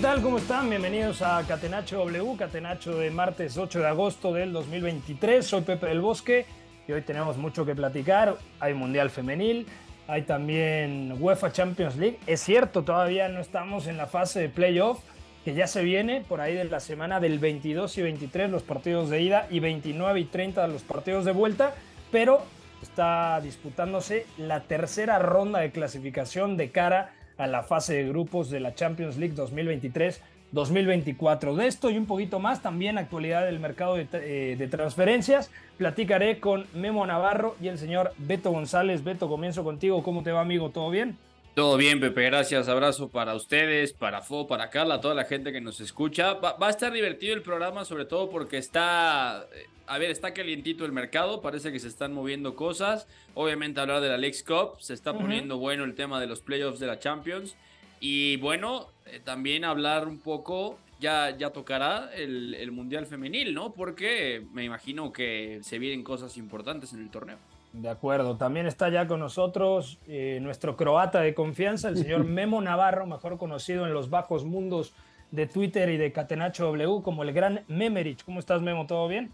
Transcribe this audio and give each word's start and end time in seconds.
Tal? 0.00 0.22
¿Cómo 0.22 0.38
están? 0.38 0.70
Bienvenidos 0.70 1.20
a 1.20 1.44
Catenacho 1.46 1.98
W, 1.98 2.34
Catenacho 2.38 2.96
de 2.96 3.10
martes 3.10 3.58
8 3.58 3.80
de 3.80 3.86
agosto 3.86 4.32
del 4.32 4.50
2023. 4.50 5.44
Soy 5.44 5.60
Pepe 5.60 5.88
del 5.88 6.00
Bosque 6.00 6.46
y 6.88 6.92
hoy 6.92 7.02
tenemos 7.02 7.36
mucho 7.36 7.66
que 7.66 7.74
platicar. 7.74 8.38
Hay 8.60 8.72
Mundial 8.72 9.10
Femenil, 9.10 9.66
hay 10.08 10.22
también 10.22 11.16
UEFA 11.20 11.52
Champions 11.52 11.96
League. 11.96 12.18
Es 12.26 12.40
cierto, 12.40 12.82
todavía 12.82 13.28
no 13.28 13.40
estamos 13.40 13.88
en 13.88 13.98
la 13.98 14.06
fase 14.06 14.40
de 14.40 14.48
playoff, 14.48 15.00
que 15.44 15.52
ya 15.52 15.66
se 15.66 15.82
viene 15.84 16.24
por 16.26 16.40
ahí 16.40 16.54
de 16.54 16.64
la 16.64 16.80
semana 16.80 17.20
del 17.20 17.38
22 17.38 17.98
y 17.98 18.02
23 18.02 18.48
los 18.48 18.62
partidos 18.62 19.10
de 19.10 19.20
ida 19.20 19.48
y 19.50 19.60
29 19.60 20.18
y 20.18 20.24
30 20.24 20.66
los 20.68 20.82
partidos 20.82 21.26
de 21.26 21.32
vuelta, 21.32 21.74
pero 22.10 22.42
está 22.80 23.38
disputándose 23.42 24.24
la 24.38 24.60
tercera 24.60 25.18
ronda 25.18 25.58
de 25.58 25.72
clasificación 25.72 26.56
de 26.56 26.70
cara 26.70 27.00
a 27.00 27.19
la 27.46 27.62
fase 27.62 27.94
de 27.94 28.08
grupos 28.08 28.50
de 28.50 28.60
la 28.60 28.74
Champions 28.74 29.16
League 29.16 29.34
2023-2024. 29.34 31.54
De 31.54 31.66
esto 31.66 31.88
y 31.90 31.96
un 31.98 32.06
poquito 32.06 32.40
más, 32.40 32.62
también 32.62 32.98
actualidad 32.98 33.46
del 33.46 33.60
mercado 33.60 33.96
de, 33.96 34.06
eh, 34.12 34.56
de 34.58 34.68
transferencias. 34.68 35.50
Platicaré 35.78 36.40
con 36.40 36.66
Memo 36.74 37.06
Navarro 37.06 37.56
y 37.60 37.68
el 37.68 37.78
señor 37.78 38.12
Beto 38.18 38.50
González. 38.50 39.04
Beto, 39.04 39.28
comienzo 39.28 39.64
contigo. 39.64 40.02
¿Cómo 40.02 40.22
te 40.22 40.32
va, 40.32 40.40
amigo? 40.40 40.70
¿Todo 40.70 40.90
bien? 40.90 41.16
Todo 41.54 41.76
bien, 41.76 41.98
Pepe, 41.98 42.22
gracias. 42.22 42.68
Abrazo 42.68 43.08
para 43.08 43.34
ustedes, 43.34 43.92
para 43.92 44.22
Fo, 44.22 44.46
para 44.46 44.70
Carla, 44.70 45.00
toda 45.00 45.14
la 45.14 45.24
gente 45.24 45.52
que 45.52 45.60
nos 45.60 45.80
escucha. 45.80 46.34
Va, 46.34 46.52
va 46.52 46.68
a 46.68 46.70
estar 46.70 46.92
divertido 46.92 47.34
el 47.34 47.42
programa, 47.42 47.84
sobre 47.84 48.04
todo 48.04 48.30
porque 48.30 48.56
está, 48.56 49.46
eh, 49.52 49.66
a 49.88 49.98
ver, 49.98 50.10
está 50.10 50.32
calientito 50.32 50.84
el 50.84 50.92
mercado, 50.92 51.42
parece 51.42 51.72
que 51.72 51.80
se 51.80 51.88
están 51.88 52.12
moviendo 52.12 52.54
cosas. 52.54 53.08
Obviamente 53.34 53.80
hablar 53.80 54.00
de 54.00 54.08
la 54.08 54.16
Leagues 54.16 54.44
Cup, 54.44 54.80
se 54.80 54.94
está 54.94 55.12
poniendo 55.12 55.58
bueno 55.58 55.82
el 55.82 55.96
tema 55.96 56.20
de 56.20 56.28
los 56.28 56.40
playoffs 56.40 56.78
de 56.78 56.86
la 56.86 57.00
Champions. 57.00 57.56
Y 57.98 58.36
bueno, 58.36 58.86
eh, 59.06 59.20
también 59.22 59.64
hablar 59.64 60.06
un 60.06 60.20
poco, 60.20 60.78
ya, 61.00 61.36
ya 61.36 61.50
tocará 61.50 62.10
el, 62.14 62.54
el 62.54 62.70
Mundial 62.70 63.06
Femenil, 63.06 63.54
¿no? 63.54 63.74
Porque 63.74 64.46
me 64.52 64.62
imagino 64.64 65.12
que 65.12 65.58
se 65.62 65.80
vienen 65.80 66.04
cosas 66.04 66.36
importantes 66.36 66.92
en 66.92 67.00
el 67.00 67.10
torneo. 67.10 67.38
De 67.72 67.88
acuerdo. 67.88 68.36
También 68.36 68.66
está 68.66 68.88
ya 68.88 69.06
con 69.06 69.20
nosotros 69.20 69.98
eh, 70.08 70.38
nuestro 70.42 70.76
croata 70.76 71.20
de 71.20 71.34
confianza, 71.34 71.88
el 71.88 71.96
señor 71.96 72.24
Memo 72.26 72.60
Navarro, 72.60 73.06
mejor 73.06 73.38
conocido 73.38 73.86
en 73.86 73.94
los 73.94 74.10
bajos 74.10 74.44
mundos 74.44 74.92
de 75.30 75.46
Twitter 75.46 75.88
y 75.90 75.96
de 75.96 76.12
Catenacho 76.12 76.64
W 76.66 77.02
como 77.02 77.22
el 77.22 77.32
gran 77.32 77.62
Memerich. 77.68 78.24
¿Cómo 78.24 78.40
estás, 78.40 78.60
Memo? 78.60 78.86
¿Todo 78.86 79.06
bien? 79.06 79.30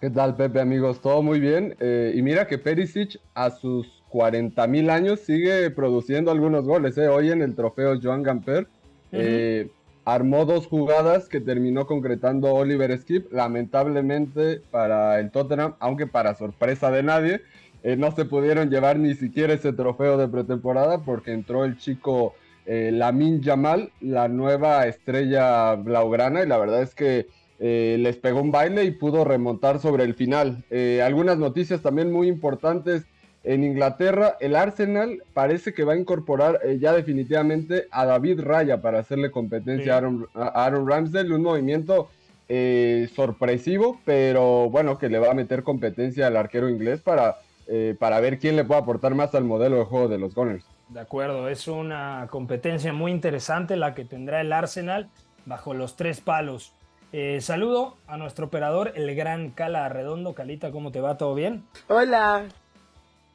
¿Qué 0.00 0.10
tal, 0.10 0.34
Pepe, 0.34 0.60
amigos? 0.60 1.00
Todo 1.00 1.22
muy 1.22 1.38
bien. 1.40 1.76
Eh, 1.78 2.12
y 2.14 2.22
mira 2.22 2.46
que 2.46 2.58
Perisic 2.58 3.20
a 3.34 3.50
sus 3.50 4.02
40 4.08 4.66
mil 4.66 4.90
años 4.90 5.20
sigue 5.20 5.70
produciendo 5.70 6.30
algunos 6.30 6.64
goles. 6.64 6.96
¿eh? 6.98 7.08
Hoy 7.08 7.30
en 7.30 7.42
el 7.42 7.54
trofeo 7.54 8.00
Joan 8.02 8.22
Gamper 8.22 8.66
eh, 9.12 9.70
armó 10.14 10.44
dos 10.44 10.66
jugadas 10.66 11.28
que 11.28 11.40
terminó 11.40 11.86
concretando 11.86 12.52
Oliver 12.54 12.96
Skip. 12.98 13.32
Lamentablemente 13.32 14.60
para 14.70 15.20
el 15.20 15.30
Tottenham, 15.30 15.74
aunque 15.78 16.06
para 16.06 16.34
sorpresa 16.34 16.90
de 16.90 17.02
nadie, 17.02 17.42
eh, 17.82 17.96
no 17.96 18.10
se 18.12 18.24
pudieron 18.24 18.70
llevar 18.70 18.98
ni 18.98 19.14
siquiera 19.14 19.54
ese 19.54 19.72
trofeo 19.72 20.16
de 20.16 20.28
pretemporada 20.28 21.04
porque 21.04 21.32
entró 21.32 21.64
el 21.64 21.78
chico 21.78 22.34
eh, 22.66 22.90
Lamin 22.92 23.40
Yamal, 23.40 23.90
la 24.00 24.28
nueva 24.28 24.86
estrella 24.86 25.74
blaugrana, 25.74 26.42
y 26.42 26.46
la 26.46 26.58
verdad 26.58 26.82
es 26.82 26.94
que 26.94 27.26
eh, 27.58 27.96
les 27.98 28.16
pegó 28.16 28.40
un 28.40 28.50
baile 28.50 28.84
y 28.84 28.90
pudo 28.90 29.24
remontar 29.24 29.80
sobre 29.80 30.04
el 30.04 30.14
final. 30.14 30.64
Eh, 30.70 31.02
algunas 31.04 31.36
noticias 31.38 31.82
también 31.82 32.12
muy 32.12 32.28
importantes 32.28 33.04
en 33.44 33.64
Inglaterra. 33.64 34.36
El 34.40 34.54
Arsenal 34.56 35.22
parece 35.32 35.72
que 35.72 35.84
va 35.84 35.94
a 35.94 35.96
incorporar 35.96 36.60
eh, 36.64 36.78
ya 36.80 36.92
definitivamente 36.92 37.86
a 37.90 38.04
David 38.04 38.40
Raya 38.40 38.80
para 38.82 38.98
hacerle 39.00 39.30
competencia 39.30 39.84
Sí. 39.84 39.90
a, 39.90 39.96
Aaron, 39.96 40.26
a 40.34 40.64
Aaron 40.64 40.88
Ramsdale. 40.88 41.34
Un 41.34 41.42
movimiento 41.42 42.10
eh, 42.48 43.08
sorpresivo, 43.14 44.00
pero 44.04 44.68
bueno, 44.70 44.98
que 44.98 45.08
le 45.08 45.18
va 45.18 45.30
a 45.30 45.34
meter 45.34 45.62
competencia 45.62 46.26
al 46.26 46.36
arquero 46.36 46.68
inglés 46.68 47.00
para, 47.00 47.36
eh, 47.68 47.94
para 47.98 48.20
ver 48.20 48.38
quién 48.38 48.56
le 48.56 48.64
puede 48.64 48.80
aportar 48.80 49.14
más 49.14 49.34
al 49.34 49.44
modelo 49.44 49.76
de 49.78 49.84
juego 49.84 50.08
de 50.08 50.18
los 50.18 50.34
Gunners. 50.34 50.64
De 50.88 50.98
acuerdo, 51.00 51.48
es 51.48 51.68
una 51.68 52.26
competencia 52.30 52.92
muy 52.92 53.12
interesante 53.12 53.76
la 53.76 53.94
que 53.94 54.04
tendrá 54.04 54.40
el 54.40 54.52
Arsenal 54.52 55.08
bajo 55.46 55.72
los 55.74 55.94
tres 55.94 56.20
palos. 56.20 56.72
Eh, 57.12 57.40
saludo 57.40 57.96
a 58.08 58.16
nuestro 58.16 58.46
operador, 58.46 58.92
el 58.96 59.14
gran 59.14 59.50
Cala 59.50 59.88
Redondo. 59.88 60.34
Calita, 60.34 60.72
¿cómo 60.72 60.90
te 60.90 61.00
va? 61.00 61.16
¿Todo 61.16 61.34
bien? 61.36 61.62
Hola. 61.88 62.44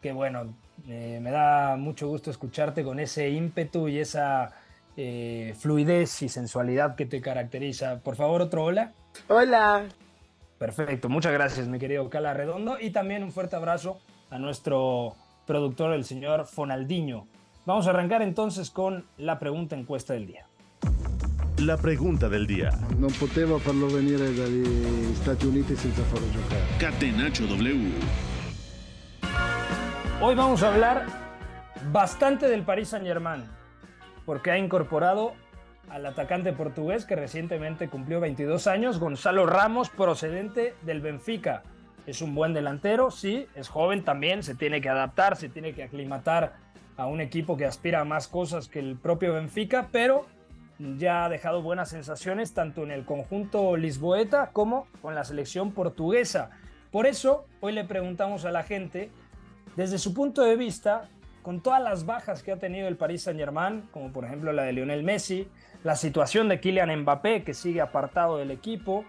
Que 0.06 0.12
bueno, 0.12 0.54
eh, 0.88 1.18
me 1.20 1.32
da 1.32 1.78
mucho 1.78 2.08
gusto 2.08 2.30
escucharte 2.30 2.84
con 2.84 3.00
ese 3.00 3.28
ímpetu 3.32 3.88
y 3.88 3.98
esa 3.98 4.54
eh, 4.96 5.56
fluidez 5.58 6.22
y 6.22 6.30
sensualidad 6.30 6.94
que 6.94 7.08
te 7.08 7.22
caracteriza. 7.22 8.02
Por 8.02 8.16
favor, 8.16 8.44
otro 8.44 8.66
hola. 8.66 8.94
Hola. 9.28 9.88
Perfecto, 10.60 11.10
muchas 11.10 11.34
gracias, 11.34 11.68
mi 11.68 11.80
querido 11.80 12.08
Cala 12.12 12.36
Redondo. 12.36 12.78
Y 12.80 12.92
también 12.92 13.24
un 13.24 13.32
fuerte 13.32 13.56
abrazo 13.56 14.00
a 14.30 14.38
nuestro 14.38 15.16
productor, 15.48 15.92
el 15.94 16.06
señor 16.06 16.46
Fonaldiño. 16.46 17.26
Vamos 17.66 17.88
a 17.88 17.90
arrancar 17.90 18.22
entonces 18.22 18.70
con 18.70 19.08
la 19.18 19.40
pregunta 19.40 19.76
encuesta 19.76 20.14
del 20.14 20.28
día. 20.28 20.46
La 21.58 21.78
pregunta 21.78 22.30
del 22.30 22.46
día. 22.46 22.70
Non 23.00 23.10
potevo 23.18 23.58
farlo 23.58 23.90
venire 23.90 24.30
dagli 24.38 25.16
Stati 25.16 25.48
Uniti 25.48 25.76
senza 25.76 26.04
farlo 26.04 26.30
giocare. 26.30 26.62
Catenacho 26.78 27.48
W. 27.48 28.35
Hoy 30.22 30.34
vamos 30.34 30.64
a 30.64 30.74
hablar 30.74 31.06
bastante 31.92 32.48
del 32.48 32.64
Paris 32.64 32.88
Saint-Germain, 32.90 33.44
porque 34.26 34.50
ha 34.50 34.58
incorporado 34.58 35.34
al 35.90 36.06
atacante 36.06 36.54
portugués 36.54 37.04
que 37.04 37.18
recientemente 37.18 37.90
cumplió 37.90 38.22
22 38.22 38.66
años, 38.68 38.98
Gonzalo 38.98 39.46
Ramos, 39.46 39.90
procedente 39.90 40.74
del 40.84 41.02
Benfica. 41.02 41.64
Es 42.08 42.22
un 42.22 42.34
buen 42.34 42.54
delantero, 42.54 43.12
sí, 43.12 43.46
es 43.56 43.68
joven 43.68 44.06
también, 44.06 44.42
se 44.42 44.56
tiene 44.56 44.80
que 44.80 44.88
adaptar, 44.88 45.36
se 45.36 45.50
tiene 45.50 45.74
que 45.74 45.84
aclimatar 45.84 46.54
a 46.96 47.08
un 47.08 47.20
equipo 47.20 47.58
que 47.58 47.66
aspira 47.66 48.00
a 48.00 48.06
más 48.06 48.30
cosas 48.30 48.70
que 48.70 48.80
el 48.80 48.96
propio 48.96 49.34
Benfica, 49.34 49.90
pero 49.92 50.26
ya 50.80 51.26
ha 51.26 51.30
dejado 51.30 51.62
buenas 51.62 51.90
sensaciones 51.90 52.54
tanto 52.54 52.84
en 52.84 52.92
el 52.92 53.04
conjunto 53.04 53.76
lisboeta 53.76 54.52
como 54.54 54.88
con 55.02 55.14
la 55.14 55.26
selección 55.26 55.74
portuguesa. 55.74 56.52
Por 56.90 57.06
eso, 57.06 57.46
hoy 57.60 57.74
le 57.74 57.84
preguntamos 57.84 58.46
a 58.46 58.52
la 58.52 58.64
gente 58.64 59.12
desde 59.76 59.98
su 59.98 60.14
punto 60.14 60.42
de 60.42 60.56
vista, 60.56 61.10
con 61.42 61.62
todas 61.62 61.82
las 61.82 62.06
bajas 62.06 62.42
que 62.42 62.52
ha 62.52 62.58
tenido 62.58 62.88
el 62.88 62.98
Paris 62.98 63.24
Saint-Germain, 63.24 63.84
como 63.92 64.12
por 64.12 64.26
ejemplo 64.26 64.52
la 64.52 64.64
de 64.64 64.74
Lionel 64.74 65.04
Messi, 65.04 65.48
la 65.84 65.96
situación 65.96 66.50
de 66.50 66.60
Kylian 66.60 67.02
Mbappé, 67.02 67.44
que 67.44 67.54
sigue 67.54 67.82
apartado 67.82 68.38
del 68.38 68.52
equipo, 68.52 69.06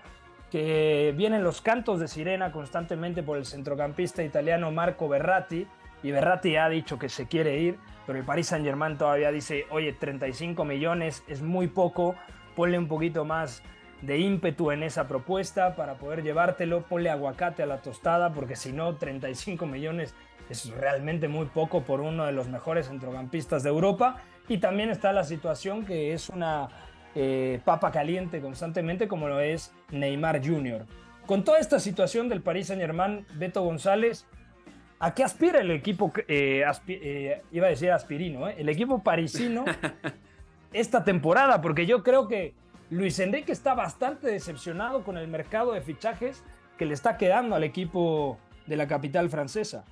que 0.50 1.14
vienen 1.16 1.42
los 1.42 1.60
cantos 1.60 1.98
de 1.98 2.08
sirena 2.08 2.52
constantemente 2.52 3.22
por 3.22 3.38
el 3.38 3.46
centrocampista 3.46 4.22
italiano 4.22 4.70
Marco 4.70 5.08
Berratti, 5.08 5.66
y 6.02 6.10
Berratti 6.10 6.56
ha 6.56 6.68
dicho 6.68 6.98
que 6.98 7.08
se 7.08 7.26
quiere 7.26 7.58
ir, 7.58 7.78
pero 8.06 8.18
el 8.18 8.24
Paris 8.24 8.48
Saint-Germain 8.48 8.98
todavía 8.98 9.32
dice, 9.32 9.64
oye, 9.70 9.92
35 9.92 10.64
millones 10.64 11.24
es 11.26 11.42
muy 11.42 11.68
poco, 11.68 12.14
ponle 12.54 12.78
un 12.78 12.86
poquito 12.86 13.24
más 13.24 13.62
de 14.02 14.18
ímpetu 14.18 14.70
en 14.70 14.82
esa 14.82 15.08
propuesta 15.08 15.74
para 15.74 15.94
poder 15.94 16.22
llevártelo, 16.22 16.82
ponle 16.82 17.10
aguacate 17.10 17.62
a 17.62 17.66
la 17.66 17.80
tostada, 17.80 18.32
porque 18.32 18.56
si 18.56 18.72
no, 18.72 18.96
35 18.96 19.66
millones 19.66 20.14
es 20.50 20.70
realmente 20.70 21.28
muy 21.28 21.46
poco 21.46 21.82
por 21.82 22.00
uno 22.00 22.24
de 22.26 22.32
los 22.32 22.48
mejores 22.48 22.88
centrocampistas 22.88 23.62
de 23.62 23.70
Europa. 23.70 24.16
Y 24.48 24.58
también 24.58 24.90
está 24.90 25.12
la 25.12 25.24
situación 25.24 25.84
que 25.84 26.12
es 26.12 26.28
una 26.28 26.68
eh, 27.14 27.60
papa 27.64 27.90
caliente 27.90 28.40
constantemente, 28.40 29.08
como 29.08 29.28
lo 29.28 29.40
es 29.40 29.72
Neymar 29.90 30.46
Jr. 30.46 30.86
Con 31.26 31.42
toda 31.42 31.58
esta 31.58 31.80
situación 31.80 32.28
del 32.28 32.42
Paris 32.42 32.68
Saint 32.68 32.80
Germain, 32.80 33.26
Beto 33.34 33.62
González, 33.62 34.26
¿A 34.98 35.14
qué 35.14 35.24
aspira 35.24 35.60
el 35.60 35.70
equipo, 35.70 36.10
eh, 36.26 36.64
eh, 36.88 37.42
iba 37.52 37.66
a 37.66 37.70
decir 37.70 37.90
aspirino, 37.90 38.48
el 38.48 38.68
equipo 38.68 39.02
parisino 39.02 39.64
esta 40.72 41.04
temporada? 41.04 41.60
Porque 41.60 41.84
yo 41.84 42.02
creo 42.02 42.28
que 42.28 42.54
Luis 42.88 43.18
Enrique 43.18 43.52
está 43.52 43.74
bastante 43.74 44.28
decepcionado 44.28 45.04
con 45.04 45.18
el 45.18 45.28
mercado 45.28 45.72
de 45.72 45.82
fichajes 45.82 46.42
que 46.78 46.86
le 46.86 46.94
está 46.94 47.18
quedando 47.18 47.54
al 47.54 47.64
equipo 47.64 48.38
de 48.66 48.76
la 48.76 48.86
capital 48.86 49.28
francesa. 49.28 49.84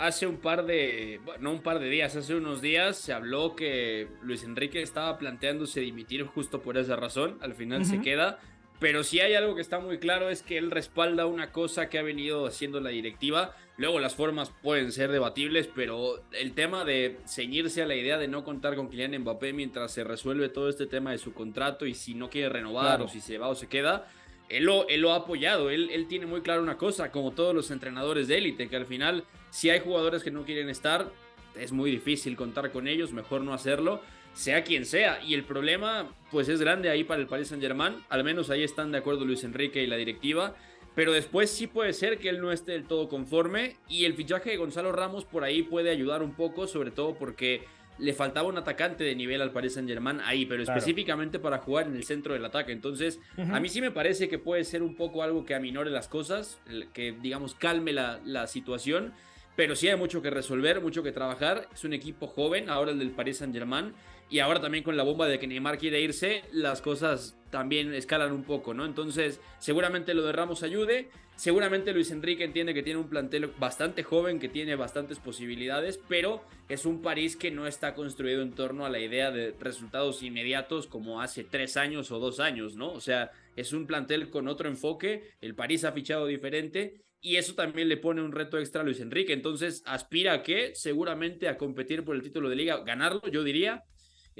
Hace 0.00 0.26
un 0.26 0.38
par 0.38 0.64
de, 0.64 1.20
no 1.40 1.52
un 1.52 1.62
par 1.62 1.78
de 1.78 1.90
días, 1.90 2.16
hace 2.16 2.34
unos 2.34 2.62
días 2.62 2.96
se 2.96 3.12
habló 3.12 3.54
que 3.54 4.08
Luis 4.22 4.44
Enrique 4.44 4.80
estaba 4.80 5.18
planteándose 5.18 5.80
dimitir 5.80 6.24
justo 6.24 6.62
por 6.62 6.78
esa 6.78 6.96
razón, 6.96 7.36
al 7.42 7.54
final 7.54 7.84
se 7.84 8.00
queda, 8.00 8.38
pero 8.80 9.04
si 9.04 9.20
hay 9.20 9.34
algo 9.34 9.54
que 9.54 9.60
está 9.60 9.78
muy 9.78 9.98
claro 9.98 10.30
es 10.30 10.42
que 10.42 10.56
él 10.56 10.70
respalda 10.70 11.26
una 11.26 11.52
cosa 11.52 11.90
que 11.90 11.98
ha 11.98 12.02
venido 12.02 12.46
haciendo 12.46 12.80
la 12.80 12.88
directiva. 12.88 13.54
Luego 13.76 14.00
las 14.00 14.14
formas 14.14 14.50
pueden 14.62 14.90
ser 14.90 15.12
debatibles, 15.12 15.68
pero 15.74 16.22
el 16.32 16.54
tema 16.54 16.86
de 16.86 17.18
ceñirse 17.26 17.82
a 17.82 17.86
la 17.86 17.94
idea 17.94 18.16
de 18.16 18.26
no 18.26 18.42
contar 18.42 18.76
con 18.76 18.88
Kylian 18.88 19.20
Mbappé 19.20 19.52
mientras 19.52 19.92
se 19.92 20.02
resuelve 20.02 20.48
todo 20.48 20.70
este 20.70 20.86
tema 20.86 21.10
de 21.12 21.18
su 21.18 21.34
contrato 21.34 21.84
y 21.84 21.94
si 21.94 22.14
no 22.14 22.30
quiere 22.30 22.48
renovar 22.48 23.02
o 23.02 23.08
si 23.08 23.20
se 23.20 23.36
va 23.36 23.48
o 23.48 23.54
se 23.54 23.68
queda, 23.68 24.08
él 24.50 24.64
lo, 24.64 24.86
él 24.88 25.00
lo 25.00 25.12
ha 25.12 25.16
apoyado. 25.16 25.70
Él, 25.70 25.90
él 25.90 26.06
tiene 26.06 26.26
muy 26.26 26.42
claro 26.42 26.62
una 26.62 26.76
cosa, 26.76 27.10
como 27.10 27.32
todos 27.32 27.54
los 27.54 27.70
entrenadores 27.70 28.28
de 28.28 28.38
élite, 28.38 28.68
que 28.68 28.76
al 28.76 28.86
final 28.86 29.24
si 29.50 29.70
hay 29.70 29.80
jugadores 29.80 30.22
que 30.22 30.30
no 30.30 30.44
quieren 30.44 30.68
estar, 30.68 31.10
es 31.58 31.72
muy 31.72 31.90
difícil 31.90 32.36
contar 32.36 32.70
con 32.70 32.86
ellos, 32.86 33.12
mejor 33.12 33.40
no 33.40 33.54
hacerlo 33.54 34.00
sea 34.32 34.62
quien 34.64 34.86
sea. 34.86 35.20
Y 35.24 35.34
el 35.34 35.44
problema, 35.44 36.08
pues 36.30 36.48
es 36.48 36.60
grande 36.60 36.90
ahí 36.90 37.04
para 37.04 37.20
el 37.20 37.26
Paris 37.26 37.48
Saint 37.48 37.62
Germain. 37.62 37.94
Al 38.08 38.24
menos 38.24 38.50
ahí 38.50 38.62
están 38.62 38.92
de 38.92 38.98
acuerdo 38.98 39.24
Luis 39.24 39.44
Enrique 39.44 39.82
y 39.82 39.86
la 39.86 39.96
directiva. 39.96 40.54
Pero 40.94 41.12
después 41.12 41.50
sí 41.50 41.66
puede 41.66 41.92
ser 41.92 42.18
que 42.18 42.28
él 42.28 42.40
no 42.40 42.52
esté 42.52 42.72
del 42.72 42.84
todo 42.84 43.08
conforme. 43.08 43.76
Y 43.88 44.04
el 44.04 44.14
fichaje 44.14 44.50
de 44.50 44.56
Gonzalo 44.56 44.92
Ramos 44.92 45.24
por 45.24 45.44
ahí 45.44 45.62
puede 45.62 45.90
ayudar 45.90 46.22
un 46.22 46.34
poco, 46.34 46.66
sobre 46.66 46.90
todo 46.90 47.14
porque 47.14 47.64
le 48.00 48.12
faltaba 48.12 48.48
un 48.48 48.58
atacante 48.58 49.04
de 49.04 49.14
nivel 49.14 49.42
al 49.42 49.52
Paris 49.52 49.74
Saint 49.74 49.88
Germain 49.88 50.20
ahí, 50.24 50.46
pero 50.46 50.62
específicamente 50.62 51.38
para 51.38 51.58
jugar 51.58 51.86
en 51.86 51.96
el 51.96 52.04
centro 52.04 52.34
del 52.34 52.44
ataque. 52.44 52.72
Entonces, 52.72 53.20
a 53.36 53.60
mí 53.60 53.68
sí 53.68 53.80
me 53.80 53.90
parece 53.90 54.28
que 54.28 54.38
puede 54.38 54.64
ser 54.64 54.82
un 54.82 54.96
poco 54.96 55.22
algo 55.22 55.44
que 55.44 55.54
aminore 55.54 55.90
las 55.90 56.08
cosas, 56.08 56.60
que 56.92 57.12
digamos 57.20 57.54
calme 57.54 57.92
la, 57.92 58.20
la 58.24 58.46
situación 58.46 59.12
pero 59.56 59.76
sí 59.76 59.88
hay 59.88 59.96
mucho 59.96 60.22
que 60.22 60.30
resolver, 60.30 60.80
mucho 60.80 61.02
que 61.02 61.12
trabajar. 61.12 61.68
Es 61.74 61.84
un 61.84 61.92
equipo 61.92 62.26
joven, 62.26 62.70
ahora 62.70 62.92
el 62.92 62.98
del 62.98 63.10
Paris 63.10 63.38
Saint-Germain, 63.38 63.92
y 64.30 64.38
ahora 64.38 64.60
también 64.60 64.84
con 64.84 64.96
la 64.96 65.02
bomba 65.02 65.26
de 65.26 65.38
que 65.38 65.48
Neymar 65.48 65.78
quiere 65.78 66.00
irse, 66.00 66.44
las 66.52 66.80
cosas 66.80 67.36
también 67.50 67.92
escalan 67.92 68.32
un 68.32 68.44
poco, 68.44 68.74
¿no? 68.74 68.84
Entonces, 68.84 69.40
seguramente 69.58 70.14
lo 70.14 70.22
de 70.22 70.32
Ramos 70.32 70.62
ayude. 70.62 71.10
Seguramente 71.34 71.92
Luis 71.92 72.10
Enrique 72.10 72.44
entiende 72.44 72.74
que 72.74 72.82
tiene 72.82 73.00
un 73.00 73.08
plantel 73.08 73.46
bastante 73.58 74.02
joven, 74.02 74.38
que 74.38 74.48
tiene 74.48 74.76
bastantes 74.76 75.18
posibilidades, 75.18 75.98
pero 76.08 76.44
es 76.68 76.84
un 76.84 77.02
París 77.02 77.34
que 77.34 77.50
no 77.50 77.66
está 77.66 77.94
construido 77.94 78.42
en 78.42 78.52
torno 78.52 78.84
a 78.84 78.90
la 78.90 79.00
idea 79.00 79.30
de 79.30 79.54
resultados 79.58 80.22
inmediatos 80.22 80.86
como 80.86 81.20
hace 81.20 81.42
tres 81.42 81.76
años 81.76 82.10
o 82.12 82.18
dos 82.18 82.40
años, 82.40 82.76
¿no? 82.76 82.92
O 82.92 83.00
sea, 83.00 83.32
es 83.56 83.72
un 83.72 83.86
plantel 83.86 84.30
con 84.30 84.48
otro 84.48 84.68
enfoque. 84.68 85.30
El 85.40 85.54
París 85.54 85.84
ha 85.84 85.92
fichado 85.92 86.26
diferente 86.26 87.00
y 87.22 87.36
eso 87.36 87.54
también 87.54 87.88
le 87.88 87.96
pone 87.96 88.22
un 88.22 88.32
reto 88.32 88.58
extra 88.58 88.82
a 88.82 88.84
Luis 88.84 89.00
Enrique. 89.00 89.32
Entonces 89.32 89.82
aspira 89.86 90.34
a 90.34 90.42
que 90.42 90.74
seguramente 90.74 91.48
a 91.48 91.56
competir 91.56 92.04
por 92.04 92.14
el 92.16 92.22
título 92.22 92.48
de 92.48 92.56
liga, 92.56 92.82
ganarlo, 92.84 93.22
yo 93.30 93.42
diría. 93.42 93.82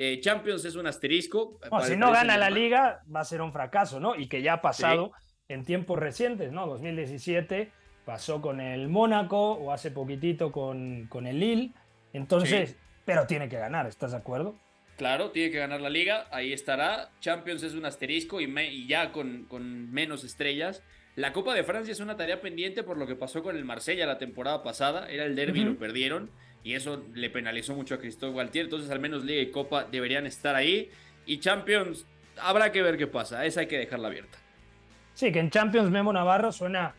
Eh, 0.02 0.18
Champions 0.18 0.64
es 0.64 0.76
un 0.76 0.86
asterisco. 0.86 1.60
si 1.82 1.94
no 1.94 2.10
gana 2.10 2.38
la 2.38 2.48
liga, 2.48 3.02
va 3.14 3.20
a 3.20 3.24
ser 3.24 3.42
un 3.42 3.52
fracaso, 3.52 4.00
¿no? 4.00 4.16
Y 4.16 4.28
que 4.28 4.40
ya 4.40 4.54
ha 4.54 4.62
pasado 4.62 5.12
en 5.46 5.66
tiempos 5.66 5.98
recientes, 5.98 6.52
¿no? 6.52 6.66
2017 6.66 7.70
pasó 8.06 8.40
con 8.40 8.62
el 8.62 8.88
Mónaco 8.88 9.52
o 9.52 9.72
hace 9.72 9.90
poquitito 9.90 10.52
con, 10.52 11.06
con 11.08 11.26
el 11.26 11.38
Lille. 11.38 11.72
Entonces, 12.14 12.76
pero 13.04 13.26
tiene 13.26 13.50
que 13.50 13.58
ganar, 13.58 13.86
¿estás 13.86 14.12
de 14.12 14.16
acuerdo? 14.16 14.54
Claro, 14.96 15.32
tiene 15.32 15.50
que 15.50 15.58
ganar 15.58 15.82
la 15.82 15.90
liga, 15.90 16.28
ahí 16.30 16.54
estará. 16.54 17.10
Champions 17.20 17.62
es 17.62 17.74
un 17.74 17.84
asterisco 17.84 18.40
y, 18.40 18.44
y 18.58 18.86
ya 18.86 19.12
con, 19.12 19.44
con 19.50 19.92
menos 19.92 20.24
estrellas. 20.24 20.82
La 21.14 21.34
Copa 21.34 21.52
de 21.52 21.62
Francia 21.62 21.92
es 21.92 22.00
una 22.00 22.16
tarea 22.16 22.40
pendiente 22.40 22.82
por 22.82 22.96
lo 22.96 23.06
que 23.06 23.16
pasó 23.16 23.42
con 23.42 23.54
el 23.54 23.66
Marsella 23.66 24.06
la 24.06 24.16
temporada 24.16 24.62
pasada. 24.62 25.10
Era 25.10 25.24
el 25.26 25.36
derby, 25.36 25.60
lo 25.60 25.76
perdieron. 25.76 26.30
Y 26.62 26.74
eso 26.74 27.04
le 27.14 27.30
penalizó 27.30 27.74
mucho 27.74 27.94
a 27.94 27.98
Cristóbal 27.98 28.34
Gualtier. 28.34 28.66
Entonces, 28.66 28.90
al 28.90 29.00
menos 29.00 29.24
Liga 29.24 29.40
y 29.40 29.50
Copa 29.50 29.84
deberían 29.84 30.26
estar 30.26 30.54
ahí. 30.54 30.90
Y 31.26 31.38
Champions, 31.38 32.06
habrá 32.40 32.72
que 32.72 32.82
ver 32.82 32.96
qué 32.96 33.06
pasa. 33.06 33.44
Esa 33.44 33.60
hay 33.60 33.66
que 33.66 33.78
dejarla 33.78 34.08
abierta. 34.08 34.38
Sí, 35.14 35.32
que 35.32 35.40
en 35.40 35.50
Champions 35.50 35.90
Memo 35.90 36.12
Navarro 36.12 36.52
suena 36.52 36.94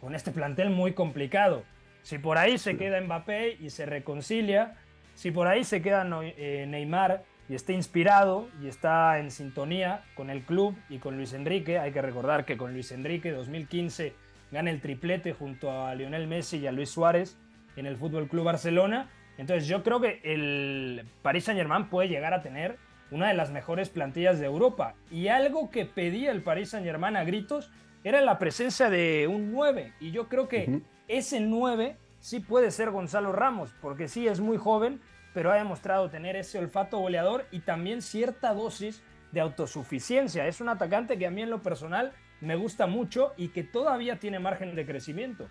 con 0.00 0.14
este 0.14 0.30
plantel 0.30 0.70
muy 0.70 0.92
complicado. 0.92 1.64
Si 2.02 2.18
por 2.18 2.38
ahí 2.38 2.58
se 2.58 2.76
queda 2.76 3.00
Mbappé 3.00 3.56
y 3.60 3.70
se 3.70 3.86
reconcilia, 3.86 4.76
si 5.14 5.30
por 5.30 5.46
ahí 5.46 5.64
se 5.64 5.80
queda 5.80 6.06
eh, 6.22 6.66
Neymar 6.68 7.24
y 7.48 7.54
está 7.54 7.72
inspirado 7.72 8.48
y 8.62 8.68
está 8.68 9.18
en 9.18 9.30
sintonía 9.30 10.04
con 10.14 10.30
el 10.30 10.42
club 10.42 10.76
y 10.88 10.98
con 10.98 11.16
Luis 11.16 11.32
Enrique. 11.32 11.78
Hay 11.78 11.92
que 11.92 12.02
recordar 12.02 12.44
que 12.44 12.56
con 12.56 12.72
Luis 12.72 12.92
Enrique 12.92 13.32
2015 13.32 14.12
gana 14.50 14.70
el 14.70 14.80
triplete 14.80 15.32
junto 15.32 15.70
a 15.70 15.94
Lionel 15.94 16.26
Messi 16.26 16.58
y 16.58 16.66
a 16.66 16.72
Luis 16.72 16.90
Suárez 16.90 17.36
en 17.76 17.86
el 17.86 17.96
Fútbol 17.96 18.28
Club 18.28 18.44
Barcelona. 18.44 19.10
Entonces 19.38 19.66
yo 19.66 19.82
creo 19.82 20.00
que 20.00 20.20
el 20.22 21.04
Paris 21.22 21.44
Saint-Germain 21.44 21.88
puede 21.88 22.08
llegar 22.08 22.34
a 22.34 22.42
tener 22.42 22.78
una 23.10 23.28
de 23.28 23.34
las 23.34 23.50
mejores 23.50 23.90
plantillas 23.90 24.38
de 24.38 24.46
Europa. 24.46 24.94
Y 25.10 25.28
algo 25.28 25.70
que 25.70 25.86
pedía 25.86 26.30
el 26.30 26.42
Paris 26.42 26.70
Saint-Germain 26.70 27.16
a 27.16 27.24
gritos 27.24 27.70
era 28.02 28.20
la 28.20 28.38
presencia 28.38 28.90
de 28.90 29.28
un 29.28 29.52
9. 29.52 29.94
Y 30.00 30.10
yo 30.10 30.28
creo 30.28 30.48
que 30.48 30.82
ese 31.08 31.40
9 31.40 31.96
sí 32.20 32.40
puede 32.40 32.70
ser 32.70 32.90
Gonzalo 32.90 33.32
Ramos, 33.32 33.74
porque 33.80 34.08
sí 34.08 34.26
es 34.26 34.40
muy 34.40 34.56
joven, 34.56 35.00
pero 35.32 35.50
ha 35.50 35.56
demostrado 35.56 36.10
tener 36.10 36.36
ese 36.36 36.58
olfato 36.58 36.98
goleador 36.98 37.46
y 37.50 37.60
también 37.60 38.02
cierta 38.02 38.54
dosis 38.54 39.02
de 39.32 39.40
autosuficiencia. 39.40 40.46
Es 40.46 40.60
un 40.60 40.68
atacante 40.68 41.18
que 41.18 41.26
a 41.26 41.30
mí 41.30 41.42
en 41.42 41.50
lo 41.50 41.62
personal 41.62 42.12
me 42.40 42.56
gusta 42.56 42.86
mucho 42.86 43.32
y 43.36 43.48
que 43.48 43.64
todavía 43.64 44.18
tiene 44.18 44.38
margen 44.38 44.74
de 44.74 44.86
crecimiento. 44.86 45.48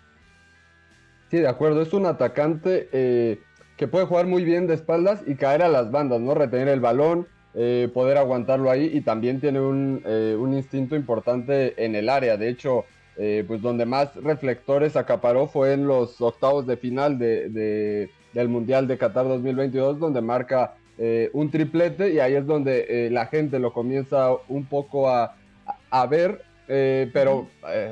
Sí, 1.34 1.40
de 1.40 1.48
acuerdo, 1.48 1.82
es 1.82 1.92
un 1.94 2.06
atacante 2.06 2.90
eh, 2.92 3.40
que 3.76 3.88
puede 3.88 4.06
jugar 4.06 4.28
muy 4.28 4.44
bien 4.44 4.68
de 4.68 4.76
espaldas 4.76 5.24
y 5.26 5.34
caer 5.34 5.64
a 5.64 5.68
las 5.68 5.90
bandas, 5.90 6.22
¿no? 6.22 6.36
Retener 6.36 6.68
el 6.68 6.80
balón, 6.80 7.28
eh, 7.56 7.90
poder 7.92 8.20
aguantarlo 8.20 8.70
ahí 8.70 8.92
y 8.94 9.02
también 9.02 9.42
tiene 9.42 9.60
un, 9.60 10.04
eh, 10.06 10.38
instinto 10.40 10.96
importante 10.96 11.84
en 11.84 11.96
el 11.96 12.10
área. 12.10 12.38
De 12.38 12.50
hecho, 12.50 12.86
pues 13.48 13.64
donde 13.64 13.88
más 13.88 14.16
reflectores 14.18 14.96
acaparó 14.96 15.48
fue 15.48 15.74
en 15.74 15.88
los 15.88 16.22
octavos 16.22 16.68
de 16.68 16.78
final 16.78 17.18
de 17.18 18.12
del 18.34 18.48
Mundial 18.48 18.88
de 18.88 19.00
Qatar 19.00 19.28
2022, 19.28 20.00
donde 20.00 20.22
marca 20.22 20.76
un 21.34 21.50
triplete 21.50 22.14
y 22.14 22.20
ahí 22.20 22.36
es 22.36 22.46
donde 22.46 23.10
la 23.12 23.26
gente 23.26 23.58
lo 23.58 23.74
comienza 23.74 24.30
un 24.50 24.66
poco 24.66 25.10
a, 25.10 25.36
ver. 26.08 26.44
Eh, 26.68 27.10
pero, 27.14 27.48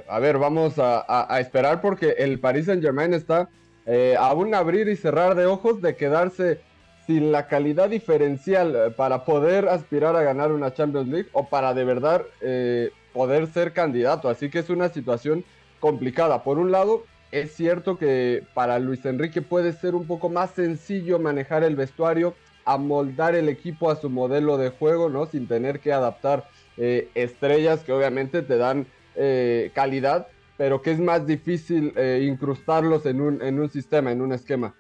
a 0.08 0.20
ver, 0.20 0.38
vamos 0.38 0.76
a, 0.78 1.40
esperar 1.40 1.82
porque 1.82 2.16
el 2.18 2.40
Paris 2.40 2.66
Saint 2.66 2.82
Germain 2.82 3.14
está 3.14 3.50
a 4.18 4.34
un 4.34 4.54
abrir 4.56 4.88
y 4.88 4.96
cerrar 4.96 5.36
de 5.36 5.46
ojos 5.46 5.82
de 5.82 5.96
quedarse 5.96 6.60
sin 7.06 7.32
la 7.32 7.48
calidad 7.48 7.90
diferencial 7.90 8.94
para 8.96 9.26
poder 9.26 9.68
aspirar 9.68 10.16
a 10.16 10.24
ganar 10.24 10.52
una 10.52 10.74
Champions 10.74 11.10
League 11.10 11.30
o 11.34 11.48
para 11.48 11.74
de 11.74 11.84
verdad 11.84 12.24
poder 13.14 13.48
ser 13.48 13.74
candidato. 13.74 14.30
Así 14.30 14.50
que 14.50 14.60
es 14.60 14.70
una 14.70 14.90
situación 14.90 15.44
complicada. 15.80 16.44
Por 16.44 16.58
un 16.58 16.72
lado, 16.72 17.04
es 17.32 17.54
cierto 17.54 17.98
que 17.98 18.44
para 18.54 18.80
Luis 18.80 19.06
Enrique 19.06 19.42
puede 19.42 19.72
ser 19.74 19.96
un 19.96 20.06
poco 20.06 20.30
más 20.30 20.52
sencillo 20.52 21.18
manejar 21.18 21.64
el 21.64 21.76
vestuario, 21.76 22.36
amoldar 22.66 23.36
el 23.36 23.48
equipo 23.48 23.90
a 23.90 23.96
su 23.96 24.10
modelo 24.10 24.58
de 24.58 24.70
juego, 24.70 25.10
¿no? 25.10 25.26
Sin 25.26 25.48
tener 25.48 25.80
que 25.80 25.94
adaptar 25.94 26.48
eh, 26.78 27.10
estrellas 27.16 27.84
que 27.84 27.92
obviamente 27.92 28.42
te 28.42 28.58
dan 28.58 28.88
eh, 29.16 29.72
calidad, 29.74 30.28
pero 30.58 30.82
que 30.82 30.92
es 30.92 31.00
más 31.00 31.28
difícil 31.28 31.94
eh, 31.96 32.26
incrustarlos 32.28 33.06
en 33.06 33.22
un, 33.22 33.42
en 33.42 33.60
un, 33.60 33.70
sistema, 33.70 34.12
en 34.12 34.22
un 34.22 34.32
esquema. 34.32 34.76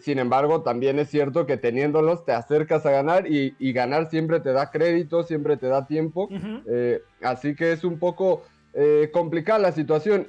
sin 0.00 0.18
embargo, 0.18 0.62
también 0.62 0.98
es 0.98 1.10
cierto 1.10 1.44
que 1.44 1.58
teniéndolos 1.58 2.24
te 2.24 2.32
acercas 2.32 2.86
a 2.86 2.90
ganar 2.90 3.26
y, 3.26 3.72
ganar 3.72 4.08
siempre 4.08 4.40
te 4.40 4.52
da 4.52 4.70
crédito, 4.70 5.22
siempre 5.22 5.58
te 5.58 5.66
da 5.66 5.86
tiempo. 5.86 6.30
así 7.20 7.54
que 7.54 7.72
es 7.72 7.84
un 7.84 7.98
poco 7.98 8.44
complicada 9.12 9.58
la 9.58 9.72
situación 9.72 10.28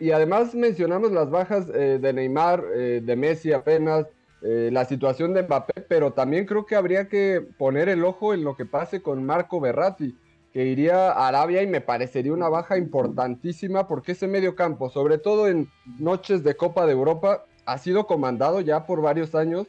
y 0.00 0.10
además 0.10 0.54
mencionamos 0.56 1.12
las 1.12 1.30
bajas 1.30 1.68
de 1.68 2.12
Neymar, 2.12 2.64
de 2.64 3.16
Messi 3.16 3.52
apenas, 3.52 4.06
eh, 4.42 4.70
la 4.72 4.84
situación 4.84 5.34
de 5.34 5.42
Mbappé, 5.42 5.82
pero 5.88 6.12
también 6.12 6.46
creo 6.46 6.66
que 6.66 6.76
habría 6.76 7.08
que 7.08 7.42
poner 7.58 7.88
el 7.88 8.04
ojo 8.04 8.34
en 8.34 8.44
lo 8.44 8.56
que 8.56 8.66
pase 8.66 9.02
con 9.02 9.24
Marco 9.24 9.60
Berratti, 9.60 10.16
que 10.52 10.66
iría 10.66 11.12
a 11.12 11.28
Arabia 11.28 11.62
y 11.62 11.66
me 11.66 11.80
parecería 11.80 12.32
una 12.32 12.48
baja 12.48 12.76
importantísima 12.76 13.86
porque 13.86 14.12
ese 14.12 14.26
medio 14.26 14.54
campo, 14.54 14.90
sobre 14.90 15.18
todo 15.18 15.48
en 15.48 15.68
noches 15.98 16.42
de 16.42 16.56
Copa 16.56 16.86
de 16.86 16.92
Europa, 16.92 17.44
ha 17.66 17.78
sido 17.78 18.06
comandado 18.06 18.60
ya 18.60 18.86
por 18.86 19.00
varios 19.00 19.34
años 19.34 19.68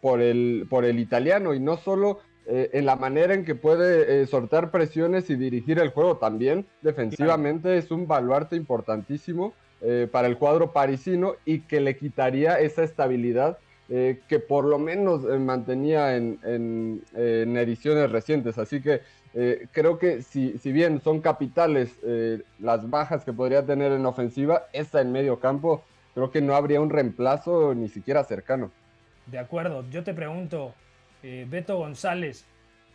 por, 0.00 0.20
el, 0.20 0.66
por 0.70 0.84
el 0.84 1.00
italiano 1.00 1.54
y 1.54 1.60
no 1.60 1.76
solo 1.76 2.20
eh, 2.46 2.70
en 2.74 2.84
la 2.84 2.96
manera 2.96 3.32
en 3.32 3.44
que 3.44 3.54
puede 3.54 4.22
eh, 4.22 4.26
sortear 4.26 4.70
presiones 4.70 5.30
y 5.30 5.36
dirigir 5.36 5.78
el 5.78 5.90
juego 5.90 6.18
también. 6.18 6.66
Defensivamente 6.82 7.78
es 7.78 7.90
un 7.90 8.06
baluarte 8.06 8.56
importantísimo. 8.56 9.54
Eh, 9.86 10.08
para 10.10 10.28
el 10.28 10.38
cuadro 10.38 10.72
parisino 10.72 11.34
y 11.44 11.60
que 11.60 11.80
le 11.80 11.96
quitaría 11.96 12.58
esa 12.58 12.82
estabilidad 12.82 13.58
eh, 13.90 14.20
que 14.28 14.38
por 14.38 14.64
lo 14.64 14.78
menos 14.78 15.24
mantenía 15.38 16.16
en, 16.16 17.02
ediciones 17.14 18.10
recientes. 18.10 18.56
Así 18.56 18.80
que 18.80 19.02
creo 19.72 19.98
que 19.98 20.22
si, 20.22 20.56
si, 20.58 20.72
bien 20.72 21.00
son 21.02 21.20
capitales 21.20 21.98
las 22.60 22.88
bajas 22.88 23.24
que 23.24 23.32
podría 23.32 23.66
tener 23.66 23.92
en 23.92 24.06
ofensiva, 24.06 24.64
esa 24.72 25.00
en 25.02 25.12
medio 25.12 25.38
campo, 25.38 25.82
creo 26.14 26.30
que 26.30 26.40
no 26.40 26.54
habría 26.54 26.80
un 26.80 26.88
reemplazo 26.88 27.74
ni 27.74 27.88
siquiera 27.88 28.24
cercano. 28.24 28.70
De 29.26 29.38
acuerdo, 29.38 29.84
yo 29.90 30.02
te 30.02 30.14
pregunto, 30.14 30.72
Beto 31.22 31.76
González, 31.76 32.46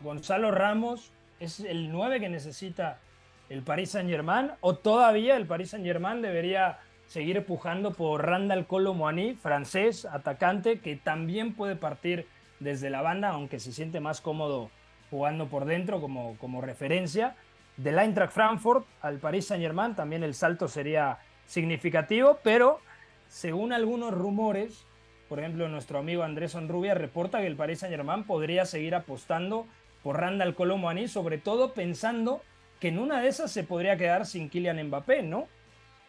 Gonzalo 0.01 0.49
Ramos 0.49 1.11
es 1.39 1.59
el 1.59 1.91
9 1.91 2.19
que 2.19 2.29
necesita 2.29 2.99
el 3.49 3.63
Paris 3.63 3.91
Saint 3.91 4.09
Germain 4.09 4.51
o 4.61 4.75
todavía 4.75 5.35
el 5.35 5.47
Paris 5.47 5.71
Saint 5.71 5.85
Germain 5.85 6.21
debería 6.21 6.79
seguir 7.07 7.43
pujando 7.43 7.91
por 7.91 8.25
Randall 8.25 8.67
Colomwani, 8.67 9.33
francés, 9.33 10.05
atacante, 10.05 10.79
que 10.79 10.95
también 10.95 11.55
puede 11.55 11.75
partir 11.75 12.27
desde 12.59 12.91
la 12.91 13.01
banda, 13.01 13.29
aunque 13.29 13.59
se 13.59 13.71
siente 13.71 13.99
más 13.99 14.21
cómodo 14.21 14.69
jugando 15.09 15.47
por 15.47 15.65
dentro 15.65 15.99
como, 15.99 16.37
como 16.37 16.61
referencia. 16.61 17.35
Del 17.77 17.97
Eintracht 17.97 18.33
Frankfurt 18.33 18.85
al 19.01 19.17
Paris 19.17 19.47
Saint 19.47 19.63
Germain 19.63 19.95
también 19.95 20.23
el 20.23 20.35
salto 20.35 20.67
sería 20.67 21.17
significativo, 21.47 22.39
pero 22.43 22.79
según 23.27 23.73
algunos 23.73 24.13
rumores, 24.13 24.85
por 25.27 25.39
ejemplo 25.39 25.67
nuestro 25.67 25.97
amigo 25.97 26.21
Andrés 26.21 26.53
Onrubia 26.53 26.93
reporta 26.93 27.39
que 27.39 27.47
el 27.47 27.55
Paris 27.55 27.79
Saint 27.79 27.95
Germain 27.95 28.23
podría 28.25 28.65
seguir 28.65 28.93
apostando 28.93 29.65
por 30.03 30.19
Randall 30.19 30.53
Colomwani, 30.53 31.07
sobre 31.07 31.39
todo 31.39 31.73
pensando 31.73 32.41
que 32.79 32.87
en 32.87 32.99
una 32.99 33.21
de 33.21 33.27
esas 33.27 33.51
se 33.51 33.63
podría 33.63 33.97
quedar 33.97 34.25
sin 34.25 34.49
Kylian 34.49 34.87
Mbappé, 34.87 35.23
¿no? 35.23 35.47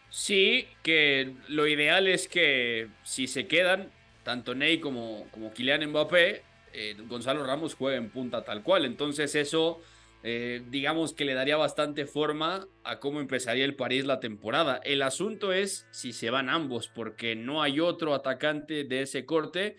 Sí, 0.09 0.67
que 0.83 1.35
lo 1.47 1.67
ideal 1.67 2.07
es 2.07 2.27
que 2.27 2.89
si 3.03 3.27
se 3.27 3.47
quedan, 3.47 3.89
tanto 4.23 4.55
Ney 4.55 4.79
como, 4.79 5.25
como 5.31 5.53
Kylian 5.53 5.89
Mbappé, 5.89 6.43
eh, 6.73 6.95
Gonzalo 7.07 7.45
Ramos 7.45 7.75
juegue 7.75 7.97
en 7.97 8.09
punta 8.09 8.43
tal 8.43 8.63
cual. 8.63 8.85
Entonces 8.85 9.35
eso, 9.35 9.81
eh, 10.23 10.63
digamos 10.69 11.13
que 11.13 11.25
le 11.25 11.33
daría 11.33 11.57
bastante 11.57 12.05
forma 12.05 12.67
a 12.83 12.99
cómo 12.99 13.19
empezaría 13.19 13.65
el 13.65 13.75
París 13.75 14.05
la 14.05 14.19
temporada. 14.19 14.79
El 14.83 15.01
asunto 15.01 15.53
es 15.53 15.87
si 15.91 16.13
se 16.13 16.29
van 16.29 16.49
ambos, 16.49 16.87
porque 16.87 17.35
no 17.35 17.61
hay 17.61 17.79
otro 17.79 18.13
atacante 18.13 18.83
de 18.83 19.03
ese 19.03 19.25
corte 19.25 19.77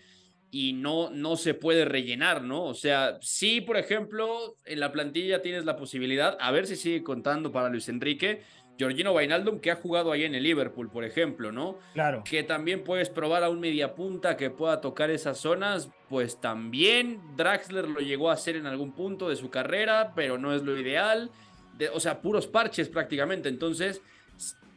y 0.53 0.73
no, 0.73 1.09
no 1.09 1.35
se 1.35 1.55
puede 1.55 1.83
rellenar, 1.83 2.43
¿no? 2.43 2.63
O 2.65 2.75
sea, 2.75 3.17
sí, 3.21 3.59
por 3.59 3.75
ejemplo, 3.75 4.55
en 4.65 4.79
la 4.79 4.91
plantilla 4.91 5.41
tienes 5.41 5.65
la 5.65 5.75
posibilidad, 5.75 6.37
a 6.39 6.51
ver 6.51 6.67
si 6.67 6.75
sigue 6.75 7.01
contando 7.01 7.51
para 7.51 7.69
Luis 7.69 7.89
Enrique, 7.89 8.43
Georgino 8.77 9.15
Vainaldum, 9.15 9.59
que 9.59 9.71
ha 9.71 9.75
jugado 9.75 10.11
ahí 10.11 10.25
en 10.25 10.35
el 10.35 10.43
Liverpool, 10.43 10.91
por 10.91 11.05
ejemplo, 11.05 11.51
¿no? 11.51 11.79
Claro. 11.95 12.23
Que 12.23 12.43
también 12.43 12.83
puedes 12.83 13.09
probar 13.09 13.43
a 13.43 13.49
un 13.49 13.59
mediapunta 13.59 14.37
que 14.37 14.51
pueda 14.51 14.79
tocar 14.79 15.09
esas 15.09 15.39
zonas, 15.39 15.89
pues 16.07 16.39
también 16.39 17.19
Draxler 17.35 17.89
lo 17.89 18.01
llegó 18.01 18.29
a 18.29 18.33
hacer 18.33 18.55
en 18.55 18.67
algún 18.67 18.93
punto 18.93 19.29
de 19.29 19.35
su 19.35 19.49
carrera, 19.49 20.13
pero 20.15 20.37
no 20.37 20.53
es 20.53 20.61
lo 20.61 20.79
ideal. 20.79 21.31
o 21.93 21.99
sea, 21.99 22.21
puros 22.21 22.45
parches 22.45 22.89
prácticamente. 22.89 23.49
Entonces, 23.49 24.03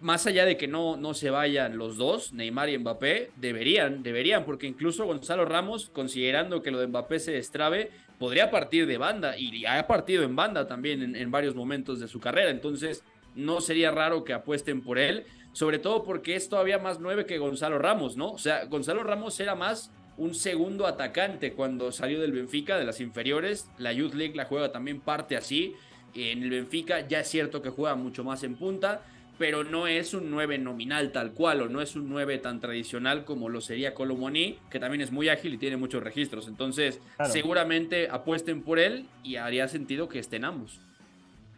más 0.01 0.27
allá 0.27 0.45
de 0.45 0.57
que 0.57 0.69
no, 0.69 0.97
no 0.97 1.15
se 1.15 1.31
vayan 1.31 1.79
los 1.79 1.97
dos, 1.97 2.33
Neymar 2.33 2.69
y 2.69 2.79
Mbappé, 2.79 3.31
deberían, 3.37 4.03
deberían, 4.03 4.45
porque 4.45 4.67
incluso 4.67 5.07
Gonzalo 5.07 5.45
Ramos, 5.45 5.91
considerando 5.91 6.63
que 6.63 6.71
lo 6.71 6.79
de 6.79 6.87
Mbappé 6.87 7.19
se 7.19 7.33
destrabe, 7.33 7.91
podría 8.19 8.51
partir 8.51 8.87
de 8.87 8.99
banda 8.99 9.39
y 9.39 9.65
ha 9.65 9.87
partido 9.87 10.23
en 10.23 10.37
banda 10.37 10.67
también 10.67 11.17
en, 11.17 11.31
varios 11.31 11.55
momentos 11.55 11.99
de 11.99 12.09
su 12.09 12.21
carrera. 12.21 12.51
Entonces, 12.51 13.05
no 13.35 13.61
sería 13.61 13.91
raro 13.91 14.25
que 14.25 14.33
apuesten 14.33 14.83
por 14.83 14.99
él, 14.99 15.25
sobre 15.53 15.79
todo 15.79 16.05
porque 16.05 16.37
es 16.37 16.49
todavía 16.49 16.79
más 16.79 17.01
nueve 17.01 17.25
que 17.25 17.39
Gonzalo 17.39 17.79
Ramos, 17.79 18.17
¿no? 18.17 18.33
O 18.33 18.39
sea, 18.39 18.65
Gonzalo 18.67 19.03
Ramos 19.03 19.39
era 19.41 19.55
más 19.55 19.91
un 20.19 20.35
segundo 20.35 20.87
atacante 20.87 21.53
cuando 21.53 21.93
salió 21.93 22.21
del 22.21 22.33
Benfica, 22.33 22.79
de 22.79 22.85
las 22.85 23.01
inferiores. 23.01 23.69
La 23.79 23.93
Youth 23.93 24.15
League 24.15 24.35
la 24.35 24.47
juega 24.47 24.73
también 24.73 25.01
parte 25.01 25.37
así. 25.37 25.75
En 26.15 26.43
el 26.43 26.51
Benfica 26.51 27.07
ya 27.07 27.21
es 27.21 27.29
cierto 27.29 27.61
que 27.61 27.69
juega 27.69 27.95
mucho 27.95 28.25
más 28.25 28.43
en 28.43 28.57
punta 28.57 29.03
pero 29.39 29.65
no 29.65 29.87
es 29.87 30.15
un 30.15 30.31
9 30.31 30.59
nominal 30.59 31.13
tal 31.13 31.33
cual, 31.33 31.63
o 31.63 31.69
no 31.69 31.81
es 31.81 31.97
un 31.97 32.09
9 32.09 32.39
tan 32.39 32.61
tradicional 32.61 33.25
como 33.25 33.49
lo 33.49 33.61
sería 33.61 33.95
Colomoni, 33.95 34.59
que 34.71 34.81
también 34.81 35.03
es 35.03 35.13
muy 35.13 35.29
ágil 35.29 35.55
y 35.55 35.59
tiene 35.59 35.77
muchos 35.77 36.03
registros. 36.03 36.49
Entonces, 36.49 37.01
seguramente 37.25 38.09
apuesten 38.11 38.63
por 38.63 38.79
él 38.79 39.07
y 39.23 39.37
haría 39.37 39.69
sentido 39.69 40.09
que 40.09 40.19
estén 40.19 40.45
ambos. 40.45 40.81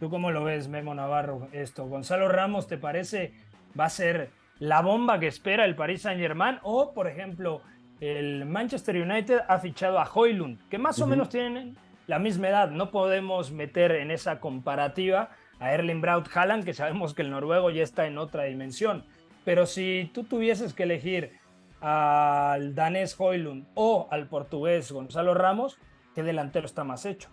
¿Tú 0.01 0.11
cómo 0.11 0.31
lo 0.31 0.45
ves, 0.45 0.69
Memo 0.69 0.95
Navarro, 0.95 1.49
esto? 1.53 1.87
¿Gonzalo 1.87 2.29
Ramos 2.29 2.69
te 2.69 2.79
parece 2.79 3.33
va 3.79 3.87
a 3.87 3.91
ser 3.91 4.31
la 4.59 4.81
bomba 4.81 5.19
que 5.19 5.27
espera 5.27 5.65
el 5.65 5.75
Paris 5.75 6.03
Saint 6.03 6.21
Germain? 6.21 6.59
O, 6.63 6.95
por 6.95 7.09
ejemplo, 7.09 7.63
el 8.01 8.45
Manchester 8.45 8.97
United 8.97 9.41
ha 9.49 9.59
fichado 9.59 9.99
a 9.99 10.09
Hoylund, 10.13 10.69
que 10.69 10.79
más 10.79 11.01
o 11.01 11.07
menos 11.07 11.29
tienen 11.29 11.77
la 12.07 12.19
misma 12.19 12.49
edad. 12.49 12.71
No 12.71 12.91
podemos 12.91 13.51
meter 13.51 13.93
en 13.93 14.11
esa 14.11 14.39
comparativa 14.41 15.31
a 15.61 15.73
Erling 15.73 16.01
Braut 16.01 16.29
Haaland, 16.35 16.65
que 16.65 16.75
sabemos 16.75 17.15
que 17.15 17.23
el 17.23 17.31
noruego 17.31 17.71
ya 17.71 17.83
está 17.83 18.07
en 18.07 18.19
otra 18.19 18.45
dimensión. 18.45 19.05
Pero 19.45 19.67
si 19.67 20.11
tú 20.13 20.25
tuvieses 20.25 20.75
que 20.75 20.85
elegir 20.85 21.33
al 21.81 22.75
danés 22.75 23.15
Hoylund 23.19 23.67
o 23.75 24.09
al 24.11 24.29
portugués 24.29 24.91
Gonzalo 24.93 25.35
Ramos, 25.35 25.79
¿qué 26.15 26.23
delantero 26.23 26.67
está 26.67 26.85
más 26.85 27.07
hecho? 27.07 27.31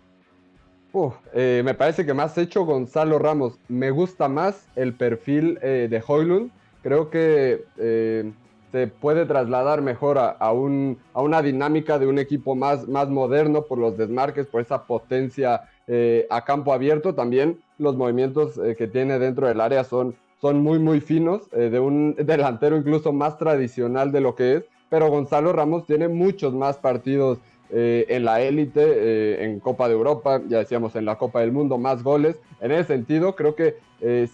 Eh, 1.34 1.62
me 1.64 1.74
parece 1.74 2.06
que 2.06 2.14
más 2.14 2.38
hecho 2.38 2.64
Gonzalo 2.64 3.18
Ramos. 3.18 3.58
Me 3.68 3.90
gusta 3.90 4.28
más 4.28 4.66
el 4.76 4.94
perfil 4.94 5.58
eh, 5.62 5.88
de 5.90 6.02
Hoylund. 6.06 6.50
Creo 6.82 7.10
que 7.10 7.64
eh, 7.76 8.32
se 8.72 8.86
puede 8.86 9.26
trasladar 9.26 9.82
mejor 9.82 10.18
a, 10.18 10.52
un, 10.52 10.98
a, 11.14 11.22
una 11.22 11.42
dinámica 11.42 11.98
de 11.98 12.06
un 12.06 12.18
equipo 12.18 12.54
más, 12.54 12.88
más 12.88 13.08
moderno 13.08 13.62
por 13.62 13.78
los 13.78 13.96
desmarques, 13.96 14.46
por 14.46 14.60
esa 14.60 14.84
potencia 14.84 15.62
a 16.30 16.44
campo 16.44 16.72
abierto. 16.72 17.14
También 17.14 17.60
los 17.78 17.96
movimientos 17.96 18.58
eh, 18.58 18.74
que 18.76 18.86
tiene 18.86 19.18
dentro 19.18 19.46
del 19.48 19.60
área 19.60 19.84
son, 19.84 20.14
son 20.40 20.60
muy, 20.60 20.78
muy 20.78 21.00
finos, 21.00 21.42
eh, 21.52 21.70
de 21.70 21.80
un 21.80 22.14
delantero 22.18 22.76
incluso 22.76 23.12
más 23.12 23.38
tradicional 23.38 24.12
de 24.12 24.20
lo 24.20 24.34
que 24.34 24.56
es, 24.56 24.64
pero 24.88 25.08
Gonzalo 25.08 25.52
Ramos 25.52 25.86
tiene 25.86 26.08
muchos 26.08 26.54
más 26.54 26.76
partidos 26.76 27.38
eh, 27.70 28.06
en 28.08 28.24
la 28.24 28.40
élite, 28.40 29.44
en 29.44 29.58
Copa 29.58 29.88
de 29.88 29.94
Europa, 29.94 30.40
ya 30.46 30.58
decíamos 30.58 30.94
en 30.94 31.04
la 31.04 31.16
Copa 31.16 31.40
del 31.40 31.50
Mundo, 31.50 31.78
más 31.78 32.04
goles. 32.04 32.36
En 32.60 32.70
ese 32.70 32.84
sentido, 32.84 33.34
creo 33.34 33.56
que 33.56 33.76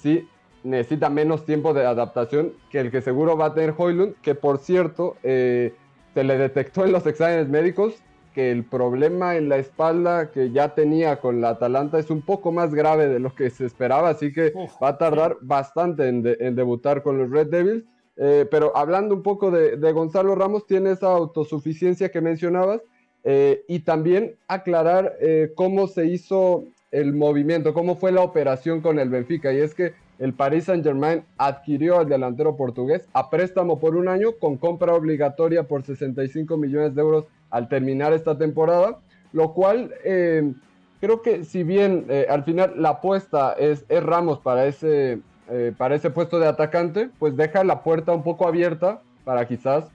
sí 0.02 0.28
necesita 0.64 1.10
menos 1.10 1.44
tiempo 1.44 1.74
de 1.74 1.84
adaptación 1.86 2.52
que 2.70 2.80
el 2.80 2.90
que 2.90 3.02
seguro 3.02 3.36
va 3.36 3.46
a 3.46 3.54
tener 3.54 3.74
Hoylund, 3.76 4.14
que 4.22 4.34
por 4.34 4.58
cierto, 4.58 5.16
se 5.22 5.72
le 6.14 6.38
detectó 6.38 6.84
en 6.84 6.92
los 6.92 7.06
exámenes 7.06 7.48
médicos 7.48 8.02
que 8.34 8.50
el 8.50 8.64
problema 8.64 9.36
en 9.36 9.48
la 9.48 9.58
espalda 9.58 10.30
que 10.30 10.50
ya 10.50 10.74
tenía 10.74 11.20
con 11.20 11.40
la 11.40 11.50
Atalanta 11.50 11.98
es 11.98 12.10
un 12.10 12.22
poco 12.22 12.50
más 12.50 12.74
grave 12.74 13.08
de 13.08 13.18
lo 13.18 13.34
que 13.34 13.50
se 13.50 13.66
esperaba, 13.66 14.08
así 14.08 14.32
que 14.32 14.52
va 14.82 14.88
a 14.88 14.98
tardar 14.98 15.36
bastante 15.40 16.08
en, 16.08 16.22
debutar 16.22 17.02
con 17.02 17.18
los 17.18 17.30
Red 17.30 17.48
Devils. 17.48 17.84
Eh, 18.16 18.46
pero 18.50 18.76
hablando 18.76 19.14
un 19.14 19.22
poco 19.22 19.50
de, 19.50 19.92
Gonzalo 19.92 20.34
Ramos, 20.34 20.66
tiene 20.66 20.92
esa 20.92 21.08
autosuficiencia 21.08 22.10
que 22.10 22.20
mencionabas 22.20 22.80
eh, 23.24 23.64
y 23.68 23.80
también 23.80 24.36
aclarar 24.48 25.16
eh, 25.20 25.52
cómo 25.54 25.86
se 25.86 26.06
hizo 26.06 26.64
el 26.90 27.14
movimiento, 27.14 27.72
cómo 27.72 27.96
fue 27.96 28.12
la 28.12 28.20
operación 28.22 28.80
con 28.80 28.98
el 28.98 29.08
Benfica. 29.08 29.52
Y 29.52 29.58
es 29.58 29.74
que 29.74 29.94
el 30.22 30.34
Paris 30.34 30.66
Saint-Germain 30.66 31.24
adquirió 31.36 31.98
al 31.98 32.08
delantero 32.08 32.56
portugués 32.56 33.08
a 33.12 33.28
préstamo 33.28 33.80
por 33.80 33.96
un 33.96 34.06
año 34.06 34.34
con 34.38 34.56
compra 34.56 34.94
obligatoria 34.94 35.64
por 35.64 35.82
65 35.82 36.56
millones 36.56 36.94
de 36.94 37.00
euros 37.00 37.24
al 37.50 37.68
terminar 37.68 38.12
esta 38.12 38.38
temporada, 38.38 38.98
lo 39.32 39.52
cual 39.52 39.92
eh, 40.04 40.52
creo 41.00 41.22
que 41.22 41.42
si 41.42 41.64
bien 41.64 42.06
eh, 42.08 42.28
al 42.30 42.44
final 42.44 42.74
la 42.76 42.90
apuesta 42.90 43.54
es, 43.54 43.84
Ramos 43.88 44.38
para 44.38 44.66
ese, 44.66 45.18
eh, 45.50 45.72
para 45.76 45.96
ese 45.96 46.10
puesto 46.10 46.38
de 46.38 46.46
atacante, 46.46 47.10
pues 47.18 47.36
deja 47.36 47.64
la 47.64 47.82
puerta 47.82 48.12
un 48.12 48.22
poco 48.22 48.46
abierta 48.46 49.00
para 49.24 49.46
quizás 49.48 49.90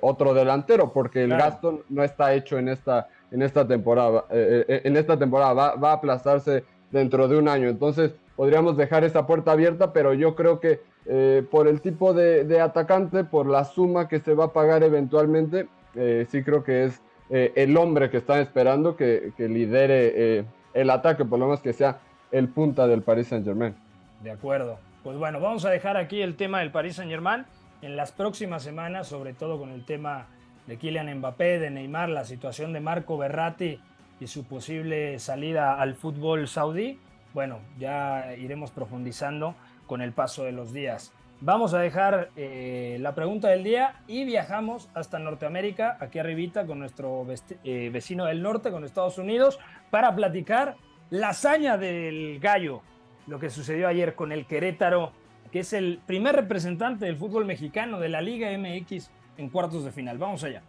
otro 0.00 0.32
delantero, 0.32 0.90
porque 0.90 1.24
el 1.24 1.30
gasto 1.32 1.82
no 1.90 2.02
está 2.02 2.32
hecho 2.32 2.58
en 2.58 2.70
esta, 2.70 3.08
en 3.30 3.42
esta 3.42 3.68
temporada. 3.68 4.24
en 4.30 4.96
esta 4.96 5.18
temporada 5.18 5.52
va, 5.52 5.74
va 5.74 5.90
a 5.90 5.94
aplazarse 5.96 6.64
dentro 6.90 7.28
de 7.28 7.36
un 7.36 7.46
año. 7.46 7.68
Entonces, 7.68 8.14
podríamos 8.40 8.74
dejar 8.78 9.04
esa 9.04 9.26
puerta 9.26 9.52
abierta, 9.52 9.92
pero 9.92 10.14
yo 10.14 10.34
creo 10.34 10.60
que 10.60 10.80
eh, 11.04 11.44
por 11.50 11.68
el 11.68 11.82
tipo 11.82 12.14
de, 12.14 12.58
atacante, 12.58 13.22
por 13.22 13.46
la 13.46 13.66
suma 13.66 14.08
que 14.08 14.18
se 14.18 14.32
va 14.32 14.46
a 14.46 14.52
pagar 14.54 14.82
eventualmente, 14.82 15.68
eh, 15.94 16.26
sí 16.30 16.42
creo 16.42 16.64
que 16.64 16.84
es 16.84 17.02
eh, 17.28 17.52
el 17.54 17.76
hombre 17.76 18.08
que 18.08 18.16
están 18.16 18.40
esperando 18.40 18.96
que, 18.96 19.34
lidere 19.36 20.46
el 20.72 20.88
ataque, 20.88 21.26
por 21.26 21.38
lo 21.38 21.48
menos 21.48 21.60
que 21.60 21.74
sea 21.74 21.98
el 22.32 22.48
punta 22.48 22.86
del 22.86 23.02
Paris 23.02 23.28
Saint 23.28 23.44
Germain. 23.44 23.74
De 24.22 24.30
acuerdo. 24.30 24.78
Pues 25.04 25.18
bueno, 25.18 25.38
vamos 25.38 25.66
a 25.66 25.70
dejar 25.70 25.98
aquí 25.98 26.22
el 26.22 26.34
tema 26.36 26.60
del 26.60 26.70
Paris 26.70 26.96
Saint 26.96 27.10
Germain. 27.10 27.44
En 27.82 27.94
las 27.94 28.10
próximas 28.10 28.62
semanas, 28.62 29.06
sobre 29.06 29.34
todo 29.34 29.58
con 29.58 29.68
el 29.68 29.84
tema 29.84 30.28
de 30.66 30.78
Kylian 30.78 31.14
Mbappé, 31.18 31.58
de 31.58 31.68
Neymar, 31.68 32.08
la 32.08 32.24
situación 32.24 32.72
de 32.72 32.80
Marco 32.80 33.18
Berratti 33.18 33.78
y 34.18 34.26
su 34.28 34.44
posible 34.44 35.18
salida 35.18 35.78
al 35.78 35.94
fútbol 35.94 36.48
saudí, 36.48 36.98
bueno, 37.34 37.60
ya 37.78 38.34
iremos 38.36 38.70
profundizando 38.70 39.54
con 39.86 40.02
el 40.02 40.12
paso 40.12 40.44
de 40.44 40.52
los 40.52 40.72
días. 40.72 41.12
Vamos 41.42 41.72
a 41.72 41.78
dejar 41.78 42.28
eh, 42.36 42.98
la 43.00 43.14
pregunta 43.14 43.48
del 43.48 43.64
día 43.64 44.02
y 44.06 44.24
viajamos 44.24 44.90
hasta 44.92 45.18
Norteamérica, 45.18 45.96
aquí 45.98 46.18
arribita, 46.18 46.66
con 46.66 46.78
nuestro 46.78 47.26
eh, 47.64 47.88
vecino 47.90 48.26
del 48.26 48.42
norte, 48.42 48.70
con 48.70 48.84
Estados 48.84 49.16
Unidos, 49.16 49.58
para 49.90 50.14
platicar 50.14 50.76
la 51.08 51.30
hazaña 51.30 51.78
del 51.78 52.40
gallo, 52.40 52.82
lo 53.26 53.38
que 53.38 53.48
sucedió 53.48 53.88
ayer 53.88 54.14
con 54.14 54.32
el 54.32 54.44
Querétaro, 54.44 55.12
que 55.50 55.60
es 55.60 55.72
el 55.72 56.00
primer 56.04 56.36
representante 56.36 57.06
del 57.06 57.16
fútbol 57.16 57.46
mexicano 57.46 57.98
de 57.98 58.10
la 58.10 58.20
Liga 58.20 58.50
MX 58.56 59.10
en 59.38 59.48
cuartos 59.48 59.82
de 59.82 59.92
final. 59.92 60.18
Vamos 60.18 60.44
allá. 60.44 60.62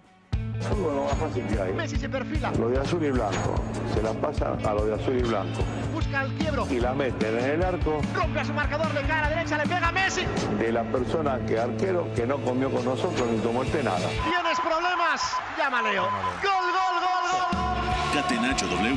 Fútbol 0.61 0.95
lo 0.95 1.03
más 1.03 1.17
fácil 1.17 1.45
que 1.47 1.61
hay. 1.61 1.73
Messi 1.73 1.97
se 1.97 2.07
perfila. 2.07 2.51
Lo 2.57 2.69
de 2.69 2.79
azul 2.79 3.03
y 3.03 3.11
blanco. 3.11 3.55
Se 3.93 4.01
la 4.01 4.13
pasa 4.13 4.53
a 4.53 4.73
lo 4.73 4.85
de 4.85 4.93
azul 4.95 5.17
y 5.17 5.21
blanco. 5.21 5.61
Busca 6.01 6.23
el 6.23 6.33
quiebro. 6.33 6.67
Y 6.69 6.79
la 6.79 6.93
mete 6.93 7.29
en 7.29 7.45
el 7.51 7.63
arco. 7.63 8.01
Rompe 8.15 8.39
a 8.39 8.45
su 8.45 8.53
marcador 8.53 8.91
de 8.93 9.01
cara 9.03 9.29
derecha, 9.29 9.57
le 9.57 9.63
pega 9.63 9.89
a 9.89 9.91
Messi. 9.91 10.25
De 10.57 10.71
la 10.71 10.83
persona 10.83 11.39
que 11.45 11.59
arquero 11.59 12.11
que 12.15 12.25
no 12.25 12.37
comió 12.37 12.71
con 12.71 12.83
nosotros 12.85 13.27
ni 13.29 13.37
tomó 13.39 13.63
este 13.63 13.83
nada. 13.83 14.09
¿Tienes 14.23 14.59
problemas? 14.59 15.21
Llama 15.57 15.81
Leo. 15.83 16.03
Gol, 16.03 16.71
gol, 16.73 16.95
gol, 17.01 17.51
gol. 17.51 18.21
Catenacho 18.21 18.65
W. 18.67 18.95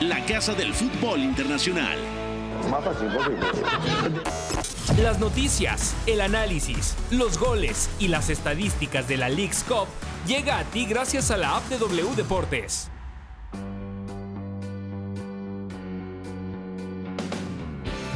La 0.00 0.24
casa 0.26 0.54
del 0.54 0.74
fútbol 0.74 1.20
internacional. 1.20 1.98
Más 2.68 2.84
fácil 2.84 3.08
posible. 3.08 3.38
Las 5.00 5.20
noticias, 5.20 5.94
el 6.06 6.20
análisis, 6.20 6.96
los 7.10 7.38
goles 7.38 7.88
y 8.00 8.08
las 8.08 8.28
estadísticas 8.30 9.06
de 9.06 9.16
la 9.18 9.28
League's 9.28 9.62
Cup 9.62 9.86
llega 10.26 10.58
a 10.58 10.64
ti 10.64 10.84
gracias 10.86 11.30
a 11.30 11.36
la 11.36 11.56
app 11.56 11.68
de 11.68 11.78
W 11.78 12.16
Deportes. 12.16 12.90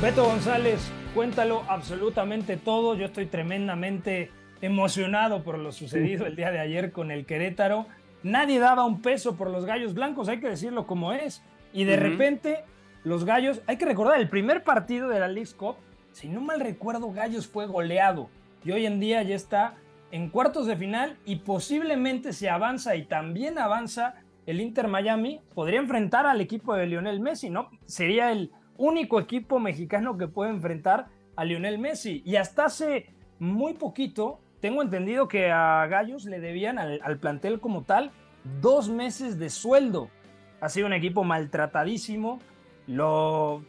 Beto 0.02 0.24
González, 0.24 0.90
cuéntalo 1.14 1.62
absolutamente 1.68 2.56
todo. 2.56 2.96
Yo 2.96 3.06
estoy 3.06 3.26
tremendamente 3.26 4.32
emocionado 4.60 5.44
por 5.44 5.58
lo 5.58 5.70
sucedido 5.70 6.26
el 6.26 6.34
día 6.34 6.50
de 6.50 6.58
ayer 6.58 6.90
con 6.90 7.12
el 7.12 7.24
Querétaro. 7.24 7.86
Nadie 8.24 8.58
daba 8.58 8.84
un 8.84 9.00
peso 9.00 9.36
por 9.36 9.48
los 9.48 9.64
gallos 9.64 9.94
blancos, 9.94 10.28
hay 10.28 10.40
que 10.40 10.48
decirlo 10.48 10.88
como 10.88 11.12
es. 11.12 11.44
Y 11.72 11.84
de 11.84 11.94
repente, 11.94 12.64
los 13.04 13.24
gallos, 13.24 13.62
hay 13.68 13.76
que 13.76 13.84
recordar, 13.84 14.18
el 14.18 14.28
primer 14.28 14.64
partido 14.64 15.08
de 15.08 15.20
la 15.20 15.28
League's 15.28 15.54
Cup, 15.54 15.76
si 16.10 16.28
no 16.28 16.40
mal 16.40 16.58
recuerdo, 16.58 17.12
Gallos 17.12 17.46
fue 17.46 17.66
goleado. 17.66 18.28
Y 18.64 18.72
hoy 18.72 18.86
en 18.86 18.98
día 18.98 19.22
ya 19.22 19.36
está 19.36 19.76
en 20.10 20.30
cuartos 20.30 20.66
de 20.66 20.74
final 20.74 21.16
y 21.24 21.36
posiblemente 21.36 22.32
se 22.32 22.50
avanza 22.50 22.96
y 22.96 23.04
también 23.04 23.56
avanza 23.56 24.16
el 24.46 24.60
Inter 24.60 24.88
Miami, 24.88 25.40
podría 25.54 25.78
enfrentar 25.78 26.26
al 26.26 26.40
equipo 26.40 26.74
de 26.74 26.88
Lionel 26.88 27.20
Messi, 27.20 27.50
¿no? 27.50 27.70
Sería 27.86 28.32
el 28.32 28.50
único 28.82 29.20
equipo 29.20 29.60
mexicano 29.60 30.18
que 30.18 30.26
puede 30.26 30.50
enfrentar 30.50 31.06
a 31.36 31.44
Lionel 31.44 31.78
Messi. 31.78 32.20
Y 32.26 32.36
hasta 32.36 32.64
hace 32.64 33.14
muy 33.38 33.74
poquito, 33.74 34.40
tengo 34.60 34.82
entendido 34.82 35.28
que 35.28 35.50
a 35.52 35.86
Gallos 35.86 36.24
le 36.24 36.40
debían 36.40 36.78
al, 36.78 37.00
al 37.02 37.18
plantel 37.18 37.60
como 37.60 37.82
tal 37.82 38.10
dos 38.60 38.88
meses 38.88 39.38
de 39.38 39.50
sueldo. 39.50 40.10
Ha 40.60 40.68
sido 40.68 40.88
un 40.88 40.92
equipo 40.92 41.22
maltratadísimo. 41.22 42.40
Lo, 42.88 43.62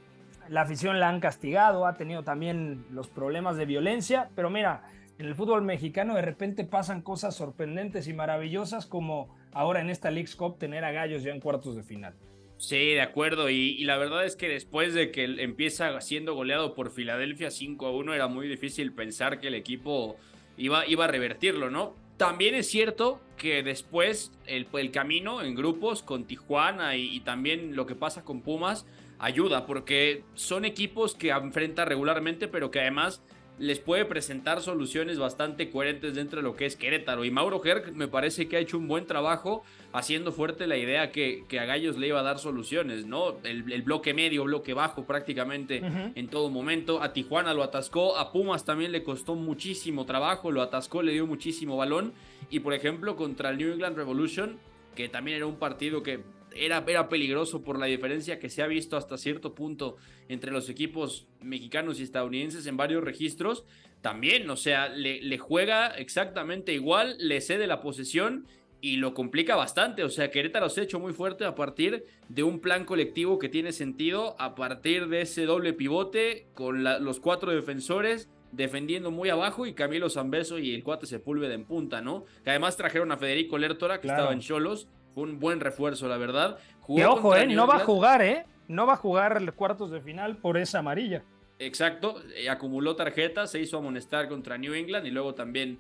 la 0.49 0.61
afición 0.61 0.99
la 0.99 1.09
han 1.09 1.19
castigado, 1.19 1.85
ha 1.85 1.93
tenido 1.93 2.23
también 2.23 2.85
los 2.89 3.07
problemas 3.07 3.55
de 3.55 3.65
violencia, 3.65 4.29
pero 4.35 4.49
mira, 4.49 4.81
en 5.19 5.27
el 5.27 5.35
fútbol 5.35 5.61
mexicano 5.61 6.15
de 6.15 6.23
repente 6.23 6.63
pasan 6.63 7.03
cosas 7.03 7.35
sorprendentes 7.35 8.07
y 8.07 8.13
maravillosas 8.13 8.87
como 8.87 9.29
ahora 9.51 9.81
en 9.81 9.91
esta 9.91 10.09
League's 10.09 10.35
Cup 10.35 10.57
tener 10.57 10.83
a 10.83 10.91
Gallos 10.91 11.21
ya 11.21 11.31
en 11.31 11.39
cuartos 11.39 11.75
de 11.75 11.83
final. 11.83 12.15
Sí, 12.57 12.93
de 12.93 13.01
acuerdo. 13.01 13.49
Y, 13.49 13.83
la 13.83 13.97
verdad 13.97 14.25
es 14.25 14.35
que 14.35 14.47
después 14.47 14.93
de 14.93 15.11
que 15.11 15.25
empieza 15.25 15.99
siendo 16.01 16.33
goleado 16.33 16.73
por 16.75 16.91
Filadelfia 16.91 17.51
5 17.51 17.85
a 17.85 17.91
1, 17.91 18.13
era 18.13 18.27
muy 18.27 18.47
difícil 18.47 18.93
pensar 18.93 19.39
que 19.39 19.47
el 19.47 19.55
equipo 19.55 20.17
iba, 20.57 20.87
iba 20.87 21.05
a 21.05 21.07
revertirlo, 21.07 21.69
¿no? 21.69 21.95
También 22.17 22.55
es 22.55 22.69
cierto 22.69 23.21
que 23.37 23.63
después 23.63 24.31
el, 24.45 24.67
el 24.73 24.91
camino 24.91 25.41
en 25.41 25.55
grupos 25.55 26.03
con 26.03 26.25
Tijuana 26.25 26.95
y, 26.95 27.15
y, 27.15 27.19
también 27.21 27.75
lo 27.75 27.85
que 27.85 27.95
pasa 27.95 28.23
con 28.23 28.41
Pumas 28.41 28.85
ayuda, 29.19 29.65
porque 29.65 30.23
son 30.35 30.63
equipos 30.63 31.15
que 31.15 31.29
enfrenta 31.29 31.85
regularmente, 31.85 32.47
pero 32.47 32.71
que 32.71 32.81
además 32.81 33.23
les 33.59 33.79
puede 33.79 34.05
presentar 34.05 34.61
soluciones 34.61 35.19
bastante 35.19 35.69
coherentes 35.69 36.15
dentro 36.15 36.37
de 36.37 36.43
lo 36.43 36.55
que 36.55 36.65
es 36.65 36.75
Querétaro. 36.75 37.23
Y 37.23 37.31
Mauro 37.31 37.63
Herc 37.63 37.91
me 37.93 38.07
parece 38.07 38.47
que 38.47 38.57
ha 38.57 38.59
hecho 38.59 38.77
un 38.77 38.87
buen 38.87 39.05
trabajo 39.05 39.63
haciendo 39.91 40.31
fuerte 40.31 40.65
la 40.65 40.75
idea 40.75 41.11
que, 41.11 41.43
que 41.47 41.59
a 41.59 41.65
Gallos 41.65 41.97
le 41.97 42.07
iba 42.07 42.19
a 42.19 42.23
dar 42.23 42.39
soluciones, 42.39 43.05
¿no? 43.05 43.37
El, 43.43 43.71
el 43.71 43.83
bloque 43.83 44.13
medio, 44.13 44.43
bloque 44.45 44.73
bajo 44.73 45.05
prácticamente 45.05 45.81
uh 45.81 45.85
-huh. 45.85 46.11
en 46.15 46.27
todo 46.29 46.49
momento. 46.49 47.01
A 47.03 47.13
Tijuana 47.13 47.53
lo 47.53 47.61
atascó, 47.61 48.17
a 48.17 48.31
Pumas 48.31 48.65
también 48.65 48.91
le 48.91 49.03
costó 49.03 49.35
muchísimo 49.35 50.05
trabajo, 50.05 50.51
lo 50.51 50.61
atascó, 50.63 51.03
le 51.03 51.11
dio 51.11 51.27
muchísimo 51.27 51.77
balón. 51.77 52.13
Y 52.49 52.59
por 52.59 52.73
ejemplo, 52.73 53.15
contra 53.15 53.51
el 53.51 53.57
New 53.59 53.71
England 53.71 53.95
Revolution, 53.95 54.57
que 54.95 55.09
también 55.09 55.37
era 55.37 55.45
un 55.45 55.57
partido 55.57 56.01
que 56.01 56.21
era, 56.55 56.83
era, 56.87 57.09
peligroso 57.09 57.63
por 57.63 57.79
la 57.79 57.85
diferencia 57.85 58.39
que 58.39 58.49
se 58.49 58.61
ha 58.61 58.67
visto 58.67 58.97
hasta 58.97 59.17
cierto 59.17 59.53
punto 59.53 59.97
entre 60.29 60.51
los 60.51 60.69
equipos 60.69 61.27
mexicanos 61.41 61.99
y 61.99 62.03
estadounidenses 62.03 62.65
en 62.67 62.77
varios 62.77 63.03
registros. 63.03 63.65
También, 64.01 64.49
o 64.49 64.57
sea, 64.57 64.89
le, 64.89 65.21
le, 65.21 65.37
juega 65.37 65.87
exactamente 65.87 66.73
igual, 66.73 67.15
le 67.19 67.39
cede 67.41 67.67
la 67.67 67.81
posesión 67.81 68.45
y 68.81 68.97
lo 68.97 69.13
complica 69.13 69.55
bastante. 69.55 70.03
O 70.03 70.09
sea, 70.09 70.29
Querétaro 70.29 70.69
se 70.69 70.81
ha 70.81 70.83
hecho 70.83 70.99
muy 70.99 71.13
fuerte 71.13 71.45
a 71.45 71.55
partir 71.55 72.05
de 72.27 72.43
un 72.43 72.59
plan 72.59 72.83
colectivo 72.83 73.39
que 73.39 73.47
tiene 73.47 73.71
sentido, 73.71 74.35
a 74.39 74.55
partir 74.55 75.07
de 75.07 75.21
ese 75.21 75.45
doble 75.45 75.71
pivote 75.71 76.47
con 76.53 76.83
la, 76.83 76.99
los 76.99 77.19
cuatro 77.19 77.51
defensores 77.51 78.29
defendiendo 78.53 79.09
muy 79.09 79.29
abajo 79.29 79.65
y 79.65 79.73
Camilo 79.73 80.09
Zambeso 80.09 80.59
y 80.59 80.73
el 80.73 80.83
cuate 80.83 81.07
Sepúlveda 81.07 81.53
en 81.53 81.65
punta, 81.65 82.01
¿no? 82.01 82.25
Que 82.43 82.51
además 82.51 82.77
trajeron 82.77 83.11
a 83.11 83.17
Federico 83.17 83.57
Lertora, 83.57 83.99
que 83.99 84.07
claro. 84.07 84.21
estaba 84.21 84.33
en 84.33 84.41
Cholos, 84.41 84.87
fue 85.13 85.23
un 85.23 85.39
buen 85.39 85.59
refuerzo, 85.59 86.07
la 86.07 86.17
verdad. 86.17 86.57
Jugó 86.81 86.97
que 86.97 87.05
ojo, 87.05 87.35
eh, 87.35 87.47
no 87.47 87.67
va 87.67 87.77
a 87.77 87.79
jugar, 87.79 88.21
¿eh? 88.21 88.45
No 88.67 88.85
va 88.85 88.93
a 88.93 88.97
jugar 88.97 89.41
los 89.41 89.55
cuartos 89.55 89.91
de 89.91 90.01
final 90.01 90.37
por 90.37 90.57
esa 90.57 90.79
amarilla. 90.79 91.23
Exacto, 91.59 92.21
eh, 92.35 92.49
acumuló 92.49 92.95
tarjetas, 92.95 93.51
se 93.51 93.59
hizo 93.59 93.77
amonestar 93.77 94.27
contra 94.27 94.57
New 94.57 94.73
England 94.73 95.05
y 95.05 95.11
luego 95.11 95.33
también 95.33 95.79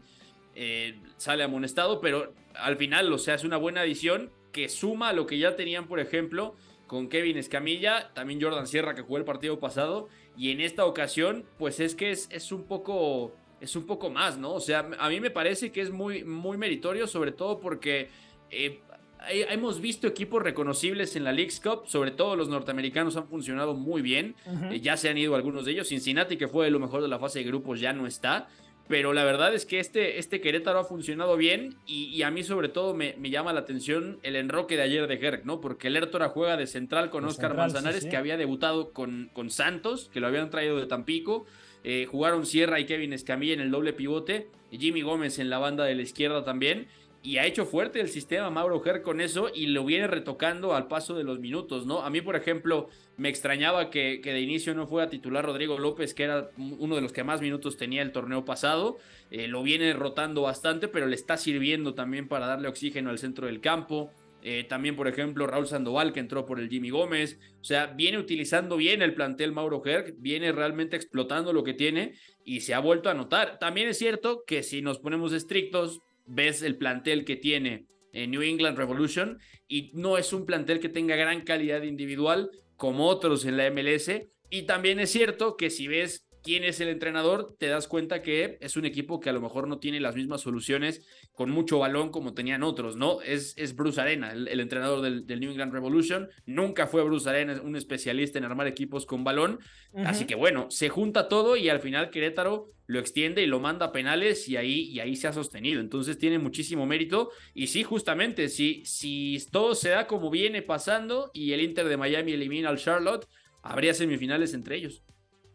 eh, 0.55 0.99
sale 1.17 1.43
amonestado, 1.43 1.99
pero 1.99 2.33
al 2.55 2.77
final, 2.77 3.11
o 3.11 3.17
sea, 3.17 3.35
es 3.35 3.43
una 3.43 3.57
buena 3.57 3.81
adición 3.81 4.31
que 4.51 4.69
suma 4.69 5.09
a 5.09 5.13
lo 5.13 5.25
que 5.25 5.39
ya 5.39 5.55
tenían, 5.55 5.87
por 5.87 5.99
ejemplo, 5.99 6.55
con 6.85 7.09
Kevin 7.09 7.37
Escamilla, 7.37 8.11
también 8.13 8.41
Jordan 8.41 8.67
Sierra 8.67 8.93
que 8.93 9.01
jugó 9.01 9.17
el 9.17 9.25
partido 9.25 9.59
pasado, 9.59 10.09
y 10.37 10.51
en 10.51 10.61
esta 10.61 10.85
ocasión, 10.85 11.45
pues 11.57 11.79
es 11.79 11.95
que 11.95 12.11
es, 12.11 12.29
es 12.31 12.51
un 12.51 12.63
poco 12.63 13.33
es 13.63 13.77
un 13.77 13.85
poco 13.85 14.09
más, 14.09 14.37
¿no? 14.37 14.51
O 14.51 14.59
sea, 14.59 14.89
a 14.99 15.07
mí 15.07 15.21
me 15.21 15.31
parece 15.31 15.71
que 15.71 15.79
es 15.79 15.89
muy, 15.89 16.25
muy 16.25 16.57
meritorio, 16.57 17.07
sobre 17.07 17.31
todo 17.31 17.61
porque 17.61 18.09
eh, 18.51 18.81
hemos 19.29 19.81
visto 19.81 20.07
equipos 20.07 20.41
reconocibles 20.41 21.15
en 21.15 21.23
la 21.23 21.31
League's 21.31 21.59
Cup, 21.59 21.83
sobre 21.87 22.11
todo 22.11 22.35
los 22.35 22.49
norteamericanos 22.49 23.15
han 23.15 23.27
funcionado 23.27 23.73
muy 23.73 24.01
bien, 24.01 24.35
uh 24.45 24.51
-huh. 24.51 24.73
eh, 24.73 24.79
ya 24.79 24.97
se 24.97 25.09
han 25.09 25.17
ido 25.17 25.35
algunos 25.35 25.65
de 25.65 25.71
ellos, 25.71 25.87
Cincinnati 25.87 26.37
que 26.37 26.47
fue 26.47 26.69
lo 26.69 26.79
mejor 26.79 27.01
de 27.01 27.07
la 27.07 27.19
fase 27.19 27.39
de 27.39 27.45
grupos 27.45 27.79
ya 27.79 27.93
no 27.93 28.07
está, 28.07 28.47
pero 28.87 29.13
la 29.13 29.23
verdad 29.23 29.53
es 29.53 29.65
que 29.65 29.79
este, 29.79 30.19
este 30.19 30.41
Querétaro 30.41 30.79
ha 30.79 30.83
funcionado 30.83 31.37
bien 31.37 31.75
y, 31.85 32.05
y 32.05 32.23
a 32.23 32.31
mí 32.31 32.43
sobre 32.43 32.67
todo 32.67 32.93
me, 32.93 33.15
me, 33.17 33.29
llama 33.29 33.53
la 33.53 33.61
atención 33.61 34.19
el 34.23 34.35
enroque 34.35 34.75
de 34.75 34.81
ayer 34.81 35.07
de 35.07 35.15
Herc, 35.15 35.45
¿no? 35.45 35.61
Porque 35.61 35.87
el 35.87 36.09
juega 36.33 36.57
de 36.57 36.67
central 36.67 37.09
con 37.09 37.23
Oscar 37.23 37.55
Manzanares, 37.55 38.01
sí, 38.01 38.05
sí. 38.05 38.09
que 38.09 38.17
había 38.17 38.35
debutado 38.35 38.91
con, 38.91 39.29
con 39.33 39.49
Santos, 39.49 40.09
que 40.11 40.19
lo 40.19 40.27
habían 40.27 40.49
traído 40.49 40.77
de 40.77 40.85
Tampico, 40.85 41.45
eh, 41.85 42.07
jugaron 42.09 42.45
Sierra 42.45 42.79
y 42.79 42.85
Kevin 42.85 43.13
Escamilla 43.13 43.53
en 43.53 43.61
el 43.61 43.71
doble 43.71 43.93
pivote, 43.93 44.47
Jimmy 44.71 45.01
Gómez 45.01 45.39
en 45.39 45.49
la 45.49 45.59
banda 45.59 45.85
de 45.85 45.95
la 45.95 46.01
izquierda 46.01 46.43
también, 46.43 46.87
y 47.23 47.37
ha 47.37 47.45
hecho 47.45 47.65
fuerte 47.65 48.01
el 48.01 48.09
sistema 48.09 48.49
Mauro 48.49 48.81
Ger 48.81 49.01
con 49.01 49.21
eso 49.21 49.49
y 49.55 49.67
lo 49.67 49.85
viene 49.85 50.07
retocando 50.07 50.75
al 50.75 50.89
paso 50.89 51.15
de 51.15 51.23
los 51.23 51.39
minutos, 51.39 51.85
¿no? 51.85 52.01
A 52.01 52.09
mí, 52.09 52.19
por 52.19 52.35
ejemplo, 52.35 52.89
me 53.15 53.29
extrañaba 53.29 53.89
que, 53.89 54.19
de 54.21 54.41
inicio 54.41 54.75
no 54.75 54.87
fuera 54.87 55.09
titular 55.09 55.45
Rodrigo 55.45 55.79
López, 55.79 56.13
que 56.13 56.23
era 56.23 56.49
uno 56.57 56.95
de 56.95 57.01
los 57.01 57.13
que 57.13 57.23
más 57.23 57.39
minutos 57.39 57.77
tenía 57.77 58.01
el 58.01 58.11
torneo 58.11 58.43
pasado. 58.43 58.97
Eh, 59.31 59.47
lo 59.47 59.63
viene 59.63 59.93
rotando 59.93 60.41
bastante, 60.41 60.89
pero 60.89 61.07
le 61.07 61.15
está 61.15 61.37
sirviendo 61.37 61.93
también 61.93 62.27
para 62.27 62.45
darle 62.45 62.67
oxígeno 62.67 63.09
al 63.09 63.19
centro 63.19 63.47
del 63.47 63.61
campo. 63.61 64.11
Eh, 64.41 64.65
también, 64.65 64.97
por 64.97 65.07
ejemplo, 65.07 65.47
Raúl 65.47 65.67
Sandoval, 65.67 66.11
que 66.11 66.19
entró 66.19 66.45
por 66.45 66.59
el 66.59 66.67
Jimmy 66.67 66.89
Gómez. 66.89 67.39
O 67.61 67.63
sea, 67.63 67.85
viene 67.85 68.17
utilizando 68.17 68.75
bien 68.75 69.01
el 69.01 69.13
plantel 69.13 69.53
Mauro 69.53 69.81
Herc, 69.85 70.15
viene 70.17 70.51
realmente 70.51 70.97
explotando 70.97 71.53
lo 71.53 71.63
que 71.63 71.73
tiene 71.73 72.15
y 72.43 72.59
se 72.59 72.73
ha 72.73 72.79
vuelto 72.79 73.09
a 73.09 73.13
notar. 73.13 73.59
También 73.59 73.87
es 73.87 73.97
cierto 73.97 74.43
que 74.45 74.61
si 74.61 74.81
nos 74.81 74.99
ponemos 74.99 75.31
estrictos, 75.31 76.01
ves 76.25 76.61
el 76.61 76.77
plantel 76.77 77.25
que 77.25 77.35
tiene 77.35 77.87
en 78.11 78.31
New 78.31 78.41
England 78.41 78.77
Revolution 78.77 79.39
y 79.67 79.91
no 79.93 80.17
es 80.17 80.33
un 80.33 80.45
plantel 80.45 80.79
que 80.79 80.89
tenga 80.89 81.15
gran 81.15 81.41
calidad 81.41 81.81
individual 81.83 82.51
como 82.75 83.07
otros 83.07 83.45
en 83.45 83.57
la 83.57 83.69
MLS. 83.71 84.11
Y 84.49 84.63
también 84.63 84.99
es 84.99 85.11
cierto 85.11 85.57
que 85.57 85.69
si 85.69 85.87
ves 85.87 86.25
quién 86.43 86.63
es 86.63 86.79
el 86.81 86.89
entrenador, 86.89 87.55
te 87.57 87.67
das 87.67 87.87
cuenta 87.87 88.21
que 88.21 88.57
es 88.61 88.75
un 88.77 88.85
equipo 88.85 89.19
que 89.19 89.29
a 89.29 89.33
lo 89.33 89.41
mejor 89.41 89.67
no 89.67 89.79
tiene 89.79 89.99
las 89.99 90.15
mismas 90.15 90.41
soluciones 90.41 91.05
con 91.31 91.49
mucho 91.49 91.79
balón 91.79 92.09
como 92.09 92.33
tenían 92.33 92.63
otros, 92.63 92.97
¿no? 92.97 93.21
Es, 93.21 93.53
es 93.57 93.75
Bruce 93.75 93.99
Arena, 93.99 94.33
el, 94.33 94.59
entrenador 94.59 95.01
del, 95.01 95.39
New 95.39 95.51
England 95.51 95.73
Revolution. 95.73 96.29
Nunca 96.45 96.85
fue 96.85 97.03
Bruce 97.03 97.29
Arena 97.29 97.59
un 97.63 97.75
especialista 97.75 98.37
en 98.37 98.43
armar 98.45 98.67
equipos 98.67 99.05
con 99.05 99.23
balón. 99.23 99.59
Así 100.05 100.25
que 100.25 100.35
bueno, 100.35 100.69
se 100.69 100.89
junta 100.89 101.29
todo 101.29 101.55
y 101.55 101.69
al 101.69 101.79
final 101.79 102.09
Querétaro 102.09 102.69
lo 102.85 102.99
extiende 102.99 103.41
y 103.41 103.45
lo 103.45 103.59
manda 103.59 103.87
a 103.87 103.91
penales 103.91 104.49
y 104.49 104.57
ahí, 104.57 104.81
y 104.81 104.99
ahí 104.99 105.15
se 105.15 105.27
ha 105.27 105.33
sostenido. 105.33 105.79
Entonces 105.79 106.17
tiene 106.17 106.39
muchísimo 106.39 106.85
mérito. 106.85 107.29
Y 107.53 107.67
sí, 107.67 107.83
justamente, 107.83 108.49
si, 108.49 108.83
si 108.85 109.37
todo 109.51 109.75
se 109.75 109.89
da 109.89 110.07
como 110.07 110.29
viene 110.29 110.61
pasando 110.61 111.31
y 111.33 111.53
el 111.53 111.61
Inter 111.61 111.87
de 111.87 111.97
Miami 111.97 112.33
elimina 112.33 112.69
al 112.69 112.77
Charlotte, 112.77 113.27
habría 113.61 113.93
semifinales 113.93 114.53
entre 114.53 114.75
ellos. 114.75 115.03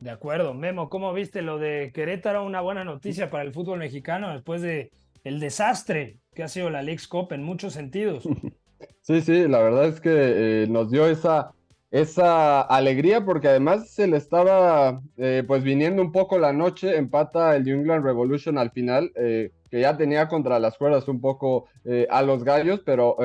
De 0.00 0.10
acuerdo, 0.10 0.54
Memo, 0.54 0.88
¿cómo 0.88 1.12
viste 1.12 1.42
lo 1.42 1.58
de 1.58 1.90
Querétaro? 1.92 2.44
Una 2.44 2.60
buena 2.60 2.84
noticia 2.84 3.30
para 3.30 3.42
el 3.42 3.52
fútbol 3.52 3.80
mexicano 3.80 4.32
después 4.32 4.62
de 4.62 4.92
el 5.24 5.40
desastre 5.40 6.18
que 6.34 6.44
ha 6.44 6.48
sido 6.48 6.70
la 6.70 6.82
League's 6.82 7.08
Cup 7.08 7.32
en 7.32 7.42
muchos 7.42 7.72
sentidos. 7.74 8.24
Sí, 9.02 9.22
sí, 9.22 9.48
la 9.48 9.60
verdad 9.60 9.86
es 9.86 10.00
que 10.02 10.10
eh, 10.12 10.66
nos 10.68 10.90
dio 10.90 11.06
esa, 11.06 11.52
esa 11.90 12.60
alegría 12.60 13.24
porque 13.24 13.48
además 13.48 13.88
se 13.88 14.06
le 14.06 14.18
estaba 14.18 15.00
eh, 15.16 15.44
pues 15.46 15.64
viniendo 15.64 16.02
un 16.02 16.12
poco 16.12 16.38
la 16.38 16.52
noche, 16.52 16.94
empata 16.96 17.56
el 17.56 17.64
New 17.64 17.80
England 17.80 18.04
Revolution 18.04 18.58
al 18.58 18.70
final, 18.70 19.10
eh, 19.16 19.50
que 19.70 19.80
ya 19.80 19.96
tenía 19.96 20.28
contra 20.28 20.60
las 20.60 20.76
cuerdas 20.76 21.08
un 21.08 21.22
poco 21.22 21.68
a 22.10 22.22
los 22.22 22.44
gallos, 22.44 22.80
pero 22.84 23.16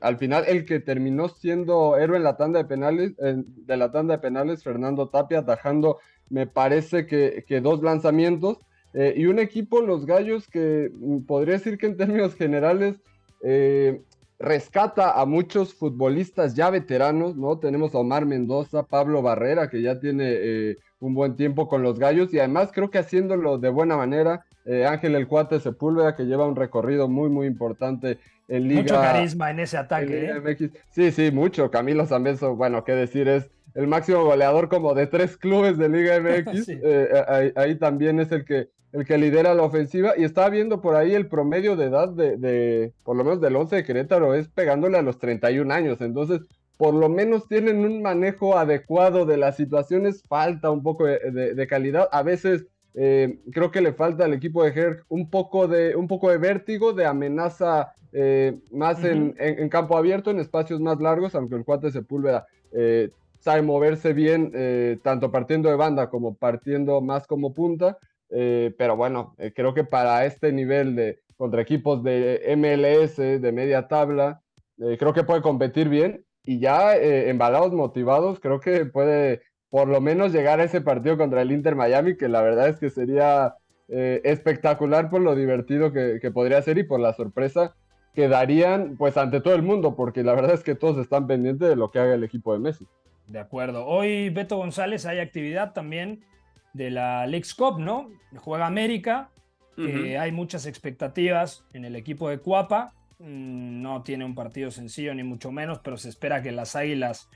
al 0.00 0.16
final 0.18 0.44
el 0.46 0.64
que 0.64 0.80
terminó 0.80 1.28
siendo 1.28 1.98
héroe 1.98 2.18
en 2.18 2.24
la 2.24 2.36
tanda 2.38 2.58
de 2.58 2.64
penales, 2.64 3.14
de 3.16 3.76
la 3.76 3.90
tanda 3.90 4.16
de 4.16 4.22
penales, 4.22 4.62
Fernando 4.62 5.08
Tapia, 5.08 5.40
atajando 5.40 5.98
me 6.30 6.46
parece 6.46 7.06
que, 7.06 7.60
dos 7.60 7.82
lanzamientos. 7.82 8.58
Eh, 8.94 9.14
y 9.16 9.26
un 9.26 9.38
equipo, 9.38 9.82
los 9.82 10.06
Gallos, 10.06 10.48
que 10.48 10.90
podría 11.26 11.54
decir 11.54 11.76
que 11.78 11.86
en 11.86 11.96
términos 11.96 12.34
generales 12.34 12.96
eh, 13.44 14.00
rescata 14.38 15.20
a 15.20 15.26
muchos 15.26 15.74
futbolistas 15.74 16.54
ya 16.54 16.70
veteranos, 16.70 17.36
¿no? 17.36 17.58
Tenemos 17.58 17.94
a 17.94 17.98
Omar 17.98 18.26
Mendoza, 18.26 18.84
Pablo 18.84 19.22
Barrera, 19.22 19.68
que 19.68 19.82
ya 19.82 20.00
tiene 20.00 20.24
eh, 20.28 20.78
un 20.98 21.14
buen 21.14 21.36
tiempo 21.36 21.68
con 21.68 21.82
los 21.82 21.98
Gallos 21.98 22.32
y 22.32 22.38
además 22.38 22.70
creo 22.72 22.90
que 22.90 22.98
haciéndolo 22.98 23.58
de 23.58 23.68
buena 23.68 23.96
manera. 23.96 24.46
Ángel 24.86 25.16
El 25.16 25.26
Cuate 25.26 25.58
Sepúlveda, 25.58 26.14
que 26.14 26.26
lleva 26.26 26.46
un 26.46 26.54
recorrido 26.54 27.08
muy, 27.08 27.28
muy 27.28 27.48
importante 27.48 28.18
en 28.46 28.68
Liga. 28.68 28.82
Mucho 28.82 28.94
carisma 28.94 29.50
en 29.50 29.60
ese 29.60 29.76
ataque. 29.76 30.58
Sí, 30.90 31.10
sí, 31.10 31.32
mucho. 31.32 31.72
Camilo 31.72 32.06
Zambeso, 32.06 32.54
bueno, 32.54 32.84
qué 32.84 32.92
decir, 32.92 33.26
es 33.26 33.50
el 33.74 33.86
máximo 33.86 34.24
goleador 34.24 34.68
como 34.68 34.94
de 34.94 35.06
tres 35.06 35.36
clubes 35.36 35.78
de 35.78 35.88
Liga 35.88 36.20
MX. 36.20 36.68
Eh, 36.68 37.52
ahí, 37.56 37.76
también 37.76 38.20
es 38.20 38.32
el 38.32 38.44
que, 38.44 38.68
el 38.92 39.04
que 39.04 39.18
lidera 39.18 39.54
la 39.54 39.62
ofensiva. 39.62 40.14
Y 40.16 40.24
estaba 40.24 40.50
viendo 40.50 40.80
por 40.80 40.96
ahí 40.96 41.14
el 41.14 41.28
promedio 41.28 41.76
de 41.76 41.86
edad 41.86 42.08
de, 42.08 42.92
por 43.04 43.16
lo 43.16 43.24
menos 43.24 43.40
del 43.40 43.56
11 43.56 43.76
de 43.76 43.84
Querétaro, 43.84 44.34
es 44.34 44.48
pegándole 44.48 44.98
a 44.98 45.02
los 45.02 45.18
31 45.18 45.72
años. 45.72 46.00
Entonces, 46.00 46.40
por 46.76 46.94
lo 46.94 47.08
menos 47.08 47.46
tienen 47.46 47.84
un 47.84 48.02
manejo 48.02 48.56
adecuado 48.56 49.26
de 49.26 49.36
las 49.36 49.56
situaciones. 49.56 50.22
Falta 50.28 50.70
un 50.70 50.82
poco 50.82 51.04
de, 51.06 51.66
calidad. 51.68 52.08
A 52.10 52.22
veces 52.22 52.66
eh, 52.94 53.38
creo 53.52 53.70
que 53.70 53.80
le 53.80 53.92
falta 53.92 54.24
al 54.24 54.32
equipo 54.32 54.64
de 54.64 54.70
Herc 54.70 55.04
un 55.08 55.30
poco 55.30 55.68
de, 55.68 55.94
un 55.94 56.08
poco 56.08 56.30
de 56.30 56.38
vértigo, 56.38 56.92
de 56.92 57.06
amenaza 57.06 57.92
eh, 58.12 58.58
más 58.72 59.04
en, 59.04 59.68
campo 59.68 59.96
abierto, 59.96 60.30
en 60.30 60.40
espacios 60.40 60.80
más 60.80 61.00
largos, 61.00 61.34
aunque 61.34 61.54
el 61.54 61.64
cuate 61.64 61.92
Sepúlveda 61.92 62.46
eh, 62.72 63.10
sabe 63.40 63.62
moverse 63.62 64.12
bien, 64.12 64.52
eh, 64.54 64.98
tanto 65.02 65.32
partiendo 65.32 65.68
de 65.70 65.76
banda 65.76 66.08
como 66.10 66.34
partiendo 66.34 67.00
más 67.00 67.26
como 67.26 67.52
punta. 67.54 67.98
Eh, 68.30 68.72
pero 68.78 68.96
bueno, 68.96 69.34
eh, 69.38 69.52
creo 69.54 69.74
que 69.74 69.84
para 69.84 70.24
este 70.24 70.52
nivel 70.52 70.94
de 70.94 71.20
contra 71.36 71.62
equipos 71.62 72.04
de 72.04 72.42
MLS, 72.56 73.16
de 73.16 73.52
media 73.52 73.88
tabla, 73.88 74.42
creo 74.76 75.14
que 75.14 75.24
puede 75.24 75.42
competir 75.42 75.88
bien. 75.88 76.24
Y 76.44 76.58
ya 76.58 76.96
embalados, 76.96 77.72
motivados, 77.72 78.40
creo 78.40 78.60
que 78.60 78.84
puede 78.86 79.42
por 79.70 79.88
lo 79.88 80.00
menos 80.00 80.32
llegar 80.32 80.60
a 80.60 80.64
ese 80.64 80.80
partido 80.80 81.16
contra 81.16 81.42
el 81.42 81.52
Inter 81.52 81.76
Miami, 81.76 82.16
que 82.16 82.28
la 82.28 82.42
verdad 82.42 82.68
es 82.68 82.78
que 82.78 82.90
sería 82.90 83.54
espectacular 83.88 85.10
por 85.10 85.22
lo 85.22 85.34
divertido 85.34 85.92
que, 85.92 86.18
que 86.20 86.30
podría 86.30 86.60
ser 86.62 86.78
y 86.78 86.84
por 86.84 87.00
la 87.00 87.14
sorpresa 87.14 87.74
que 88.14 88.28
darían 88.28 88.96
pues 88.96 89.16
ante 89.16 89.40
todo 89.40 89.54
el 89.54 89.62
mundo, 89.62 89.96
porque 89.96 90.22
la 90.22 90.34
verdad 90.34 90.54
es 90.54 90.62
que 90.62 90.74
todos 90.74 90.98
están 90.98 91.26
pendientes 91.26 91.68
de 91.68 91.76
lo 91.76 91.90
que 91.90 92.00
haga 92.00 92.14
el 92.14 92.24
equipo 92.24 92.52
de 92.52 92.58
Messi. 92.58 92.86
De 93.30 93.38
acuerdo. 93.38 93.86
Hoy, 93.86 94.28
Beto 94.30 94.56
González, 94.56 95.06
hay 95.06 95.20
actividad 95.20 95.72
también 95.72 96.24
de 96.72 96.90
la 96.90 97.28
League's 97.28 97.54
Cup, 97.54 97.78
¿no? 97.78 98.10
Juega 98.36 98.66
América, 98.66 99.30
hay 99.78 100.32
muchas 100.32 100.66
expectativas 100.66 101.64
en 101.72 101.84
el 101.84 101.94
equipo 101.94 102.28
de 102.28 102.40
Cuapa. 102.40 102.92
Mm, 103.20 103.82
no 103.82 104.02
tiene 104.02 104.24
un 104.24 104.34
partido 104.34 104.72
sencillo, 104.72 105.14
ni 105.14 105.22
mucho 105.22 105.52
menos, 105.52 105.78
pero 105.78 105.96
se 105.96 106.08
espera 106.08 106.42
que 106.42 106.50
las 106.50 106.74
Águilas 106.74 107.28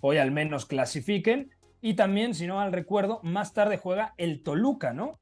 hoy 0.00 0.18
al 0.18 0.30
menos 0.30 0.66
clasifiquen. 0.66 1.50
Y 1.82 1.94
también, 1.94 2.34
si 2.34 2.46
no 2.46 2.60
al 2.60 2.72
recuerdo, 2.72 3.18
más 3.24 3.52
tarde 3.52 3.76
juega 3.76 4.14
el 4.18 4.44
Toluca, 4.44 4.92
¿no? 4.92 5.18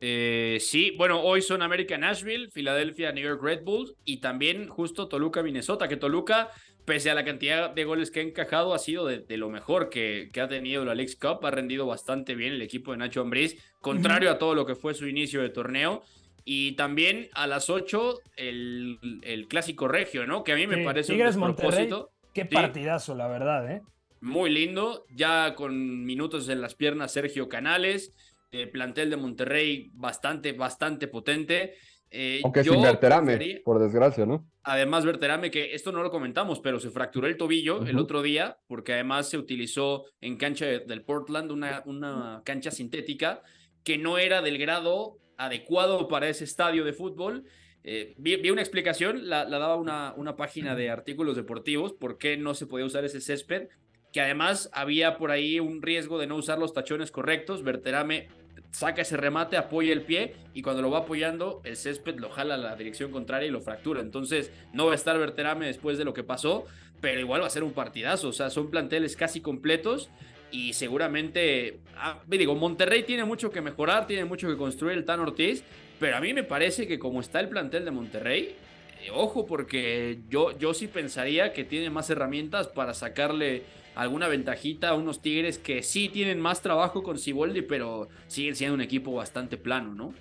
Eh, 0.00 0.56
sí, 0.58 0.94
bueno, 0.96 1.20
hoy 1.20 1.42
son 1.42 1.60
América 1.60 1.98
Nashville, 1.98 2.50
Filadelfia, 2.50 3.12
New 3.12 3.24
York 3.24 3.42
Red 3.42 3.62
Bull 3.62 3.94
y 4.04 4.20
también 4.20 4.68
justo 4.68 5.08
Toluca, 5.08 5.42
Minnesota, 5.42 5.86
que 5.86 5.96
Toluca 5.96 6.50
pese 6.84 7.10
a 7.10 7.14
la 7.14 7.24
cantidad 7.24 7.70
de 7.70 7.84
goles 7.84 8.10
que 8.10 8.20
ha 8.20 8.22
encajado, 8.22 8.74
ha 8.74 8.78
sido 8.78 9.06
de, 9.06 9.36
lo 9.36 9.48
mejor 9.50 9.88
que, 9.88 10.30
ha 10.40 10.48
tenido 10.48 10.84
la 10.84 10.94
League 10.94 11.14
Cup. 11.20 11.44
Ha 11.44 11.50
rendido 11.50 11.86
bastante 11.86 12.34
bien 12.34 12.54
el 12.54 12.62
equipo 12.62 12.92
de 12.92 12.98
Nacho 12.98 13.22
Ambriz, 13.22 13.56
contrario 13.80 14.30
a 14.30 14.38
todo 14.38 14.54
lo 14.54 14.66
que 14.66 14.74
fue 14.74 14.94
su 14.94 15.08
inicio 15.08 15.42
de 15.42 15.48
torneo. 15.48 16.02
Y 16.44 16.72
también 16.72 17.28
a 17.32 17.46
las 17.46 17.70
8, 17.70 18.20
el, 18.36 19.46
clásico 19.48 19.88
regio, 19.88 20.26
¿no? 20.26 20.44
Que 20.44 20.52
a 20.52 20.56
mí 20.56 20.66
me 20.66 20.84
parece 20.84 21.12
un 21.12 21.18
despropósito. 21.18 22.10
Qué 22.34 22.44
partidazo, 22.44 23.14
la 23.14 23.28
verdad, 23.28 23.70
¿eh? 23.70 23.82
Muy 24.20 24.50
lindo, 24.50 25.04
ya 25.14 25.54
con 25.54 26.04
minutos 26.04 26.48
en 26.48 26.60
las 26.60 26.74
piernas 26.74 27.12
Sergio 27.12 27.48
Canales, 27.48 28.14
eh, 28.52 28.66
plantel 28.66 29.10
de 29.10 29.16
Monterrey 29.16 29.90
bastante, 29.94 30.52
bastante 30.52 31.08
potente. 31.08 31.74
Eh, 32.16 32.40
Aunque 32.44 32.62
sin 32.62 32.80
Berterame, 32.80 33.60
por 33.64 33.80
desgracia, 33.80 34.24
¿no? 34.24 34.48
Además, 34.62 35.04
Berterame, 35.04 35.50
que 35.50 35.74
esto 35.74 35.90
no 35.90 36.00
lo 36.00 36.12
comentamos, 36.12 36.60
pero 36.60 36.78
se 36.78 36.90
fracturó 36.90 37.26
el 37.26 37.36
tobillo 37.36 37.84
el 37.84 37.98
otro 37.98 38.22
día, 38.22 38.56
porque 38.68 38.92
además 38.92 39.28
se 39.28 39.36
utilizó 39.36 40.04
en 40.20 40.36
cancha 40.36 40.66
del 40.66 41.02
Portland 41.02 41.50
una, 41.50 41.82
una 41.86 42.42
cancha 42.44 42.70
sintética 42.70 43.42
que 43.82 43.98
no 43.98 44.18
era 44.18 44.42
del 44.42 44.58
grado 44.58 45.18
adecuado 45.36 46.06
para 46.06 46.28
ese 46.28 46.44
estadio 46.44 46.84
de 46.84 46.92
fútbol. 46.92 47.46
Eh, 47.82 48.14
vi, 48.16 48.48
una 48.48 48.62
explicación, 48.62 49.28
la, 49.28 49.46
daba 49.46 49.74
una, 49.74 50.14
una 50.16 50.36
página 50.36 50.76
de 50.76 50.90
artículos 50.90 51.34
deportivos, 51.34 51.94
por 51.94 52.18
qué 52.18 52.36
no 52.36 52.54
se 52.54 52.68
podía 52.68 52.86
usar 52.86 53.04
ese 53.04 53.20
césped, 53.20 53.66
que 54.12 54.20
además 54.20 54.70
había 54.72 55.18
por 55.18 55.32
ahí 55.32 55.58
un 55.58 55.82
riesgo 55.82 56.20
de 56.20 56.28
no 56.28 56.36
usar 56.36 56.60
los 56.60 56.72
tachones 56.72 57.10
correctos. 57.10 57.64
Berterame 57.64 58.28
saca 58.74 59.02
ese 59.02 59.16
remate, 59.16 59.56
apoya 59.56 59.92
el 59.92 60.02
pie 60.02 60.34
y 60.52 60.62
cuando 60.62 60.82
lo 60.82 60.90
va 60.90 60.98
apoyando, 61.00 61.62
el 61.64 61.76
césped 61.76 62.18
lo 62.18 62.28
jala 62.28 62.54
a 62.54 62.58
la 62.58 62.74
dirección 62.74 63.12
contraria 63.12 63.46
y 63.46 63.52
lo 63.52 63.60
fractura. 63.60 64.00
Entonces, 64.00 64.50
no 64.72 64.86
va 64.86 64.92
a 64.92 64.94
estar 64.96 65.16
Verterame 65.16 65.66
después 65.66 65.96
de 65.96 66.04
lo 66.04 66.12
que 66.12 66.24
pasó, 66.24 66.66
pero 67.00 67.20
igual 67.20 67.42
va 67.42 67.46
a 67.46 67.50
ser 67.50 67.62
un 67.62 67.72
partidazo. 67.72 68.28
O 68.28 68.32
sea, 68.32 68.50
son 68.50 68.70
planteles 68.70 69.14
casi 69.14 69.40
completos 69.40 70.10
y 70.50 70.72
seguramente, 70.72 71.78
ah, 71.96 72.18
digo, 72.26 72.56
Monterrey 72.56 73.04
tiene 73.04 73.24
mucho 73.24 73.52
que 73.52 73.60
mejorar, 73.60 74.08
tiene 74.08 74.24
mucho 74.24 74.48
que 74.48 74.56
construir 74.56 74.98
el 74.98 75.04
Tan 75.04 75.20
Ortiz, 75.20 75.62
pero 76.00 76.16
a 76.16 76.20
mí 76.20 76.34
me 76.34 76.42
parece 76.42 76.88
que 76.88 76.98
como 76.98 77.20
está 77.20 77.38
el 77.38 77.48
plantel 77.48 77.84
de 77.84 77.92
Monterrey, 77.92 78.56
eh, 79.04 79.10
ojo, 79.12 79.46
porque 79.46 80.18
yo, 80.28 80.58
yo 80.58 80.74
sí 80.74 80.88
pensaría 80.88 81.52
que 81.52 81.62
tiene 81.62 81.90
más 81.90 82.10
herramientas 82.10 82.66
para 82.66 82.92
sacarle 82.92 83.62
alguna 83.94 84.28
ventajita 84.28 84.90
a 84.90 84.94
unos 84.94 85.20
Tigres 85.20 85.58
que 85.58 85.82
sí 85.82 86.08
tienen 86.08 86.40
más 86.40 86.62
trabajo 86.62 87.02
con 87.02 87.18
Ciboldi, 87.18 87.62
pero 87.62 88.08
siguen 88.26 88.56
siendo 88.56 88.74
un 88.74 88.80
equipo 88.80 89.12
bastante 89.12 89.56
plano, 89.56 89.94
¿no? 89.94 90.14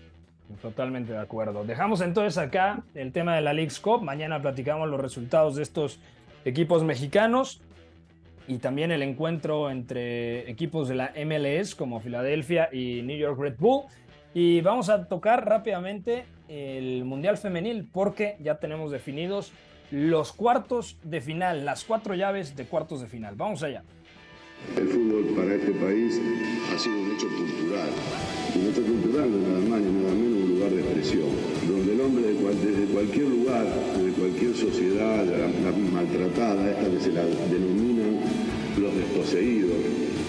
Totalmente 0.61 1.13
de 1.13 1.19
acuerdo. 1.19 1.63
Dejamos 1.63 2.01
entonces 2.01 2.37
acá 2.37 2.83
el 2.93 3.11
tema 3.11 3.35
de 3.35 3.41
la 3.41 3.53
League's 3.53 3.79
Cup. 3.79 4.01
Mañana 4.01 4.41
platicamos 4.41 4.89
los 4.89 4.99
resultados 4.99 5.55
de 5.55 5.63
estos 5.63 5.99
equipos 6.45 6.83
mexicanos 6.83 7.61
y 8.47 8.57
también 8.57 8.91
el 8.91 9.01
encuentro 9.01 9.71
entre 9.71 10.49
equipos 10.49 10.89
de 10.89 10.95
la 10.95 11.13
MLS 11.25 11.75
como 11.75 11.99
Filadelfia 11.99 12.69
y 12.71 13.01
New 13.01 13.17
York 13.17 13.39
Red 13.39 13.55
Bull. 13.57 13.85
Y 14.33 14.61
vamos 14.61 14.89
a 14.89 15.07
tocar 15.07 15.47
rápidamente 15.47 16.25
el 16.49 17.05
Mundial 17.05 17.37
Femenil 17.37 17.87
porque 17.91 18.35
ya 18.39 18.59
tenemos 18.59 18.91
definidos 18.91 19.53
los 19.91 20.33
cuartos 20.33 20.97
de 21.03 21.21
final, 21.21 21.65
las 21.65 21.83
cuatro 21.83 22.15
llaves 22.15 22.55
de 22.55 22.65
cuartos 22.65 23.01
de 23.01 23.07
final. 23.07 23.35
Vamos 23.35 23.63
allá. 23.63 23.83
El 24.77 24.87
fútbol 24.87 25.25
para 25.35 25.55
este 25.55 25.71
país 25.73 26.19
ha 26.73 26.79
sido 26.79 26.95
un 26.95 27.11
hecho 27.11 27.27
cultural. 27.27 27.89
Y 28.55 28.59
no 28.59 28.69
está 28.69 28.81
cultural 28.81 29.29
nada 29.43 29.59
más 29.59 29.81
ni 29.81 30.01
nada 30.01 30.13
menos 30.15 30.43
un 30.43 30.55
lugar 30.55 30.71
de 30.71 30.81
expresión, 30.81 31.29
donde 31.67 31.93
el 31.93 32.01
hombre 32.01 32.33
desde 32.61 32.85
cualquier 32.93 33.27
lugar, 33.27 33.65
de 33.65 34.11
cualquier 34.11 34.55
sociedad 34.55 35.25
maltratada, 35.91 36.69
esta 36.69 36.89
que 36.89 36.99
se 36.99 37.11
la 37.11 37.23
denominan 37.23 38.19
los 38.79 38.95
desposeídos, 38.95 39.77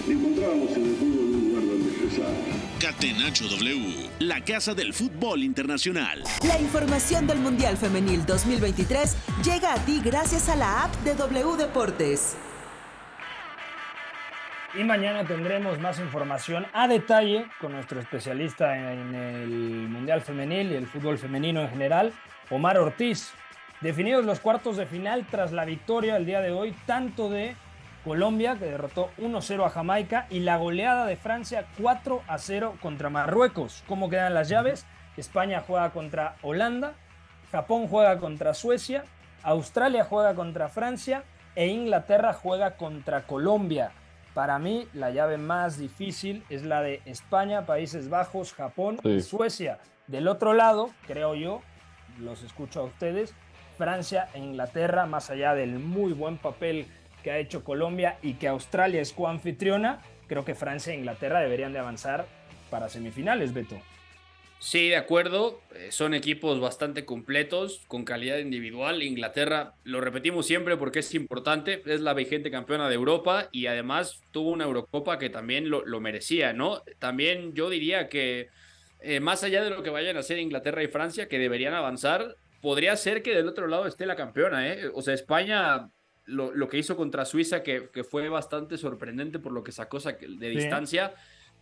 encontrábamos 0.09 0.71
en 0.75 0.83
el 0.83 0.95
fútbol 0.95 1.25
un 1.25 1.49
lugar 1.49 1.65
donde 1.65 1.89
cruzar. 1.97 2.64
Catenacho 2.79 3.47
W, 3.47 4.09
la 4.19 4.41
casa 4.41 4.73
del 4.73 4.93
fútbol 4.93 5.43
internacional. 5.43 6.23
La 6.45 6.59
información 6.59 7.25
del 7.25 7.39
Mundial 7.39 7.77
Femenil 7.77 8.25
2023 8.25 9.15
llega 9.45 9.73
a 9.73 9.77
ti 9.77 10.01
gracias 10.03 10.49
a 10.49 10.57
la 10.57 10.83
app 10.83 10.93
de 11.05 11.15
W 11.15 11.55
Deportes. 11.55 12.35
Y 14.77 14.83
mañana 14.83 15.25
tendremos 15.25 15.79
más 15.79 15.99
información 15.99 16.65
a 16.73 16.89
detalle 16.89 17.47
con 17.61 17.71
nuestro 17.71 18.01
especialista 18.01 18.75
en 18.77 19.15
el 19.15 19.49
Mundial 19.87 20.21
Femenil 20.21 20.73
y 20.73 20.75
el 20.75 20.87
fútbol 20.87 21.17
femenino 21.17 21.61
en 21.61 21.69
general, 21.69 22.11
Omar 22.49 22.77
Ortiz. 22.77 23.31
Definidos 23.79 24.25
los 24.25 24.41
cuartos 24.41 24.75
de 24.75 24.85
final 24.85 25.25
tras 25.31 25.53
la 25.53 25.63
victoria 25.63 26.17
el 26.17 26.25
día 26.25 26.41
de 26.41 26.51
hoy, 26.51 26.75
tanto 26.85 27.29
de 27.29 27.55
Colombia, 28.05 28.55
que 28.55 28.65
derrotó 28.65 29.09
1-0 29.17 29.65
a 29.65 29.69
Jamaica, 29.71 30.27
y 30.29 30.41
la 30.41 30.57
goleada 30.57 31.07
de 31.07 31.17
Francia 31.17 31.65
4-0 31.79 32.79
contra 32.79 33.09
Marruecos. 33.09 33.83
¿Cómo 33.87 34.11
quedan 34.11 34.35
las 34.35 34.47
llaves? 34.47 34.85
España 35.17 35.63
juega 35.65 35.89
contra 35.89 36.35
Holanda, 36.43 36.93
Japón 37.51 37.87
juega 37.87 38.19
contra 38.19 38.53
Suecia, 38.53 39.05
Australia 39.41 40.05
juega 40.05 40.35
contra 40.35 40.69
Francia 40.69 41.23
e 41.55 41.67
Inglaterra 41.67 42.33
juega 42.33 42.77
contra 42.77 43.23
Colombia. 43.23 43.91
Para 44.35 44.59
mí, 44.59 44.87
la 44.93 45.09
llave 45.09 45.37
más 45.39 45.79
difícil 45.79 46.43
es 46.49 46.63
la 46.63 46.81
de 46.81 47.01
España, 47.05 47.65
Países 47.65 48.09
Bajos, 48.09 48.53
Japón 48.53 48.99
y 49.03 49.21
Suecia. 49.21 49.79
Del 50.05 50.27
otro 50.27 50.53
lado, 50.53 50.91
creo 51.07 51.33
yo, 51.33 51.61
los 52.19 52.43
escucho 52.43 52.81
a 52.81 52.83
ustedes, 52.83 53.33
Francia 53.79 54.29
e 54.35 54.39
Inglaterra, 54.39 55.07
más 55.07 55.31
allá 55.31 55.55
del 55.55 55.79
muy 55.79 56.13
buen 56.13 56.37
papel 56.37 56.87
que 57.25 57.31
ha 57.31 57.39
hecho 57.39 57.63
Colombia 57.63 58.19
y 58.21 58.35
que 58.35 58.47
Australia 58.47 59.01
es 59.01 59.11
coanfitriona, 59.11 59.99
creo 60.27 60.45
que 60.45 60.53
Francia 60.53 60.93
e 60.93 60.97
Inglaterra 60.97 61.39
deberían 61.39 61.73
de 61.73 61.79
avanzar 61.79 62.27
para 62.69 62.87
semifinales, 62.87 63.51
Beto. 63.51 63.81
Sí, 64.59 64.89
de 64.89 64.95
acuerdo. 64.95 65.59
Eh, 65.73 65.87
son 65.89 66.13
equipos 66.13 66.59
bastante 66.59 67.03
completos, 67.03 67.81
con 67.87 68.05
calidad 68.05 68.37
individual. 68.37 69.01
Inglaterra, 69.01 69.73
lo 69.83 70.01
repetimos 70.01 70.45
siempre 70.45 70.77
porque 70.77 70.99
es 70.99 71.15
importante, 71.15 71.81
es 71.87 72.01
la 72.01 72.13
vigente 72.13 72.51
campeona 72.51 72.89
de 72.89 72.95
Europa 72.95 73.49
y 73.51 73.65
además 73.65 74.21
tuvo 74.29 74.51
una 74.51 74.65
Eurocopa 74.65 75.17
que 75.17 75.31
también 75.31 75.71
lo, 75.71 75.99
merecía, 75.99 76.53
¿no? 76.53 76.83
También 76.99 77.55
yo 77.55 77.71
diría 77.71 78.07
que 78.07 78.49
eh, 79.01 79.19
más 79.19 79.43
allá 79.43 79.63
de 79.63 79.71
lo 79.71 79.81
que 79.81 79.89
vayan 79.89 80.15
a 80.15 80.19
hacer 80.19 80.37
Inglaterra 80.37 80.83
y 80.83 80.89
Francia, 80.89 81.27
que 81.27 81.39
deberían 81.39 81.73
avanzar, 81.73 82.35
podría 82.61 82.95
ser 82.97 83.23
que 83.23 83.33
del 83.33 83.47
otro 83.47 83.65
lado 83.65 83.87
esté 83.87 84.05
la 84.05 84.15
campeona, 84.15 84.71
¿eh? 84.71 84.91
O 84.93 85.01
sea, 85.01 85.15
España 85.15 85.89
lo, 86.25 86.67
que 86.67 86.77
hizo 86.77 86.95
contra 86.95 87.25
Suiza, 87.25 87.63
que, 87.63 87.89
que, 87.93 88.03
fue 88.03 88.29
bastante 88.29 88.77
sorprendente 88.77 89.39
por 89.39 89.51
lo 89.51 89.63
que 89.63 89.71
sacó 89.71 89.99
de 89.99 90.49
distancia, 90.49 91.13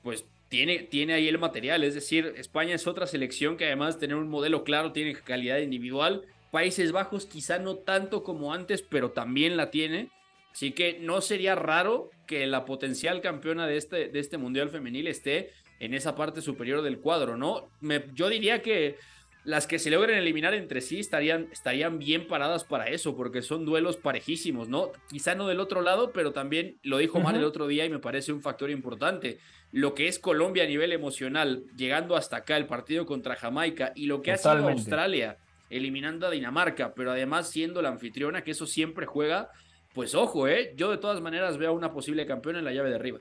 pues 0.01 0.25
tiene, 0.49 0.79
tiene 0.79 1.13
ahí 1.13 1.27
el 1.27 1.39
material. 1.39 1.83
Es 1.83 1.95
decir, 1.95 2.33
España 2.37 2.75
es 2.75 2.87
otra 2.87 3.07
selección 3.07 3.57
que 3.57 3.65
además 3.65 3.95
de 3.95 4.01
tener 4.01 4.15
un 4.15 4.29
modelo 4.29 4.63
claro, 4.63 4.91
tiene 4.91 5.13
calidad 5.15 5.57
individual. 5.59 6.23
Países 6.51 6.91
Bajos 6.91 7.25
quizá 7.25 7.57
no 7.57 7.77
tanto 7.77 8.23
como 8.23 8.53
antes, 8.53 8.81
pero 8.81 9.11
también 9.11 9.57
la 9.57 9.71
tiene. 9.71 10.09
Así 10.51 10.71
que 10.71 10.99
no 10.99 11.21
sería 11.21 11.55
raro 11.55 12.11
que 12.27 12.45
la 12.45 12.65
potencial 12.65 13.21
campeona 13.21 13.65
de 13.65 13.77
este, 13.77 14.09
de 14.09 14.19
este 14.19 14.37
Mundial 14.37 14.69
Femenil 14.69 15.07
esté 15.07 15.51
en 15.79 15.93
esa 15.93 16.15
parte 16.15 16.41
superior 16.41 16.83
del 16.83 16.99
cuadro, 16.99 17.35
¿no? 17.35 17.69
Me, 17.81 18.03
yo 18.13 18.29
diría 18.29 18.61
que 18.61 18.97
las 19.43 19.67
que 19.67 19.77
se 19.77 19.91
logren 19.91 20.17
eliminar 20.17 20.53
entre 20.53 20.79
sí 20.79 20.99
estarían, 20.99 21.49
estarían 21.51 21.99
bien 21.99 22.27
paradas 22.27 22.63
para 22.63 22.85
eso, 22.87 23.15
porque 23.15 23.41
son 23.41 23.65
duelos 23.65 23.97
parejísimos, 23.97 24.69
¿no? 24.69 24.91
Quizá 25.09 25.35
no 25.35 25.47
del 25.47 25.59
otro 25.59 25.81
lado, 25.81 26.11
pero 26.13 26.31
también 26.31 26.77
lo 26.81 26.97
dijo 26.97 27.19
Mar 27.19 27.35
el 27.35 27.43
otro 27.43 27.67
día 27.67 27.85
y 27.85 27.89
me 27.89 27.99
parece 27.99 28.31
un 28.31 28.41
factor 28.41 28.69
importante. 28.69 29.39
Lo 29.71 29.93
que 29.93 30.07
es 30.07 30.17
Colombia 30.17 30.63
a 30.63 30.67
nivel 30.67 30.93
emocional, 30.93 31.65
llegando 31.75 32.15
hasta 32.15 32.37
acá 32.37 32.55
el 32.55 32.67
partido 32.67 33.05
contra 33.05 33.35
Jamaica 33.35 33.91
y 33.95 34.05
lo 34.05 34.21
que 34.21 34.31
ha 34.31 34.37
sido 34.37 34.69
Australia, 34.69 35.37
eliminando 35.69 36.27
a 36.27 36.31
Dinamarca, 36.31 36.93
pero 36.93 37.11
además 37.11 37.49
siendo 37.49 37.81
la 37.81 37.89
anfitriona, 37.89 38.43
que 38.43 38.51
eso 38.51 38.65
siempre 38.65 39.05
juega, 39.05 39.49
pues 39.93 40.15
ojo, 40.15 40.47
¿eh? 40.47 40.73
Yo 40.77 40.89
de 40.89 40.97
todas 40.97 41.19
maneras 41.19 41.57
veo 41.57 41.73
una 41.73 41.91
posible 41.91 42.25
campeona 42.25 42.59
en 42.59 42.65
la 42.65 42.71
llave 42.71 42.89
de 42.89 42.95
arriba. 42.95 43.19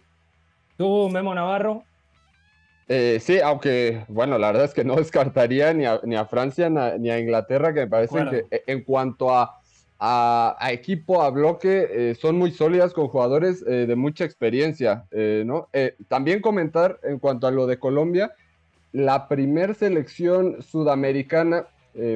Tú, 0.77 1.09
Memo 1.09 1.35
Navarro, 1.35 1.85
eh, 2.89 3.19
sí, 3.21 3.39
aunque, 3.41 4.05
bueno, 4.09 4.39
la 4.39 4.49
verdad 4.49 4.65
es 4.65 4.75
que 4.75 4.85
no 4.85 4.97
descartaría 4.97 5.73
ni 5.73 5.85
a, 5.87 6.01
ni 6.05 6.17
a 6.17 6.25
Francia 6.25 6.69
ni 6.71 7.11
a, 7.11 7.19
Inglaterra, 7.19 7.73
que 7.73 7.81
me 7.81 7.87
parece 7.87 8.19
que 8.31 8.45
eh, 8.51 8.63
en 8.67 8.83
cuanto 8.83 9.31
a, 9.31 9.59
a, 9.99 10.73
equipo, 10.73 11.23
a 11.23 11.31
bloque, 11.31 11.89
eh, 11.91 12.15
son 12.15 12.37
muy 12.37 12.51
sólidas 12.51 12.93
con 12.93 13.09
jugadores 13.09 13.65
de 13.65 13.95
mucha 13.95 14.25
experiencia, 14.25 15.05
¿no? 15.13 15.69
también 16.09 16.41
comentar 16.41 16.99
en 17.05 17.21
cuanto 17.21 17.47
a 17.47 17.53
lo 17.53 17.69
de 17.69 17.79
Colombia, 17.79 18.33
la 18.91 19.29
primer 19.29 19.77
selección 19.77 20.61
sudamericana 20.61 21.69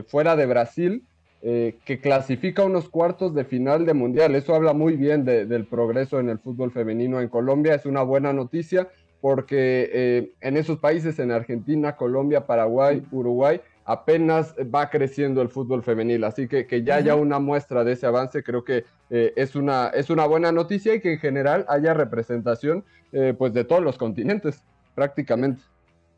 fuera 0.08 0.34
de 0.34 0.46
Brasil, 0.46 1.04
que 1.40 2.00
clasifica 2.02 2.64
unos 2.64 2.88
cuartos 2.88 3.34
de 3.34 3.44
final 3.44 3.86
de 3.86 3.94
mundial. 3.94 4.34
Eso 4.34 4.56
habla 4.56 4.72
muy 4.72 4.96
bien 4.96 5.24
del 5.24 5.66
progreso 5.66 6.18
en 6.18 6.28
el 6.28 6.40
fútbol 6.40 6.72
femenino 6.72 7.20
en 7.20 7.28
Colombia, 7.28 7.76
es 7.76 7.86
una 7.86 8.02
buena 8.02 8.32
noticia 8.32 8.88
porque 9.20 9.90
eh, 9.92 10.32
en 10.40 10.56
esos 10.56 10.78
países, 10.78 11.18
en 11.18 11.30
Argentina, 11.30 11.96
Colombia, 11.96 12.46
Paraguay, 12.46 13.02
Uruguay, 13.10 13.60
apenas 13.84 14.54
va 14.74 14.90
creciendo 14.90 15.40
el 15.40 15.48
fútbol 15.48 15.82
femenil. 15.82 16.24
Así 16.24 16.48
que 16.48 16.66
que 16.66 16.82
ya 16.82 16.96
haya 16.96 17.14
una 17.14 17.38
muestra 17.38 17.84
de 17.84 17.92
ese 17.92 18.06
avance, 18.06 18.42
creo 18.42 18.64
que 18.64 18.84
eh, 19.10 19.32
es, 19.36 19.54
una, 19.54 19.88
es 19.88 20.10
una 20.10 20.26
buena 20.26 20.52
noticia 20.52 20.94
y 20.94 21.00
que 21.00 21.14
en 21.14 21.18
general 21.18 21.64
haya 21.68 21.94
representación 21.94 22.84
eh, 23.12 23.34
pues 23.36 23.52
de 23.52 23.64
todos 23.64 23.82
los 23.82 23.96
continentes, 23.96 24.62
prácticamente. 24.94 25.62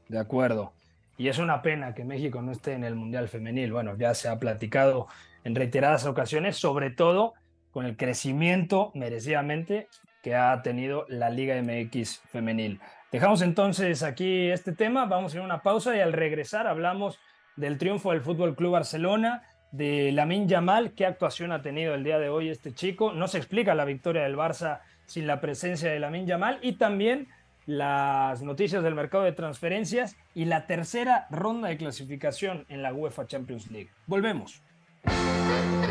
De 0.08 0.18
acuerdo. 0.18 0.72
Y 1.18 1.28
es 1.28 1.38
una 1.38 1.62
pena 1.62 1.94
que 1.94 2.04
México 2.04 2.40
no 2.40 2.52
esté 2.52 2.72
en 2.72 2.84
el 2.84 2.94
Mundial 2.94 3.28
Femenil. 3.28 3.72
Bueno, 3.72 3.96
ya 3.98 4.14
se 4.14 4.28
ha 4.28 4.38
platicado 4.38 5.08
en 5.44 5.54
reiteradas 5.54 6.06
ocasiones, 6.06 6.56
sobre 6.56 6.90
todo 6.90 7.34
con 7.70 7.84
el 7.84 7.96
crecimiento 7.96 8.90
merecidamente 8.94 9.88
que 10.22 10.34
ha 10.34 10.62
tenido 10.62 11.06
la 11.08 11.30
Liga 11.30 11.60
MX 11.62 12.20
femenil. 12.30 12.80
Dejamos 13.10 13.42
entonces 13.42 14.02
aquí 14.02 14.50
este 14.50 14.72
tema, 14.72 15.06
vamos 15.06 15.32
a 15.32 15.36
ir 15.36 15.42
a 15.42 15.44
una 15.44 15.62
pausa 15.62 15.96
y 15.96 16.00
al 16.00 16.12
regresar 16.12 16.66
hablamos 16.66 17.18
del 17.56 17.78
triunfo 17.78 18.12
del 18.12 18.20
Fútbol 18.20 18.54
Club 18.54 18.72
Barcelona, 18.72 19.42
de 19.72 20.12
Lamin 20.12 20.48
Yamal, 20.48 20.92
qué 20.92 21.06
actuación 21.06 21.52
ha 21.52 21.62
tenido 21.62 21.94
el 21.94 22.04
día 22.04 22.18
de 22.18 22.28
hoy 22.28 22.48
este 22.48 22.72
chico. 22.74 23.12
No 23.12 23.28
se 23.28 23.38
explica 23.38 23.74
la 23.74 23.84
victoria 23.84 24.22
del 24.22 24.36
Barça 24.36 24.80
sin 25.06 25.26
la 25.26 25.40
presencia 25.40 25.90
de 25.90 25.98
Lamin 25.98 26.26
Yamal 26.26 26.58
y 26.62 26.72
también 26.74 27.28
las 27.66 28.42
noticias 28.42 28.82
del 28.82 28.94
mercado 28.94 29.24
de 29.24 29.32
transferencias 29.32 30.16
y 30.34 30.46
la 30.46 30.66
tercera 30.66 31.26
ronda 31.30 31.68
de 31.68 31.76
clasificación 31.76 32.64
en 32.68 32.82
la 32.82 32.94
UEFA 32.94 33.26
Champions 33.26 33.70
League. 33.70 33.90
Volvemos. 34.06 34.62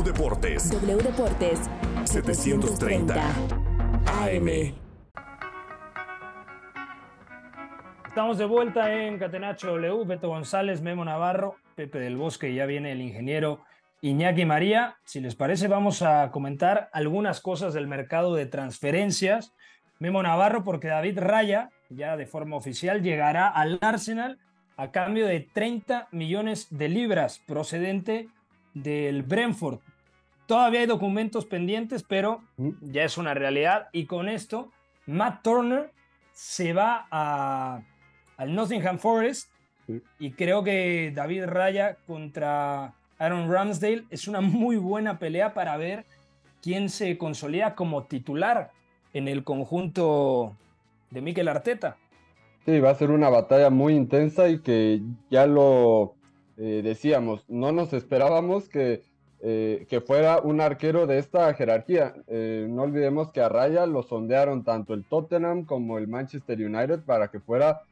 W 0.00 0.12
Deportes. 0.12 0.70
W 0.70 0.96
Deportes. 0.96 1.60
730. 2.04 3.14
AM. 4.22 4.74
Estamos 8.08 8.38
de 8.38 8.46
vuelta 8.46 8.94
en 8.94 9.18
Catenacho 9.18 9.66
W. 9.66 10.06
Beto 10.06 10.28
González, 10.28 10.80
Memo 10.80 11.04
Navarro, 11.04 11.56
Pepe 11.74 11.98
del 11.98 12.16
Bosque 12.16 12.48
y 12.48 12.54
ya 12.54 12.64
viene 12.64 12.92
el 12.92 13.02
ingeniero 13.02 13.60
Iñaki 14.00 14.46
María. 14.46 14.96
Si 15.04 15.20
les 15.20 15.34
parece, 15.34 15.68
vamos 15.68 16.00
a 16.00 16.30
comentar 16.30 16.88
algunas 16.94 17.42
cosas 17.42 17.74
del 17.74 17.86
mercado 17.86 18.34
de 18.34 18.46
transferencias. 18.46 19.52
Memo 19.98 20.22
Navarro, 20.22 20.64
porque 20.64 20.88
David 20.88 21.18
Raya, 21.18 21.68
ya 21.90 22.16
de 22.16 22.24
forma 22.24 22.56
oficial, 22.56 23.02
llegará 23.02 23.48
al 23.48 23.78
Arsenal 23.82 24.38
a 24.78 24.92
cambio 24.92 25.26
de 25.26 25.40
30 25.40 26.08
millones 26.10 26.68
de 26.70 26.88
libras 26.88 27.38
procedente 27.46 28.28
del 28.72 29.24
Brentford. 29.24 29.80
Todavía 30.50 30.80
hay 30.80 30.86
documentos 30.86 31.46
pendientes, 31.46 32.02
pero 32.02 32.42
ya 32.80 33.04
es 33.04 33.16
una 33.16 33.34
realidad. 33.34 33.86
Y 33.92 34.06
con 34.06 34.28
esto, 34.28 34.72
Matt 35.06 35.44
Turner 35.44 35.92
se 36.32 36.72
va 36.72 37.06
a, 37.08 37.82
al 38.36 38.52
Nottingham 38.52 38.98
Forest. 38.98 39.48
Y 40.18 40.32
creo 40.32 40.64
que 40.64 41.12
David 41.14 41.44
Raya 41.44 41.98
contra 42.04 42.94
Aaron 43.16 43.48
Ramsdale 43.48 44.06
es 44.10 44.26
una 44.26 44.40
muy 44.40 44.74
buena 44.74 45.20
pelea 45.20 45.54
para 45.54 45.76
ver 45.76 46.04
quién 46.60 46.88
se 46.88 47.16
consolida 47.16 47.76
como 47.76 48.06
titular 48.06 48.72
en 49.12 49.28
el 49.28 49.44
conjunto 49.44 50.56
de 51.12 51.20
Mikel 51.20 51.46
Arteta. 51.46 51.96
Sí, 52.64 52.80
va 52.80 52.90
a 52.90 52.96
ser 52.96 53.12
una 53.12 53.28
batalla 53.28 53.70
muy 53.70 53.94
intensa 53.94 54.48
y 54.48 54.58
que 54.58 55.00
ya 55.30 55.46
lo 55.46 56.16
eh, 56.56 56.80
decíamos, 56.82 57.44
no 57.46 57.70
nos 57.70 57.92
esperábamos 57.92 58.68
que, 58.68 59.04
eh, 59.42 59.86
que, 59.88 60.00
fuera 60.00 60.40
un 60.40 60.60
arquero 60.60 61.06
de 61.06 61.18
esta 61.18 61.52
jerarquía. 61.54 62.14
Eh, 62.28 62.66
no 62.68 62.82
olvidemos 62.82 63.32
que 63.32 63.40
a 63.40 63.48
Raya 63.48 63.86
lo 63.86 64.02
sondearon 64.02 64.64
tanto 64.64 64.94
el 64.94 65.04
Tottenham 65.04 65.64
como 65.64 65.98
el 65.98 66.08
Manchester 66.08 66.58
United 66.58 67.00
para 67.00 67.28
que 67.28 67.40
fuera 67.40 67.82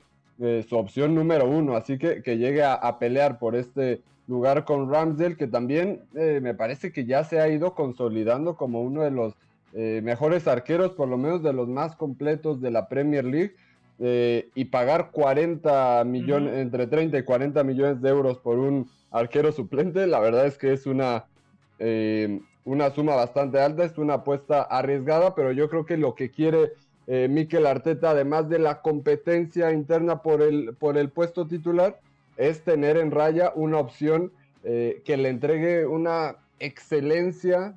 su 0.68 0.76
opción 0.76 1.16
número 1.16 1.48
uno, 1.48 1.74
así 1.74 1.98
que 1.98 2.22
que 2.22 2.38
llegue 2.38 2.62
a, 2.62 2.74
a 2.74 3.00
pelear 3.00 3.40
por 3.40 3.56
este 3.56 4.02
lugar 4.28 4.64
con 4.64 4.88
Ramsdale, 4.88 5.36
que 5.36 5.48
también 5.48 6.02
me 6.12 6.54
parece 6.54 6.92
que 6.92 7.06
ya 7.06 7.24
se 7.24 7.40
ha 7.40 7.48
ido 7.48 7.74
consolidando 7.74 8.54
como 8.54 8.80
uno 8.82 9.02
de 9.02 9.10
los 9.10 9.34
mejores 9.72 10.46
arqueros, 10.46 10.92
por 10.92 11.08
lo 11.08 11.18
menos 11.18 11.42
de 11.42 11.52
los 11.52 11.66
más 11.66 11.96
completos 11.96 12.60
de 12.60 12.70
la 12.70 12.88
Premier 12.88 13.24
League 13.24 13.56
eh, 14.00 14.50
y 14.54 14.66
pagar 14.66 15.10
40 15.10 16.04
millones, 16.04 16.56
entre 16.58 16.86
30 16.86 17.18
y 17.18 17.22
40 17.24 17.64
millones 17.64 18.00
de 18.00 18.08
euros 18.08 18.38
por 18.38 18.58
un 18.58 18.88
arquero 19.10 19.50
suplente, 19.50 20.06
la 20.06 20.20
verdad 20.20 20.46
es 20.46 20.56
que 20.56 20.72
es 20.72 20.86
una, 20.86 21.24
eh, 21.78 22.40
una 22.64 22.90
suma 22.90 23.14
bastante 23.14 23.60
alta, 23.60 23.84
es 23.84 23.98
una 23.98 24.14
apuesta 24.14 24.62
arriesgada, 24.62 25.34
pero 25.34 25.52
yo 25.52 25.68
creo 25.68 25.86
que 25.86 25.96
lo 25.96 26.14
que 26.14 26.30
quiere 26.30 26.72
eh, 27.06 27.28
Mikel 27.28 27.66
Arteta, 27.66 28.10
además 28.10 28.48
de 28.48 28.58
la 28.58 28.82
competencia 28.82 29.72
interna 29.72 30.22
por 30.22 30.42
el, 30.42 30.74
por 30.74 30.98
el 30.98 31.08
puesto 31.08 31.46
titular, 31.46 32.00
es 32.36 32.62
tener 32.62 32.96
en 32.96 33.10
raya 33.10 33.52
una 33.54 33.78
opción 33.78 34.32
que 34.62 35.16
le 35.16 35.30
entregue 35.30 35.86
una 35.86 36.36
excelencia 36.58 37.74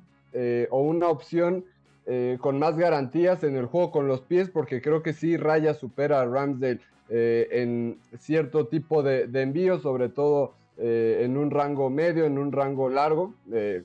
o 0.70 0.80
una 0.82 1.08
opción 1.08 1.64
eh, 2.04 2.38
con 2.40 2.58
más 2.58 2.76
garantías 2.76 3.44
en 3.44 3.54
el 3.56 3.66
juego 3.66 3.92
con 3.92 4.08
los 4.08 4.22
pies, 4.22 4.50
porque 4.50 4.82
creo 4.82 5.04
que 5.04 5.12
sí 5.12 5.36
Raya 5.36 5.72
supera 5.72 6.20
a 6.20 6.26
Ramsdale 6.26 6.80
eh, 7.08 7.46
en 7.52 7.98
cierto 8.18 8.66
tipo 8.66 9.04
de, 9.04 9.28
envío, 9.40 9.78
sobre 9.78 10.08
todo 10.08 10.54
eh, 10.78 11.22
en 11.24 11.36
un 11.36 11.50
rango 11.50 11.90
medio, 11.90 12.24
en 12.24 12.38
un 12.38 12.50
rango 12.52 12.88
largo, 12.88 13.34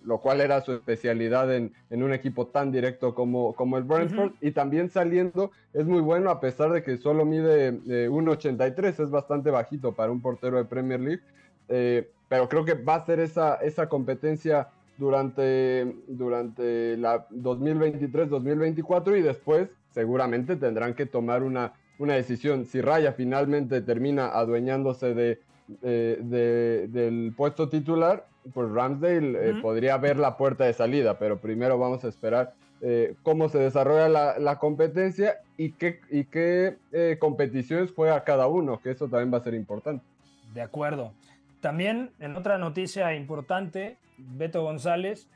lo 0.04 0.19
cual 0.19 0.41
era 0.41 0.62
su 0.62 0.73
especialidad 0.73 1.54
en, 1.54 1.73
un 1.91 2.13
equipo 2.13 2.47
tan 2.47 2.71
directo 2.71 3.13
como, 3.13 3.54
como 3.54 3.78
el 3.78 3.84
Brentford. 3.84 4.32
Y 4.41 4.52
también 4.52 4.89
saliendo 4.89 5.52
es 5.73 5.86
muy 5.86 6.02
bueno, 6.02 6.30
a 6.30 6.39
pesar 6.39 6.71
de 6.71 6.84
que 6.84 6.97
solo 6.97 7.26
mide 7.26 7.73
1,83, 7.73 9.04
es 9.04 9.12
bastante 9.12 9.52
bajito 9.52 9.93
para 9.93 10.12
un 10.12 10.21
portero 10.21 10.58
de 10.58 10.65
Premier 10.65 11.00
League. 11.00 12.08
pero 12.30 12.50
creo 12.50 12.65
que 12.65 12.73
va 12.73 12.95
a 12.95 13.06
ser 13.06 13.19
esa, 13.19 13.56
esa 13.56 13.89
competencia 13.89 14.69
durante, 14.97 15.95
durante 16.08 16.97
la 16.97 17.28
2023-2024 17.30 19.17
y 19.17 19.21
después 19.21 19.69
seguramente 19.91 20.56
tendrán 20.56 20.95
que 20.95 21.06
tomar 21.06 21.43
una, 21.43 21.73
una 22.00 22.15
decisión. 22.15 22.65
Si 22.65 22.82
Raya 22.82 23.13
finalmente 23.13 23.82
termina 23.82 24.28
adueñándose 24.28 25.13
de, 25.13 25.39
del 25.82 27.34
puesto 27.36 27.69
titular, 27.69 28.25
pues 28.53 28.69
Ramsdale 28.71 29.49
eh, 29.49 29.53
podría 29.62 29.97
ver 29.97 30.17
la 30.17 30.38
puerta 30.38 30.65
de 30.65 30.73
salida, 30.73 31.17
pero 31.17 31.39
primero 31.39 31.77
vamos 31.77 32.03
a 32.03 32.08
esperar 32.08 32.53
eh, 32.82 33.15
cómo 33.23 33.49
se 33.49 33.58
desarrolla 33.58 34.38
la, 34.38 34.60
competencia 34.60 35.38
y 35.58 35.71
qué, 35.71 35.99
y 36.12 36.25
qué 36.25 36.77
eh, 36.91 37.17
competiciones 37.19 37.91
juega 37.95 38.23
cada 38.23 38.47
uno, 38.47 38.80
que 38.80 38.91
eso 38.91 39.08
también 39.08 39.34
va 39.34 39.39
a 39.39 39.43
ser 39.43 39.56
importante. 39.56 40.06
De 40.53 40.62
acuerdo. 40.62 41.13
También 41.60 42.12
en 42.19 42.36
otra 42.36 42.58
noticia 42.58 43.15
importante, 43.15 43.97
Beto 44.17 44.62
González, 44.62 45.27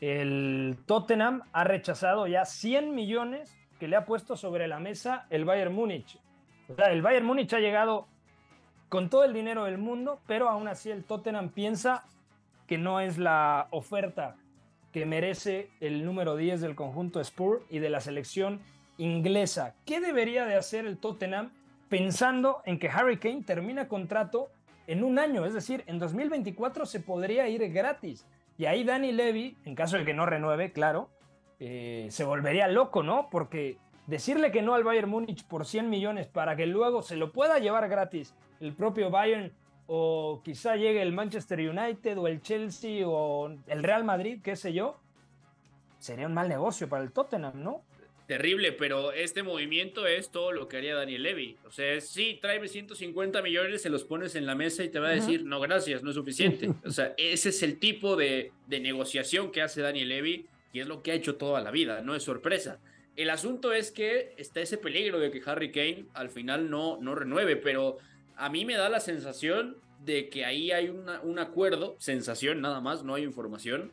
el 0.00 0.76
Tottenham 0.86 1.42
ha 1.52 1.64
rechazado 1.64 2.26
ya 2.26 2.44
100 2.44 2.94
millones 2.94 3.56
que 3.80 3.88
le 3.88 3.96
ha 3.96 4.04
puesto 4.04 4.36
sobre 4.36 4.68
la 4.68 4.78
mesa 4.78 5.26
el 5.30 5.44
Bayern 5.44 5.74
Múnich. 5.74 6.18
O 6.68 6.74
sea, 6.74 6.92
el 6.92 7.02
Bayern 7.02 7.24
Múnich 7.24 7.52
ha 7.54 7.58
llegado 7.58 8.06
con 8.92 9.08
todo 9.08 9.24
el 9.24 9.32
dinero 9.32 9.64
del 9.64 9.78
mundo, 9.78 10.20
pero 10.26 10.50
aún 10.50 10.68
así 10.68 10.90
el 10.90 11.02
Tottenham 11.02 11.48
piensa 11.48 12.04
que 12.66 12.76
no 12.76 13.00
es 13.00 13.16
la 13.16 13.68
oferta 13.70 14.36
que 14.92 15.06
merece 15.06 15.70
el 15.80 16.04
número 16.04 16.36
10 16.36 16.60
del 16.60 16.74
conjunto 16.74 17.24
Spur 17.24 17.64
y 17.70 17.78
de 17.78 17.88
la 17.88 18.02
selección 18.02 18.60
inglesa. 18.98 19.76
¿Qué 19.86 19.98
debería 19.98 20.44
de 20.44 20.56
hacer 20.56 20.84
el 20.84 20.98
Tottenham 20.98 21.52
pensando 21.88 22.60
en 22.66 22.78
que 22.78 22.90
Harry 22.90 23.16
Kane 23.16 23.44
termina 23.44 23.88
contrato 23.88 24.50
en 24.86 25.04
un 25.04 25.18
año, 25.18 25.46
es 25.46 25.54
decir, 25.54 25.84
en 25.86 25.98
2024 25.98 26.84
se 26.84 27.00
podría 27.00 27.48
ir 27.48 27.66
gratis. 27.72 28.26
Y 28.58 28.66
ahí 28.66 28.84
Danny 28.84 29.12
Levy, 29.12 29.56
en 29.64 29.74
caso 29.74 29.96
de 29.96 30.04
que 30.04 30.12
no 30.12 30.26
renueve, 30.26 30.70
claro, 30.70 31.08
eh, 31.60 32.08
se 32.10 32.24
volvería 32.24 32.68
loco, 32.68 33.02
¿no? 33.02 33.30
Porque 33.30 33.78
decirle 34.12 34.52
que 34.52 34.62
no 34.62 34.74
al 34.74 34.84
Bayern 34.84 35.08
Múnich 35.08 35.44
por 35.44 35.66
100 35.66 35.90
millones 35.90 36.28
para 36.28 36.54
que 36.54 36.66
luego 36.66 37.02
se 37.02 37.16
lo 37.16 37.32
pueda 37.32 37.58
llevar 37.58 37.88
gratis 37.88 38.34
el 38.60 38.74
propio 38.74 39.10
Bayern 39.10 39.52
o 39.86 40.40
quizá 40.44 40.76
llegue 40.76 41.02
el 41.02 41.12
Manchester 41.12 41.58
United 41.58 42.18
o 42.18 42.28
el 42.28 42.40
Chelsea 42.40 43.08
o 43.08 43.50
el 43.66 43.82
Real 43.82 44.04
Madrid, 44.04 44.40
qué 44.42 44.54
sé 44.54 44.72
yo, 44.72 45.00
sería 45.98 46.26
un 46.26 46.34
mal 46.34 46.48
negocio 46.48 46.88
para 46.88 47.02
el 47.02 47.10
Tottenham, 47.10 47.62
¿no? 47.62 47.82
terrible, 48.32 48.72
pero 48.72 49.12
este 49.12 49.42
movimiento 49.42 50.06
es 50.06 50.30
todo 50.30 50.52
lo 50.52 50.66
que 50.66 50.78
haría 50.78 50.94
Daniel 50.94 51.22
Levy. 51.22 51.58
O 51.66 51.70
sea, 51.70 52.00
sí, 52.00 52.38
tráeme 52.40 52.66
150 52.66 53.42
millones, 53.42 53.82
se 53.82 53.90
los 53.90 54.04
pones 54.04 54.34
en 54.36 54.46
la 54.46 54.54
mesa 54.54 54.82
y 54.82 54.88
te 54.88 55.00
va 55.00 55.08
a 55.08 55.12
decir, 55.12 55.44
no, 55.44 55.60
gracias, 55.60 56.02
no 56.02 56.08
es 56.10 56.16
suficiente. 56.16 56.70
O 56.84 56.90
sea, 56.90 57.12
ese 57.18 57.50
es 57.50 57.62
el 57.62 57.78
tipo 57.78 58.16
de, 58.16 58.52
negociación 58.68 59.52
que 59.52 59.60
hace 59.60 59.82
Daniel 59.82 60.08
Levy 60.08 60.46
y 60.72 60.80
es 60.80 60.86
lo 60.86 61.02
que 61.02 61.12
ha 61.12 61.14
hecho 61.14 61.36
toda 61.36 61.60
la 61.60 61.70
vida, 61.70 62.00
no 62.00 62.14
es 62.14 62.22
sorpresa. 62.22 62.80
El 63.16 63.30
asunto 63.30 63.72
es 63.72 63.90
que 63.90 64.34
está 64.38 64.60
ese 64.60 64.78
peligro 64.78 65.18
de 65.18 65.30
que 65.30 65.42
Harry 65.44 65.70
Kane 65.70 66.06
al 66.14 66.30
final 66.30 66.70
no, 66.70 66.98
no 67.00 67.14
renueve, 67.14 67.56
pero 67.56 67.98
a 68.36 68.48
mí 68.48 68.64
me 68.64 68.74
da 68.74 68.88
la 68.88 69.00
sensación 69.00 69.76
de 70.04 70.28
que 70.28 70.44
ahí 70.44 70.72
hay 70.72 70.88
un 70.88 71.38
acuerdo, 71.38 71.94
sensación 71.98 72.60
nada 72.60 72.80
más, 72.80 73.04
no 73.04 73.14
hay 73.14 73.22
información, 73.22 73.92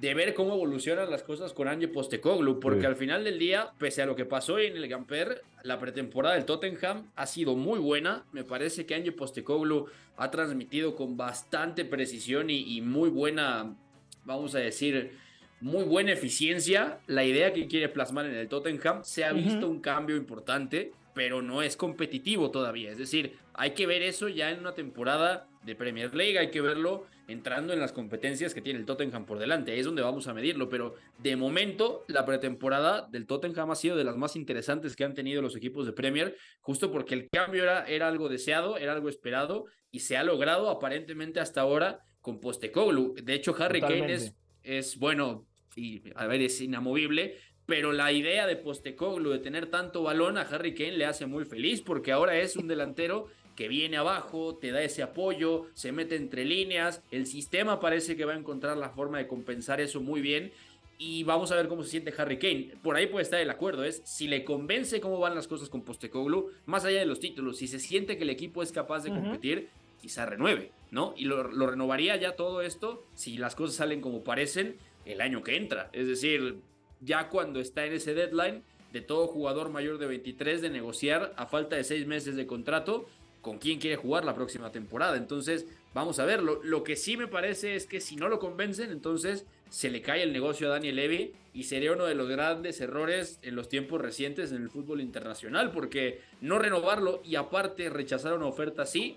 de 0.00 0.14
ver 0.14 0.34
cómo 0.34 0.54
evolucionan 0.54 1.10
las 1.10 1.22
cosas 1.22 1.52
con 1.52 1.68
Ange 1.68 1.88
Postecoglu, 1.88 2.58
porque 2.58 2.86
al 2.86 2.96
final 2.96 3.24
del 3.24 3.38
día, 3.38 3.72
pese 3.78 4.00
a 4.00 4.06
lo 4.06 4.16
que 4.16 4.24
pasó 4.24 4.58
en 4.58 4.76
el 4.76 4.88
Gamper, 4.88 5.42
la 5.62 5.78
pretemporada 5.78 6.36
del 6.36 6.46
Tottenham 6.46 7.10
ha 7.16 7.26
sido 7.26 7.54
muy 7.54 7.78
buena. 7.78 8.24
Me 8.32 8.44
parece 8.44 8.86
que 8.86 8.94
Ange 8.94 9.12
Postecoglu 9.12 9.86
ha 10.16 10.30
transmitido 10.30 10.96
con 10.96 11.16
bastante 11.16 11.84
precisión 11.84 12.48
y, 12.48 12.80
muy 12.80 13.10
buena, 13.10 13.76
vamos 14.24 14.54
a 14.54 14.60
decir, 14.60 15.18
muy 15.60 15.84
buena 15.84 16.12
eficiencia 16.12 17.00
la 17.06 17.24
idea 17.24 17.52
que 17.52 17.66
quiere 17.66 17.88
plasmar 17.88 18.26
en 18.26 18.34
el 18.34 18.48
Tottenham. 18.48 19.02
Se 19.04 19.24
ha 19.24 19.32
visto 19.32 19.68
un 19.68 19.80
cambio 19.80 20.16
importante, 20.16 20.92
pero 21.14 21.42
no 21.42 21.62
es 21.62 21.76
competitivo 21.76 22.50
todavía. 22.50 22.90
Es 22.90 22.98
decir, 22.98 23.36
hay 23.54 23.72
que 23.72 23.86
ver 23.86 24.02
eso 24.02 24.28
ya 24.28 24.50
en 24.50 24.60
una 24.60 24.74
temporada 24.74 25.46
de 25.64 25.74
Premier 25.74 26.14
League, 26.14 26.38
hay 26.38 26.50
que 26.50 26.60
verlo 26.60 27.06
entrando 27.28 27.72
en 27.72 27.78
las 27.78 27.92
competencias 27.92 28.54
que 28.54 28.60
tiene 28.62 28.80
el 28.80 28.86
Tottenham 28.86 29.24
por 29.24 29.38
delante. 29.38 29.72
Ahí 29.72 29.80
es 29.80 29.86
donde 29.86 30.02
vamos 30.02 30.26
a 30.26 30.34
medirlo, 30.34 30.68
pero 30.68 30.96
de 31.18 31.36
momento 31.36 32.04
la 32.08 32.24
pretemporada 32.24 33.06
del 33.10 33.26
Tottenham 33.26 33.70
ha 33.70 33.76
sido 33.76 33.96
de 33.96 34.04
las 34.04 34.16
más 34.16 34.34
interesantes 34.34 34.96
que 34.96 35.04
han 35.04 35.14
tenido 35.14 35.40
los 35.40 35.54
equipos 35.54 35.86
de 35.86 35.92
Premier, 35.92 36.36
justo 36.60 36.90
porque 36.90 37.14
el 37.14 37.28
cambio 37.28 37.62
era, 37.62 37.84
era 37.86 38.08
algo 38.08 38.28
deseado, 38.28 38.78
era 38.78 38.92
algo 38.92 39.08
esperado 39.08 39.66
y 39.92 40.00
se 40.00 40.16
ha 40.16 40.24
logrado 40.24 40.70
aparentemente 40.70 41.38
hasta 41.38 41.60
ahora 41.60 42.00
con 42.20 42.40
Postecoglou. 42.40 43.14
De 43.14 43.34
hecho, 43.34 43.54
Harry 43.58 43.80
Kane 43.80 44.12
es, 44.12 44.34
es, 44.62 44.98
bueno, 44.98 45.46
y 45.76 46.02
a 46.14 46.26
ver, 46.26 46.42
es 46.42 46.60
inamovible, 46.60 47.36
pero 47.66 47.92
la 47.92 48.10
idea 48.12 48.46
de 48.46 48.56
Postecoglou 48.56 49.32
de 49.32 49.38
tener 49.38 49.66
tanto 49.66 50.02
balón 50.02 50.38
a 50.38 50.42
Harry 50.42 50.74
Kane 50.74 50.96
le 50.96 51.06
hace 51.06 51.26
muy 51.26 51.44
feliz 51.44 51.82
porque 51.82 52.12
ahora 52.12 52.36
es 52.38 52.56
un 52.56 52.66
delantero 52.66 53.28
que 53.54 53.68
viene 53.68 53.96
abajo, 53.96 54.56
te 54.56 54.70
da 54.72 54.82
ese 54.82 55.02
apoyo, 55.02 55.66
se 55.74 55.92
mete 55.92 56.16
entre 56.16 56.44
líneas, 56.44 57.02
el 57.10 57.26
sistema 57.26 57.78
parece 57.78 58.16
que 58.16 58.24
va 58.24 58.32
a 58.32 58.38
encontrar 58.38 58.76
la 58.76 58.90
forma 58.90 59.18
de 59.18 59.28
compensar 59.28 59.80
eso 59.80 60.00
muy 60.00 60.20
bien 60.20 60.50
y 60.98 61.24
vamos 61.24 61.52
a 61.52 61.56
ver 61.56 61.68
cómo 61.68 61.82
se 61.82 61.90
siente 61.90 62.12
Harry 62.16 62.38
Kane. 62.38 62.72
Por 62.82 62.96
ahí 62.96 63.06
puede 63.06 63.22
estar 63.22 63.40
el 63.40 63.50
acuerdo, 63.50 63.84
es 63.84 64.02
si 64.04 64.28
le 64.28 64.44
convence 64.44 65.00
cómo 65.00 65.18
van 65.18 65.34
las 65.34 65.46
cosas 65.46 65.68
con 65.68 65.82
Postecoglou, 65.82 66.50
más 66.66 66.84
allá 66.84 67.00
de 67.00 67.06
los 67.06 67.20
títulos, 67.20 67.58
si 67.58 67.68
se 67.68 67.78
siente 67.78 68.16
que 68.16 68.24
el 68.24 68.30
equipo 68.30 68.62
es 68.62 68.72
capaz 68.72 69.04
de 69.04 69.10
competir, 69.10 69.68
quizá 70.00 70.26
renueve, 70.26 70.72
¿no? 70.90 71.14
Y 71.16 71.24
lo, 71.24 71.44
lo, 71.44 71.66
renovaría 71.66 72.16
ya 72.16 72.36
todo 72.36 72.62
esto 72.62 73.04
si 73.14 73.36
las 73.36 73.54
cosas 73.54 73.76
salen 73.76 74.00
como 74.00 74.24
parecen 74.24 74.76
el 75.04 75.20
año 75.20 75.42
que 75.42 75.56
entra. 75.56 75.90
Es 75.92 76.06
decir, 76.06 76.58
ya 77.00 77.28
cuando 77.28 77.60
está 77.60 77.86
en 77.86 77.94
ese 77.94 78.14
deadline 78.14 78.62
de 78.92 79.00
todo 79.00 79.26
jugador 79.28 79.70
mayor 79.70 79.98
de 79.98 80.06
23 80.06 80.62
de 80.62 80.70
negociar 80.70 81.32
a 81.36 81.46
falta 81.46 81.76
de 81.76 81.84
seis 81.84 82.06
meses 82.06 82.36
de 82.36 82.46
contrato, 82.46 83.06
con 83.40 83.58
quién 83.58 83.78
quiere 83.78 83.96
jugar 83.96 84.24
la 84.24 84.34
próxima 84.34 84.70
temporada. 84.70 85.16
Entonces, 85.16 85.66
vamos 85.94 86.18
a 86.18 86.24
verlo. 86.24 86.60
Lo 86.62 86.84
que 86.84 86.96
sí 86.96 87.16
me 87.16 87.26
parece 87.26 87.74
es 87.74 87.86
que 87.86 88.00
si 88.00 88.16
no 88.16 88.28
lo 88.28 88.38
convencen, 88.38 88.90
entonces 88.90 89.46
se 89.70 89.90
le 89.90 90.02
cae 90.02 90.22
el 90.22 90.32
negocio 90.32 90.66
a 90.66 90.72
Daniel 90.72 90.96
Levy 90.96 91.32
y 91.54 91.64
sería 91.64 91.92
uno 91.92 92.04
de 92.04 92.14
los 92.14 92.28
grandes 92.28 92.80
errores 92.80 93.38
en 93.42 93.56
los 93.56 93.68
tiempos 93.68 94.00
recientes 94.00 94.52
en 94.52 94.62
el 94.62 94.70
fútbol 94.70 95.00
internacional, 95.00 95.70
porque 95.72 96.20
no 96.40 96.58
renovarlo 96.58 97.22
y 97.24 97.36
aparte 97.36 97.88
rechazar 97.88 98.34
una 98.34 98.46
oferta 98.46 98.82
así, 98.82 99.16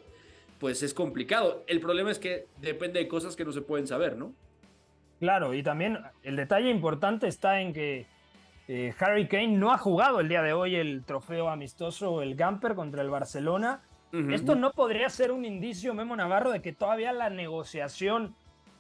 pues 0.60 0.84
es 0.84 0.94
complicado. 0.94 1.64
El 1.68 1.80
problema 1.80 2.12
es 2.12 2.20
que 2.20 2.46
depende 2.62 3.00
de 3.00 3.08
cosas 3.08 3.36
que 3.36 3.46
no 3.46 3.52
se 3.52 3.62
pueden 3.62 3.88
saber, 3.88 4.16
¿no? 4.16 4.34
Claro, 5.24 5.54
y 5.54 5.64
también 5.64 6.00
el 6.24 6.36
detalle 6.36 6.70
importante 6.70 7.30
está 7.30 7.62
en 7.62 7.72
que 7.72 8.06
Eh, 8.68 8.94
Harry 8.98 9.28
Kane 9.28 9.58
no 9.58 9.74
ha 9.74 9.78
jugado 9.78 10.22
el 10.22 10.30
día 10.30 10.42
de 10.42 10.54
hoy 10.54 10.76
el 10.76 11.04
trofeo 11.04 11.50
amistoso, 11.50 12.22
el 12.22 12.36
Gamper 12.36 12.76
contra 12.76 13.02
el 13.02 13.10
Barcelona. 13.10 13.82
Esto 14.30 14.56
no 14.56 14.72
podría 14.72 15.10
ser 15.10 15.32
un 15.32 15.44
indicio, 15.44 15.94
Memo 15.94 16.16
Navarro, 16.16 16.52
de 16.52 16.62
que 16.62 16.72
todavía 16.72 17.12
la 17.14 17.30
negociación 17.30 18.36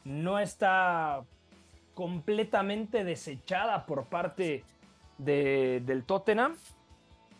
no 0.05 0.37
está 0.37 1.23
completamente 1.95 3.03
desechada 3.03 3.85
por 3.85 4.05
parte 4.05 4.63
del 5.17 6.03
Tottenham. 6.05 6.55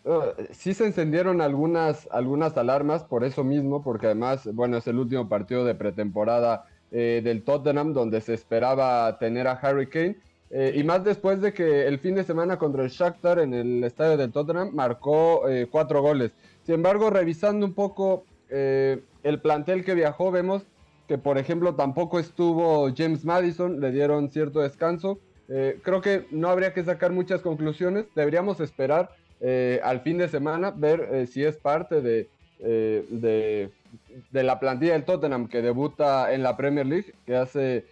Uh, 0.04 0.34
sí 0.52 0.74
se 0.74 0.86
encendieron 0.86 1.40
algunas, 1.40 2.10
algunas 2.12 2.58
alarmas 2.58 3.04
por 3.04 3.24
eso 3.24 3.44
mismo, 3.44 3.84
porque 3.84 4.08
además, 4.08 4.50
bueno, 4.54 4.78
es 4.78 4.88
el 4.88 4.98
último 4.98 5.30
partido 5.30 5.64
de 5.64 5.76
pretemporada 5.76 6.66
eh, 6.96 7.22
del 7.24 7.42
Tottenham 7.42 7.92
donde 7.92 8.22
se 8.22 8.36
esperaba 8.36 9.18
tener 9.18 9.48
a 9.48 9.54
Harry 9.54 9.88
Kane. 9.88 10.16
Eh, 10.52 10.74
y 10.76 10.84
más 10.84 11.04
después 11.04 11.42
de 11.42 11.52
que 11.52 11.88
el 11.88 11.98
fin 11.98 12.14
de 12.14 12.24
semana 12.24 12.60
contra 12.60 12.84
el 12.84 12.92
Shakhtar 12.92 13.40
en 13.40 13.56
el 13.56 13.84
estadio 13.84 14.16
del 14.16 14.32
Tottenham 14.32 14.70
marcó 14.76 15.50
eh, 15.50 15.66
cuatro 15.72 16.04
goles. 16.04 16.34
Sin 16.62 16.76
embargo, 16.76 17.10
revisando 17.10 17.66
un 17.66 17.74
poco 17.74 18.26
el 18.52 19.40
plantel 19.42 19.84
que 19.84 19.96
viajó, 19.96 20.30
vemos 20.30 20.62
que 21.08 21.18
por 21.18 21.40
ejemplo 21.40 21.74
tampoco 21.74 22.20
estuvo 22.20 22.94
James 22.96 23.26
Madison, 23.26 23.80
le 23.80 23.92
dieron 23.92 24.30
cierto 24.30 24.60
descanso. 24.60 25.18
creo 25.48 26.02
que 26.02 26.28
no 26.30 26.50
habría 26.50 26.72
que 26.72 26.84
sacar 26.84 27.12
muchas 27.12 27.42
conclusiones, 27.42 28.06
deberíamos 28.14 28.60
esperar 28.60 29.10
al 29.84 30.02
fin 30.02 30.20
de 30.20 30.28
semana, 30.28 30.70
ver 30.70 31.26
si 31.26 31.44
es 31.44 31.58
parte 31.58 32.02
de, 32.04 32.30
de, 32.60 33.72
de, 34.32 34.44
la 34.44 34.60
plantilla 34.60 34.94
del 34.94 35.06
Tottenham 35.06 35.48
que 35.48 35.62
debuta 35.62 36.34
en 36.34 36.44
la 36.44 36.58
Premier 36.58 36.86
League, 36.86 37.14
que 37.26 37.36
hace 37.36 37.86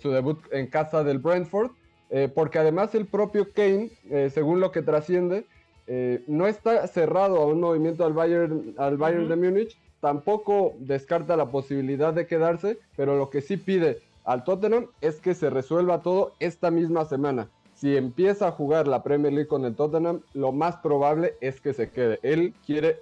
su 0.00 0.10
debut 0.10 0.40
en 0.52 0.68
casa 0.68 1.04
del 1.04 1.18
Brentford. 1.18 1.70
Eh, 2.10 2.30
porque 2.32 2.58
además 2.58 2.94
el 2.94 3.06
propio 3.06 3.52
Kane, 3.52 3.90
eh, 4.10 4.30
según 4.32 4.60
lo 4.60 4.70
que 4.70 4.82
trasciende, 4.82 5.44
eh, 5.88 6.22
no 6.26 6.46
está 6.46 6.86
cerrado 6.86 7.38
a 7.38 7.46
un 7.46 7.60
movimiento 7.60 8.04
al 8.04 8.12
Bayern, 8.12 8.74
al 8.76 8.96
Bayern 8.96 9.28
de 9.28 9.36
Múnich, 9.36 9.78
tampoco 10.00 10.74
descarta 10.78 11.36
la 11.36 11.50
posibilidad 11.50 12.12
de 12.12 12.26
quedarse, 12.26 12.78
pero 12.96 13.16
lo 13.16 13.30
que 13.30 13.40
sí 13.40 13.56
pide 13.56 14.02
al 14.24 14.44
Tottenham 14.44 14.86
es 15.00 15.20
que 15.20 15.34
se 15.34 15.50
resuelva 15.50 16.02
todo 16.02 16.32
esta 16.38 16.70
misma 16.70 17.04
semana. 17.04 17.48
Si 17.74 17.96
empieza 17.96 18.48
a 18.48 18.52
jugar 18.52 18.88
la 18.88 19.02
Premier 19.02 19.32
League 19.32 19.48
con 19.48 19.64
el 19.64 19.74
Tottenham, 19.74 20.20
lo 20.32 20.52
más 20.52 20.76
probable 20.76 21.34
es 21.40 21.60
que 21.60 21.74
se 21.74 21.90
quede. 21.90 22.18
Él 22.22 22.54
quiere 22.64 23.00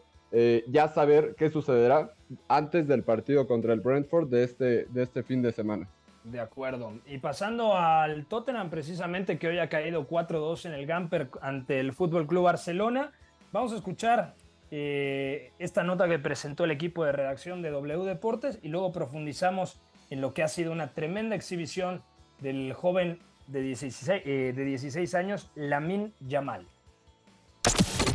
ya 0.66 0.89
saber 0.89 1.35
qué 1.37 1.49
sucederá 1.49 2.12
antes 2.49 2.89
del 2.89 3.05
partido 3.05 3.47
contra 3.47 3.72
el 3.72 3.80
Brentford 3.80 4.28
de 4.28 4.45
este, 4.45 4.85
de 4.87 5.03
este 5.05 5.22
fin 5.22 5.43
de 5.43 5.53
semana. 5.53 5.89
De 6.24 6.41
acuerdo. 6.41 6.95
Y 7.07 7.18
pasando 7.18 7.76
al 7.76 8.24
Tottenham, 8.24 8.70
precisamente 8.70 9.39
que 9.39 9.49
hoy 9.49 9.59
ha 9.59 9.68
caído 9.68 10.09
4-2 10.09 10.66
en 10.66 10.72
el 10.72 10.87
Gamper 10.87 11.28
ante 11.43 11.78
el 11.78 11.93
Fútbol 11.93 12.26
Club 12.26 12.45
Barcelona, 12.45 13.12
vamos 13.53 13.72
a 13.72 13.76
escuchar 13.76 14.35
eh, 14.70 15.53
esta 15.59 15.85
nota 15.85 16.09
que 16.09 16.18
presentó 16.18 16.64
el 16.64 16.70
equipo 16.70 17.05
de 17.05 17.12
redacción 17.12 17.61
de 17.61 17.70
W 17.70 18.05
Deportes 18.05 18.59
y 18.62 18.68
luego 18.68 18.91
profundizamos 18.91 19.78
en 20.09 20.22
lo 20.22 20.32
que 20.32 20.43
ha 20.43 20.49
sido 20.49 20.72
una 20.72 20.95
tremenda 20.95 21.37
exhibición 21.37 22.03
del 22.41 22.72
joven 22.72 23.18
de 23.47 23.61
16, 23.61 24.22
eh, 24.24 24.53
de 24.57 24.64
16 24.64 25.14
años, 25.14 25.51
Lamin 25.55 26.14
Yamal. 26.20 26.66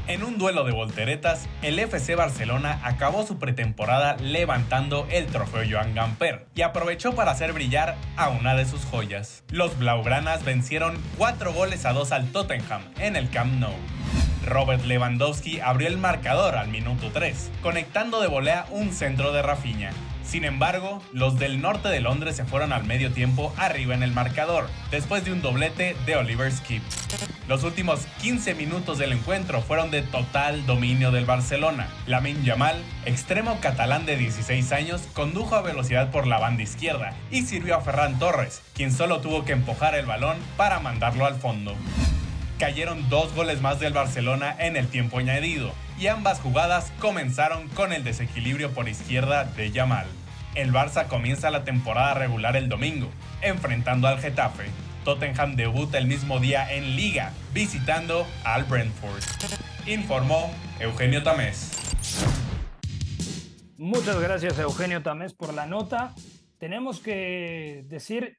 En 0.09 0.23
un 0.23 0.39
duelo 0.39 0.63
de 0.63 0.71
volteretas, 0.71 1.47
el 1.61 1.77
FC 1.77 2.15
Barcelona 2.15 2.79
acabó 2.81 3.27
su 3.27 3.37
pretemporada 3.37 4.17
levantando 4.17 5.07
el 5.11 5.27
trofeo 5.27 5.61
Joan 5.69 5.93
Gamper 5.93 6.47
y 6.55 6.63
aprovechó 6.63 7.13
para 7.13 7.29
hacer 7.29 7.53
brillar 7.53 7.95
a 8.17 8.29
una 8.29 8.55
de 8.55 8.65
sus 8.65 8.85
joyas. 8.85 9.43
Los 9.51 9.77
blaugranas 9.77 10.43
vencieron 10.43 10.97
4 11.19 11.53
goles 11.53 11.85
a 11.85 11.93
2 11.93 12.11
al 12.11 12.31
Tottenham 12.31 12.81
en 12.97 13.15
el 13.15 13.29
Camp 13.29 13.59
Nou. 13.59 13.75
Robert 14.47 14.83
Lewandowski 14.83 15.59
abrió 15.59 15.87
el 15.87 15.99
marcador 15.99 16.55
al 16.55 16.69
minuto 16.69 17.11
3, 17.13 17.51
conectando 17.61 18.19
de 18.19 18.29
volea 18.29 18.65
un 18.71 18.91
centro 18.93 19.31
de 19.31 19.43
Rafinha. 19.43 19.91
Sin 20.29 20.45
embargo, 20.45 21.01
los 21.11 21.39
del 21.39 21.59
norte 21.59 21.89
de 21.89 22.01
Londres 22.01 22.35
se 22.35 22.45
fueron 22.45 22.71
al 22.71 22.83
medio 22.83 23.11
tiempo 23.11 23.51
arriba 23.57 23.95
en 23.95 24.03
el 24.03 24.11
marcador, 24.11 24.69
después 24.91 25.25
de 25.25 25.31
un 25.31 25.41
doblete 25.41 25.95
de 26.05 26.17
Oliver 26.17 26.51
Skip. 26.51 26.83
Los 27.47 27.63
últimos 27.63 28.01
15 28.21 28.53
minutos 28.53 28.99
del 28.99 29.13
encuentro 29.13 29.63
fueron 29.63 29.89
de 29.89 30.03
total 30.03 30.67
dominio 30.67 31.09
del 31.09 31.25
Barcelona. 31.25 31.87
Lamin 32.05 32.43
Yamal, 32.43 32.79
extremo 33.05 33.59
catalán 33.59 34.05
de 34.05 34.17
16 34.17 34.71
años, 34.71 35.01
condujo 35.13 35.55
a 35.55 35.63
velocidad 35.63 36.11
por 36.11 36.27
la 36.27 36.37
banda 36.37 36.61
izquierda 36.61 37.15
y 37.31 37.41
sirvió 37.41 37.75
a 37.75 37.81
Ferran 37.81 38.19
Torres, 38.19 38.61
quien 38.75 38.93
solo 38.93 39.21
tuvo 39.21 39.45
que 39.45 39.53
empujar 39.53 39.95
el 39.95 40.05
balón 40.05 40.37
para 40.57 40.79
mandarlo 40.79 41.25
al 41.25 41.37
fondo 41.37 41.75
cayeron 42.59 43.07
dos 43.09 43.33
goles 43.33 43.61
más 43.61 43.79
del 43.79 43.93
Barcelona 43.93 44.53
en 44.59 44.75
el 44.75 44.89
tiempo 44.89 45.17
añadido, 45.17 45.71
y 45.97 46.07
ambas 46.07 46.41
jugadas 46.41 46.91
comenzaron 46.99 47.69
con 47.69 47.93
el 47.93 48.03
desequilibrio 48.03 48.71
por 48.71 48.89
izquierda 48.89 49.45
de 49.45 49.71
Yamal. 49.71 50.07
El 50.55 50.73
Barça 50.73 51.07
comienza 51.07 51.51
la 51.51 51.63
temporada 51.63 52.15
regular 52.15 52.55
el 52.55 52.69
domingo, 52.69 53.07
enfrentando 53.41 54.07
al 54.07 54.19
Getafe. 54.19 54.65
Tottenham 55.05 55.55
debuta 55.55 55.99
el 55.99 56.07
mismo 56.07 56.39
día 56.39 56.73
en 56.73 56.95
Liga, 56.95 57.33
visitando 57.53 58.25
al 58.43 58.63
Brentford. 58.63 59.21
Informó 59.85 60.51
Eugenio 60.79 61.21
Tamés. 61.21 61.95
Muchas 63.77 64.19
gracias 64.19 64.57
Eugenio 64.57 65.03
Tamés 65.03 65.33
por 65.33 65.53
la 65.53 65.67
nota. 65.67 66.15
Tenemos 66.57 66.99
que 66.99 67.85
decir, 67.87 68.35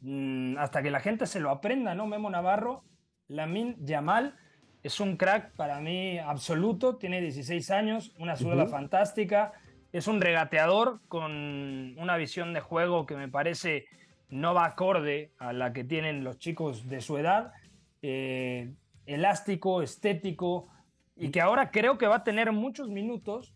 mm, 0.00 0.56
hasta 0.56 0.82
que 0.82 0.90
la 0.90 1.00
gente 1.00 1.26
se 1.26 1.40
lo 1.40 1.50
aprenda, 1.50 1.94
¿no? 1.94 2.06
Memo 2.06 2.30
Navarro, 2.30 2.84
Lamin 3.28 3.76
Yamal 3.84 4.34
es 4.82 4.98
un 4.98 5.16
crack 5.16 5.54
para 5.56 5.78
mí 5.80 6.18
absoluto, 6.18 6.96
tiene 6.96 7.20
16 7.20 7.70
años, 7.70 8.12
una 8.18 8.34
zurda 8.36 8.66
fantástica, 8.66 9.52
es 9.92 10.06
un 10.06 10.20
regateador 10.20 11.00
con 11.08 11.98
una 11.98 12.16
visión 12.16 12.52
de 12.52 12.60
juego 12.60 13.06
que 13.06 13.16
me 13.16 13.28
parece 13.28 13.86
no 14.30 14.54
va 14.54 14.64
acorde 14.64 15.32
a 15.38 15.52
la 15.52 15.72
que 15.72 15.84
tienen 15.84 16.24
los 16.24 16.38
chicos 16.38 16.88
de 16.88 17.02
su 17.02 17.18
edad, 17.18 17.52
eh, 18.00 18.72
elástico, 19.04 19.82
estético, 19.82 20.68
y 21.16 21.30
que 21.30 21.42
ahora 21.42 21.70
creo 21.70 21.98
que 21.98 22.06
va 22.06 22.16
a 22.16 22.24
tener 22.24 22.50
muchos 22.52 22.88
minutos, 22.88 23.54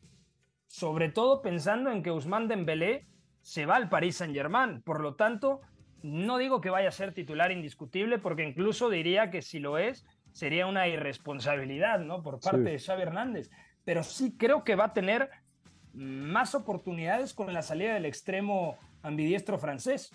sobre 0.66 1.09
todo 1.09 1.41
pensando 1.41 1.91
en 1.91 2.03
que 2.03 2.11
Ousmane 2.11 2.49
Dembélé 2.49 3.07
se 3.41 3.64
va 3.64 3.76
al 3.76 3.89
Paris 3.89 4.16
Saint-Germain, 4.16 4.82
por 4.82 5.01
lo 5.01 5.14
tanto, 5.14 5.62
no 6.03 6.37
digo 6.37 6.61
que 6.61 6.68
vaya 6.68 6.89
a 6.89 6.93
ser 6.93 7.14
titular 7.14 7.51
indiscutible, 7.51 8.18
porque 8.18 8.45
incluso 8.45 8.91
diría 8.91 9.30
que 9.30 9.41
si 9.41 9.59
lo 9.59 9.78
es, 9.78 10.05
sería 10.32 10.66
una 10.66 10.87
irresponsabilidad, 10.89 12.01
¿no? 12.01 12.22
Por 12.22 12.41
parte 12.41 12.61
de 12.61 12.78
Xavi 12.78 13.03
Hernández. 13.03 13.51
Pero 13.84 14.03
sí 14.03 14.37
creo 14.37 14.64
que 14.64 14.76
va 14.76 14.87
a 14.87 14.93
tener 14.93 15.30
más 15.97 16.55
oportunidades 16.55 17.34
con 17.34 17.53
la 17.53 17.62
salida 17.62 17.94
del 17.94 18.05
extremo 18.05 18.76
ambidiestro 19.03 19.59
francés. 19.59 20.11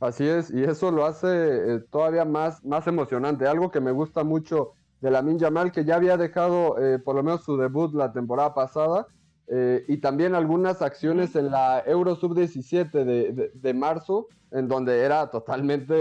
Así 0.00 0.26
es, 0.26 0.50
y 0.50 0.62
eso 0.62 0.90
lo 0.90 1.04
hace 1.04 1.26
eh, 1.28 1.80
todavía 1.90 2.24
más, 2.24 2.64
más 2.64 2.86
emocionante. 2.86 3.46
Algo 3.46 3.70
que 3.70 3.80
me 3.80 3.92
gusta 3.92 4.24
mucho 4.24 4.72
de 5.00 5.10
la 5.10 5.22
Yamal, 5.22 5.72
que 5.72 5.84
ya 5.84 5.96
había 5.96 6.16
dejado 6.16 6.78
eh, 6.78 6.98
por 6.98 7.16
lo 7.16 7.22
menos 7.22 7.44
su 7.44 7.56
debut 7.56 7.94
la 7.94 8.12
temporada 8.12 8.54
pasada, 8.54 9.06
eh, 9.48 9.84
y 9.86 9.98
también 9.98 10.34
algunas 10.34 10.82
acciones 10.82 11.36
en 11.36 11.50
la 11.50 11.82
Euro 11.86 12.16
Sub-17 12.16 12.90
de, 13.04 13.52
de, 13.54 13.74
marzo, 13.74 14.26
en 14.50 14.66
donde 14.66 15.02
era 15.02 15.30
totalmente 15.30 15.94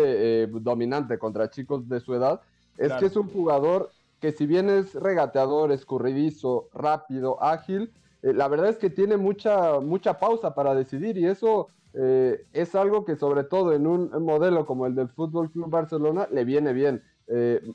eh, 0.43 0.47
dominante 0.47 1.19
contra 1.19 1.49
chicos 1.49 1.87
de 1.87 1.99
su 1.99 2.15
edad, 2.15 2.41
es 2.77 2.91
que 2.93 3.05
es 3.05 3.15
un 3.15 3.29
jugador 3.29 3.91
que 4.19 4.31
si 4.31 4.47
bien 4.47 4.69
es 4.69 4.95
regateador, 4.95 5.71
escurridizo, 5.71 6.69
rápido, 6.73 7.41
ágil, 7.41 7.93
eh, 8.25 8.33
la 8.33 8.47
verdad 8.49 8.69
es 8.69 8.77
que 8.77 8.89
tiene 8.89 9.15
mucha, 9.15 9.79
mucha 9.79 10.19
pausa 10.19 10.53
para 10.53 10.75
decidir 10.75 11.17
y 11.17 11.25
eso 11.25 11.69
es 12.51 12.75
algo 12.75 13.05
que 13.05 13.15
sobre 13.15 13.45
todo 13.45 13.71
en 13.71 13.87
un 13.87 14.09
modelo 14.21 14.65
como 14.65 14.85
el 14.85 14.95
del 14.95 15.07
Fútbol 15.07 15.49
Club 15.49 15.69
Barcelona 15.69 16.27
le 16.29 16.43
viene 16.43 16.73
bien. 16.73 17.01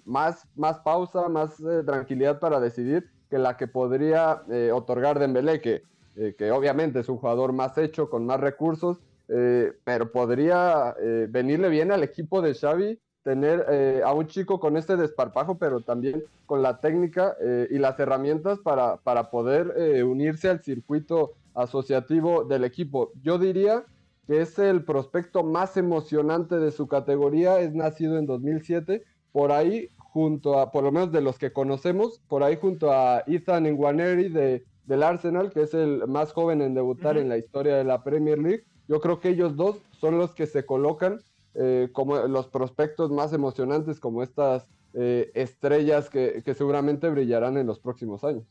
más, 0.04 0.46
más 0.56 0.78
pausa, 0.80 1.26
más 1.30 1.56
tranquilidad 1.86 2.38
para 2.38 2.60
decidir 2.60 3.08
que 3.30 3.38
la 3.38 3.56
que 3.56 3.68
podría 3.68 4.42
eh, 4.50 4.72
otorgar 4.72 5.18
Dembélé, 5.18 5.60
que, 5.60 5.84
eh, 6.16 6.34
que 6.36 6.50
obviamente 6.50 6.98
es 7.00 7.08
un 7.08 7.16
jugador 7.16 7.52
más 7.52 7.78
hecho, 7.78 8.10
con 8.10 8.26
más 8.26 8.40
recursos, 8.40 8.98
eh, 9.28 9.72
pero 9.84 10.10
podría 10.10 10.96
venirle 11.28 11.68
bien 11.68 11.92
al 11.92 12.02
equipo 12.02 12.42
de 12.42 12.52
Xavi 12.52 12.98
tener 13.22 14.02
a 14.04 14.12
un 14.12 14.26
chico 14.26 14.58
con 14.60 14.76
este 14.76 14.96
desparpajo, 14.96 15.58
pero 15.58 15.80
también 15.80 16.24
con 16.46 16.62
la 16.62 16.80
técnica 16.80 17.36
y 17.70 17.78
las 17.78 17.98
herramientas 18.00 18.58
para, 18.60 18.96
para 18.98 19.30
poder 19.30 20.02
unirse 20.04 20.48
al 20.48 20.62
circuito 20.62 21.34
asociativo 21.54 22.44
del 22.44 22.64
equipo. 22.64 23.12
Yo 23.22 23.38
diría 23.38 23.84
que 24.26 24.40
es 24.40 24.58
el 24.58 24.84
prospecto 24.84 25.42
más 25.42 25.76
emocionante 25.76 26.58
de 26.58 26.70
su 26.70 26.86
categoría, 26.86 27.60
es 27.60 27.74
nacido 27.74 28.18
en 28.18 28.26
2007, 28.26 29.02
por 29.32 29.52
ahí 29.52 29.88
junto 29.98 30.58
a, 30.58 30.70
por 30.70 30.84
lo 30.84 30.92
menos 30.92 31.12
de 31.12 31.20
los 31.20 31.38
que 31.38 31.52
conocemos, 31.52 32.20
por 32.28 32.42
ahí 32.42 32.56
junto 32.60 32.92
a 32.92 33.22
Ethan 33.26 33.64
Nwaneri 33.64 34.28
de, 34.28 34.64
del 34.86 35.02
Arsenal, 35.02 35.50
que 35.50 35.62
es 35.62 35.74
el 35.74 36.06
más 36.06 36.32
joven 36.32 36.62
en 36.62 36.74
debutar 36.74 37.16
en 37.16 37.28
la 37.28 37.38
historia 37.38 37.76
de 37.76 37.84
la 37.84 38.02
Premier 38.02 38.38
League. 38.38 38.64
Yo 38.88 39.00
creo 39.00 39.20
que 39.20 39.30
ellos 39.30 39.56
dos 39.56 39.78
son 39.92 40.18
los 40.18 40.34
que 40.34 40.46
se 40.46 40.66
colocan 40.66 41.20
eh, 41.54 41.88
como 41.92 42.16
los 42.16 42.48
prospectos 42.48 43.10
más 43.10 43.32
emocionantes, 43.32 44.00
como 44.00 44.22
estas 44.22 44.66
estrellas 44.92 46.10
que, 46.10 46.42
que 46.44 46.52
seguramente 46.52 47.08
brillarán 47.08 47.56
en 47.56 47.68
los 47.68 47.78
próximos 47.78 48.24
años. 48.24 48.42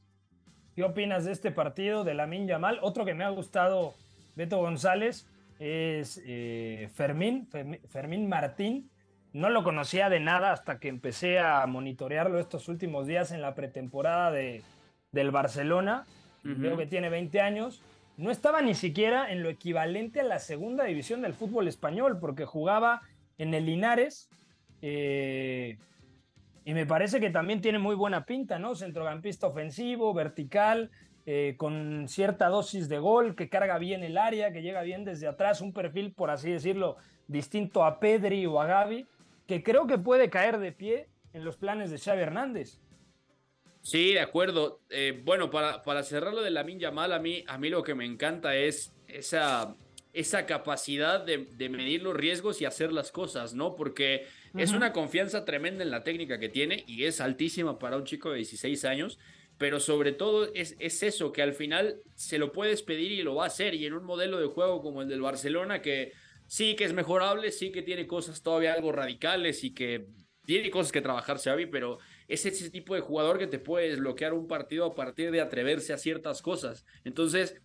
¿Qué 0.74 0.86
opinas 0.86 1.26
de 1.26 1.34
este 1.34 1.52
partido 1.52 2.06
de 2.06 2.14
Lamin 2.14 2.48
Yamal? 2.48 2.80
Otro 2.82 3.04
que 3.04 3.14
me 3.14 3.26
ha 3.26 3.30
gustado, 3.30 3.94
Beto 4.38 4.60
González, 4.60 5.28
es 5.60 6.22
eh, 6.26 6.90
Fermín, 6.94 7.50
Fermín 7.90 8.30
Martín. 8.30 8.90
No 9.34 9.50
lo 9.50 9.64
conocía 9.64 10.10
de 10.10 10.22
nada 10.22 10.54
hasta 10.54 10.80
que 10.80 10.88
empecé 10.88 11.38
a 11.40 11.66
monitorearlo 11.68 12.40
estos 12.40 12.70
últimos 12.70 13.06
días 13.06 13.32
en 13.32 13.42
la 13.42 13.54
pretemporada 13.56 14.32
de, 14.32 14.64
del 15.12 15.32
Barcelona. 15.32 16.06
Veo 16.44 16.78
que 16.78 16.88
tiene 16.88 17.10
20 17.10 17.42
años. 17.42 17.82
No 18.20 18.32
estaba 18.32 18.62
ni 18.62 18.76
siquiera 18.76 19.32
en 19.32 19.44
lo 19.44 19.50
equivalente 19.50 20.20
a 20.20 20.26
la 20.26 20.40
segunda 20.40 20.84
división 20.84 21.22
del 21.22 21.34
fútbol 21.34 21.70
español, 21.70 22.20
porque 22.20 22.44
jugaba 22.44 23.02
en 23.38 23.54
el 23.54 23.66
Linares. 23.66 24.30
Eh, 24.82 25.78
y 26.66 26.74
me 26.74 26.86
parece 26.86 27.22
que 27.22 27.30
también 27.30 27.62
tiene 27.62 27.80
muy 27.80 27.96
buena 27.96 28.26
pinta, 28.26 28.60
¿no? 28.60 28.76
Centrocampista 28.76 29.48
ofensivo, 29.48 30.14
vertical, 30.14 30.92
eh, 31.26 31.54
con 31.56 32.10
cierta 32.10 32.50
dosis 32.50 32.90
de 32.90 33.00
gol, 33.00 33.38
que 33.38 33.48
carga 33.48 33.78
bien 33.78 34.04
el 34.04 34.18
área, 34.18 34.52
que 34.52 34.64
llega 34.64 34.82
bien 34.82 35.06
desde 35.06 35.26
atrás, 35.26 35.62
un 35.62 35.72
perfil, 35.72 36.12
por 36.12 36.30
así 36.30 36.52
decirlo, 36.52 36.98
distinto 37.30 37.86
a 37.86 38.02
Pedri 38.02 38.46
o 38.48 38.60
a 38.60 38.66
Gaby, 38.66 39.08
que 39.48 39.64
creo 39.64 39.88
que 39.88 39.98
puede 39.98 40.30
caer 40.30 40.60
de 40.60 40.74
pie 40.74 41.08
en 41.32 41.46
los 41.46 41.56
planes 41.56 41.90
de 41.90 41.98
Xavi 41.98 42.20
Hernández. 42.20 42.82
Sí, 43.82 44.14
de 44.14 44.20
acuerdo. 44.20 44.82
Eh, 44.90 45.22
bueno, 45.24 45.50
para, 45.50 45.84
para 45.84 46.04
cerrar 46.04 46.34
lo 46.34 46.42
de 46.42 46.52
la 46.52 46.66
Yamal, 46.68 47.14
a 47.14 47.20
mí, 47.20 47.44
a 47.48 47.58
mí 47.58 47.70
lo 47.70 47.84
que 47.84 47.96
me 47.96 48.06
encanta 48.06 48.56
es 48.56 48.92
esa 49.08 49.76
esa 50.14 50.46
capacidad 50.46 51.24
de, 51.24 51.70
medir 51.70 52.02
los 52.02 52.16
riesgos 52.16 52.62
y 52.62 52.66
hacer 52.66 52.92
las 52.92 53.12
cosas, 53.12 53.54
¿no? 53.54 53.76
Porque 53.76 54.26
es 54.56 54.72
una 54.72 54.92
confianza 54.92 55.46
tremenda 55.46 55.84
en 55.84 55.92
la 55.92 56.04
técnica 56.04 56.40
que 56.40 56.50
tiene 56.50 56.84
y 56.88 57.06
es 57.06 57.22
altísima 57.22 57.78
para 57.78 57.98
un 57.98 58.06
chico 58.06 58.32
de 58.32 58.38
16 58.38 58.86
años, 58.86 59.20
pero 59.60 59.80
sobre 59.80 60.12
todo 60.12 60.52
es, 60.56 60.76
es 60.80 61.04
eso, 61.04 61.32
que 61.32 61.44
al 61.44 61.54
final 61.54 62.02
se 62.16 62.40
lo 62.40 62.52
puedes 62.52 62.82
pedir 62.82 63.12
y 63.12 63.22
lo 63.22 63.36
va 63.36 63.44
a 63.44 63.48
hacer. 63.48 63.76
Y 63.76 63.86
en 63.86 63.94
un 63.94 64.04
modelo 64.04 64.40
de 64.40 64.48
juego 64.48 64.82
como 64.82 65.04
el 65.04 65.10
del 65.10 65.22
Barcelona, 65.22 65.82
que 65.82 66.14
sí 66.48 66.76
que 66.76 66.86
es 66.86 66.94
mejorable, 66.94 67.52
sí 67.52 67.72
que 67.72 67.84
tiene 67.84 68.08
cosas 68.08 68.42
todavía 68.42 68.74
algo 68.74 68.92
radicales 68.92 69.64
y 69.64 69.74
que 69.74 70.08
tiene 70.46 70.72
cosas 70.72 70.92
que 70.92 71.02
trabajar 71.02 71.38
Xavi, 71.38 71.68
pero 71.68 72.00
es 72.30 72.46
ese 72.46 72.70
tipo 72.70 72.94
de 72.94 73.02
jugador 73.02 73.40
que 73.40 73.48
te 73.48 73.58
puede 73.58 73.90
desbloquear 73.90 74.34
un 74.34 74.48
partido 74.48 74.86
a 74.86 74.96
partir 74.96 75.32
de 75.32 75.42
atreverse 75.42 75.94
a 75.94 75.98
ciertas 75.98 76.44
cosas. 76.44 76.86
Entonces, 77.04 77.60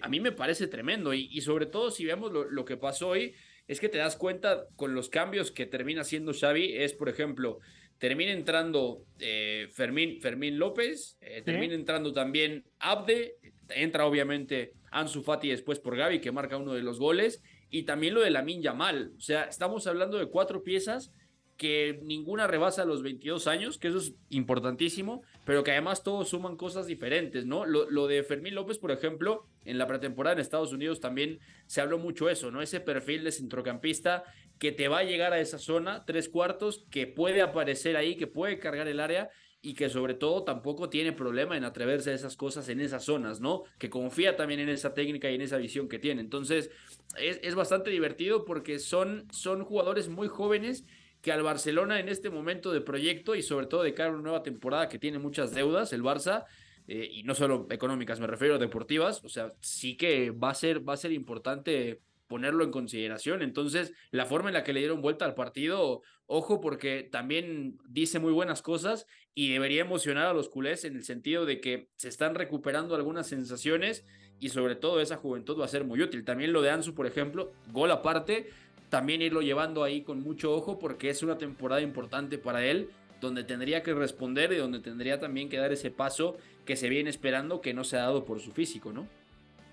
a 0.00 0.08
mí, 0.08 0.20
me 0.20 0.30
parece 0.30 0.68
tremendo. 0.68 1.12
Y, 1.12 1.40
sobre 1.40 1.66
todo 1.66 1.90
si 1.90 2.04
vemos 2.04 2.32
lo, 2.32 2.64
que 2.64 2.76
pasó 2.76 3.08
hoy, 3.08 3.34
es 3.66 3.80
que 3.80 3.88
te 3.88 3.98
das 3.98 4.16
cuenta 4.16 4.66
con 4.76 4.94
los 4.94 5.08
cambios 5.08 5.50
que 5.50 5.66
termina 5.66 6.02
haciendo 6.02 6.32
Xavi, 6.32 6.76
es 6.76 6.94
por 6.94 7.08
ejemplo, 7.08 7.58
termina 7.98 8.30
entrando 8.30 9.04
eh, 9.18 9.68
Fermín, 9.72 10.20
Fermín 10.20 10.58
López, 10.58 11.18
eh, 11.20 11.42
termina 11.44 11.74
entrando 11.74 12.12
también 12.12 12.64
Abde, 12.78 13.36
entra 13.70 14.06
obviamente 14.06 14.72
Ansu 14.92 15.22
Fati 15.22 15.48
después 15.48 15.80
por 15.80 15.96
Gaby 15.96 16.20
que 16.20 16.32
marca 16.32 16.56
uno 16.56 16.74
de 16.74 16.82
los 16.82 16.98
goles 16.98 17.42
y 17.70 17.84
también 17.84 18.14
lo 18.14 18.20
de 18.22 18.30
la 18.30 18.44
Yamal, 18.44 19.12
o 19.16 19.20
sea, 19.20 19.44
estamos 19.44 19.86
hablando 19.86 20.18
de 20.18 20.26
cuatro 20.26 20.62
piezas 20.62 21.12
que 21.60 22.00
ninguna 22.04 22.46
rebasa 22.46 22.86
los 22.86 23.02
22 23.02 23.46
años, 23.46 23.76
que 23.76 23.88
eso 23.88 23.98
es 23.98 24.14
importantísimo, 24.30 25.22
pero 25.44 25.62
que 25.62 25.72
además 25.72 26.02
todos 26.02 26.30
suman 26.30 26.56
cosas 26.56 26.86
diferentes, 26.86 27.44
¿no? 27.44 27.66
Lo, 27.66 28.06
de 28.06 28.22
Fermín 28.22 28.54
López, 28.54 28.78
por 28.78 28.90
ejemplo, 28.90 29.44
en 29.66 29.76
la 29.76 29.86
pretemporada 29.86 30.32
en 30.32 30.40
Estados 30.40 30.72
Unidos 30.72 31.00
también 31.00 31.38
se 31.66 31.82
habló 31.82 31.98
mucho 31.98 32.30
eso, 32.30 32.50
¿no? 32.50 32.62
Ese 32.62 32.80
perfil 32.80 33.24
de 33.24 33.32
centrocampista 33.32 34.24
que 34.58 34.72
te 34.72 34.88
va 34.88 35.00
a 35.00 35.04
llegar 35.04 35.34
a 35.34 35.38
esa 35.38 35.58
zona, 35.58 36.06
tres 36.06 36.30
cuartos, 36.30 36.86
que 36.90 37.06
puede 37.06 37.42
aparecer 37.42 37.98
ahí, 37.98 38.16
que 38.16 38.26
puede 38.26 38.58
cargar 38.58 38.88
el 38.88 38.98
área 38.98 39.28
y 39.60 39.74
que 39.74 39.90
sobre 39.90 40.14
todo 40.14 40.44
tampoco 40.44 40.88
tiene 40.88 41.12
problema 41.12 41.58
en 41.58 41.64
atreverse 41.64 42.10
a 42.10 42.14
esas 42.14 42.36
cosas 42.36 42.70
en 42.70 42.80
esas 42.80 43.04
zonas, 43.04 43.42
¿no? 43.42 43.64
Que 43.78 43.90
confía 43.90 44.34
también 44.34 44.60
en 44.60 44.70
esa 44.70 44.94
técnica 44.94 45.30
y 45.30 45.34
en 45.34 45.42
esa 45.42 45.58
visión 45.58 45.90
que 45.90 45.98
tiene. 45.98 46.22
Entonces, 46.22 46.70
es, 47.18 47.38
es 47.42 47.54
bastante 47.54 47.90
divertido 47.90 48.46
porque 48.46 48.78
son, 48.78 49.26
son 49.30 49.62
jugadores 49.66 50.08
muy 50.08 50.28
jóvenes 50.28 50.86
que 51.22 51.32
al 51.32 51.42
Barcelona 51.42 52.00
en 52.00 52.08
este 52.08 52.30
momento 52.30 52.72
de 52.72 52.80
proyecto 52.80 53.34
y 53.34 53.42
sobre 53.42 53.66
todo 53.66 53.82
de 53.82 53.94
cara 53.94 54.10
a 54.10 54.12
una 54.12 54.22
nueva 54.22 54.42
temporada 54.42 54.88
que 54.88 54.98
tiene 54.98 55.18
muchas 55.18 55.54
deudas, 55.54 55.92
el 55.92 56.02
Barça, 56.02 56.44
eh, 56.88 57.08
y 57.10 57.22
no 57.22 57.34
solo 57.34 57.66
económicas, 57.70 58.20
me 58.20 58.26
refiero 58.26 58.56
a 58.56 58.58
deportivas, 58.58 59.22
o 59.24 59.28
sea, 59.28 59.52
sí 59.60 59.96
que 59.96 60.30
va 60.30 60.50
a 60.50 60.54
ser, 60.54 60.88
va 60.88 60.94
a 60.94 60.96
ser 60.96 61.12
importante 61.12 62.00
ponerlo 62.26 62.62
en 62.62 62.70
consideración. 62.70 63.42
Entonces, 63.42 63.92
la 64.12 64.24
forma 64.24 64.50
en 64.50 64.54
la 64.54 64.62
que 64.62 64.72
le 64.72 64.78
dieron 64.80 65.02
vuelta 65.02 65.24
al 65.24 65.34
partido, 65.34 66.02
ojo, 66.26 66.60
porque 66.60 67.08
también 67.10 67.76
dice 67.88 68.20
muy 68.20 68.32
buenas 68.32 68.62
cosas 68.62 69.06
y 69.34 69.52
debería 69.52 69.80
emocionar 69.80 70.26
a 70.26 70.32
los 70.32 70.48
culés 70.48 70.84
en 70.84 70.94
el 70.94 71.04
sentido 71.04 71.44
de 71.44 71.60
que 71.60 71.88
se 71.96 72.08
están 72.08 72.36
recuperando 72.36 72.94
algunas 72.94 73.26
sensaciones 73.26 74.04
y 74.38 74.48
sobre 74.50 74.76
todo 74.76 75.00
esa 75.00 75.16
juventud 75.16 75.60
va 75.60 75.64
a 75.64 75.68
ser 75.68 75.84
muy 75.84 76.00
útil. 76.02 76.24
También 76.24 76.52
lo 76.52 76.62
de 76.62 76.70
Ansu, 76.70 76.94
por 76.94 77.06
ejemplo, 77.06 77.52
gol 77.72 77.90
aparte, 77.90 78.50
también 78.90 79.22
irlo 79.22 79.40
llevando 79.40 79.82
ahí 79.82 80.02
con 80.02 80.22
mucho 80.22 80.52
ojo 80.52 80.78
porque 80.78 81.08
es 81.08 81.22
una 81.22 81.38
temporada 81.38 81.80
importante 81.80 82.36
para 82.36 82.64
él 82.64 82.90
donde 83.20 83.44
tendría 83.44 83.82
que 83.82 83.94
responder 83.94 84.52
y 84.52 84.56
donde 84.56 84.80
tendría 84.80 85.20
también 85.20 85.48
que 85.48 85.58
dar 85.58 85.72
ese 85.72 85.90
paso 85.90 86.36
que 86.64 86.76
se 86.76 86.88
viene 86.88 87.10
esperando 87.10 87.60
que 87.60 87.72
no 87.72 87.84
se 87.84 87.96
ha 87.96 88.00
dado 88.00 88.24
por 88.24 88.40
su 88.40 88.52
físico, 88.52 88.92
¿no? 88.92 89.06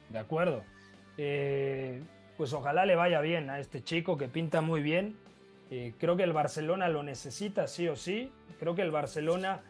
De 0.09 0.19
acuerdo. 0.19 0.63
Eh, 1.17 2.01
pues 2.37 2.53
ojalá 2.53 2.85
le 2.85 2.95
vaya 2.95 3.19
bien 3.21 3.49
a 3.49 3.59
este 3.59 3.83
chico 3.83 4.17
que 4.17 4.27
pinta 4.27 4.61
muy 4.61 4.81
bien. 4.81 5.15
Eh, 5.71 5.93
creo 5.97 6.15
que 6.15 6.23
el 6.23 6.33
Barcelona 6.33 6.87
lo 6.89 7.03
necesita 7.03 7.67
sí 7.67 7.87
o 7.87 7.95
sí. 7.95 8.31
Creo 8.59 8.75
que 8.75 8.81
el 8.81 8.91
Barcelona 8.91 9.61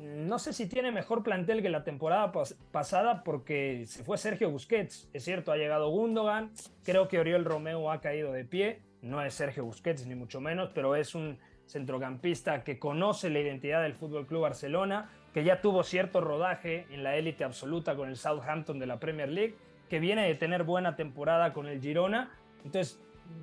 no 0.00 0.38
sé 0.38 0.54
si 0.54 0.66
tiene 0.66 0.92
mejor 0.92 1.22
plantel 1.22 1.60
que 1.60 1.68
la 1.68 1.84
temporada 1.84 2.32
pasada 2.72 3.22
porque 3.22 3.84
se 3.86 4.02
fue 4.02 4.16
Sergio 4.16 4.50
Busquets. 4.50 5.10
Es 5.12 5.24
cierto, 5.24 5.52
ha 5.52 5.56
llegado 5.56 5.90
Gundogan. 5.90 6.52
Creo 6.84 7.06
que 7.06 7.18
Oriol 7.18 7.44
Romeo 7.44 7.90
ha 7.90 8.00
caído 8.00 8.32
de 8.32 8.44
pie. 8.44 8.80
No 9.02 9.22
es 9.22 9.34
Sergio 9.34 9.64
Busquets, 9.64 10.06
ni 10.06 10.14
mucho 10.14 10.40
menos, 10.40 10.70
pero 10.74 10.96
es 10.96 11.14
un 11.14 11.38
centrocampista 11.66 12.64
que 12.64 12.78
conoce 12.78 13.28
la 13.28 13.40
identidad 13.40 13.82
del 13.82 13.94
Fútbol 13.94 14.26
Club 14.26 14.42
Barcelona, 14.42 15.10
que 15.34 15.44
ya 15.44 15.60
tuvo 15.60 15.82
cierto 15.82 16.20
rodaje 16.20 16.86
en 16.90 17.02
la 17.02 17.16
élite 17.16 17.44
absoluta 17.44 17.94
con 17.94 18.08
el 18.08 18.16
Southampton 18.16 18.78
de 18.78 18.86
la 18.86 18.98
Premier 18.98 19.28
League, 19.28 19.54
que 19.88 20.00
viene 20.00 20.26
de 20.26 20.34
tener 20.34 20.64
buena 20.64 20.96
temporada 20.96 21.52
con 21.52 21.66
el 21.66 21.80
Girona. 21.80 22.30
Entonces, 22.64 22.98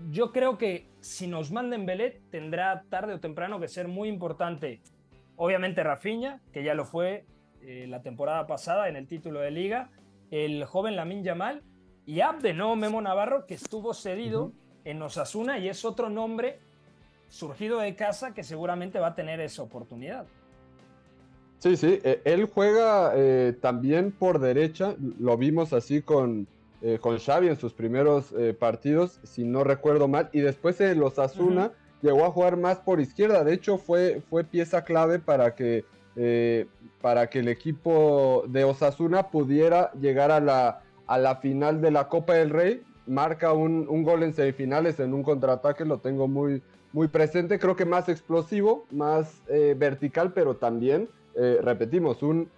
yo 0.09 0.31
creo 0.31 0.57
que 0.57 0.87
si 1.01 1.27
nos 1.27 1.51
manden 1.51 1.85
Belet, 1.85 2.19
tendrá 2.29 2.83
tarde 2.89 3.13
o 3.13 3.19
temprano 3.19 3.59
que 3.59 3.67
ser 3.67 3.87
muy 3.87 4.09
importante 4.09 4.81
Obviamente 5.37 5.83
Rafinha, 5.83 6.41
que 6.51 6.63
ya 6.63 6.73
lo 6.73 6.83
fue 6.83 7.25
eh, 7.61 7.85
la 7.87 8.01
temporada 8.01 8.47
pasada 8.47 8.89
en 8.89 8.95
el 8.95 9.07
título 9.07 9.39
de 9.39 9.51
liga, 9.51 9.91
el 10.31 10.65
joven 10.65 10.95
Lamin 10.95 11.23
Yamal 11.23 11.61
y 12.07 12.21
Abde, 12.21 12.53
no 12.53 12.75
Memo 12.75 13.01
Navarro, 13.01 13.45
que 13.45 13.53
estuvo 13.53 13.93
cedido 13.93 14.51
en 14.83 15.01
Osasuna 15.01 15.59
y 15.59 15.69
es 15.69 15.85
otro 15.85 16.09
nombre 16.09 16.59
surgido 17.29 17.79
de 17.79 17.95
casa 17.95 18.33
que 18.33 18.43
seguramente 18.43 18.99
va 18.99 19.07
a 19.07 19.15
tener 19.15 19.39
esa 19.39 19.61
oportunidad. 19.61 20.25
Sí, 21.59 21.77
sí, 21.77 21.99
e, 22.03 22.21
él 22.25 22.45
juega 22.45 23.11
eh, 23.15 23.55
también 23.61 24.11
por 24.11 24.39
derecha, 24.39 24.95
lo 25.19 25.37
vimos 25.37 25.71
así 25.71 26.01
con, 26.01 26.47
eh, 26.81 26.97
con 26.99 27.19
Xavi 27.19 27.47
en 27.47 27.57
sus 27.57 27.73
primeros 27.73 28.33
partidos, 28.59 29.19
si 29.23 29.43
no 29.43 29.63
recuerdo 29.63 30.07
mal, 30.07 30.29
y 30.33 30.39
después 30.39 30.81
en 30.81 30.99
los 30.99 31.13
Osasuna 31.13 31.73
llegó 32.01 32.25
a 32.25 32.31
jugar 32.31 32.57
más 32.57 32.77
por 32.77 32.99
izquierda. 32.99 33.43
De 33.43 33.53
hecho, 33.53 33.77
fue, 33.77 34.21
fue 34.29 34.43
pieza 34.43 34.83
clave 34.83 35.19
para 35.19 35.55
que, 35.55 35.85
eh, 36.15 36.67
para 37.01 37.29
que 37.29 37.39
el 37.39 37.47
equipo 37.47 38.43
de 38.47 38.63
Osasuna 38.63 39.29
pudiera 39.29 39.91
llegar 39.93 40.31
a 40.31 40.39
la, 40.39 40.81
a 41.07 41.17
la 41.17 41.37
final 41.37 41.81
de 41.81 41.91
la 41.91 42.07
Copa 42.07 42.33
del 42.33 42.49
Rey. 42.49 42.83
Marca 43.05 43.53
un, 43.53 43.87
un 43.89 44.03
gol 44.03 44.23
en 44.23 44.33
semifinales 44.33 44.99
en 44.99 45.13
un 45.13 45.23
contraataque, 45.23 45.85
lo 45.85 45.99
tengo 45.99 46.27
muy, 46.27 46.61
muy 46.91 47.07
presente. 47.07 47.57
Creo 47.57 47.75
que 47.75 47.85
más 47.85 48.09
explosivo, 48.09 48.85
más 48.91 49.41
eh, 49.47 49.75
vertical, 49.77 50.33
pero 50.33 50.57
también, 50.57 51.09
eh, 51.35 51.59
repetimos, 51.61 52.21
un, 52.21 52.49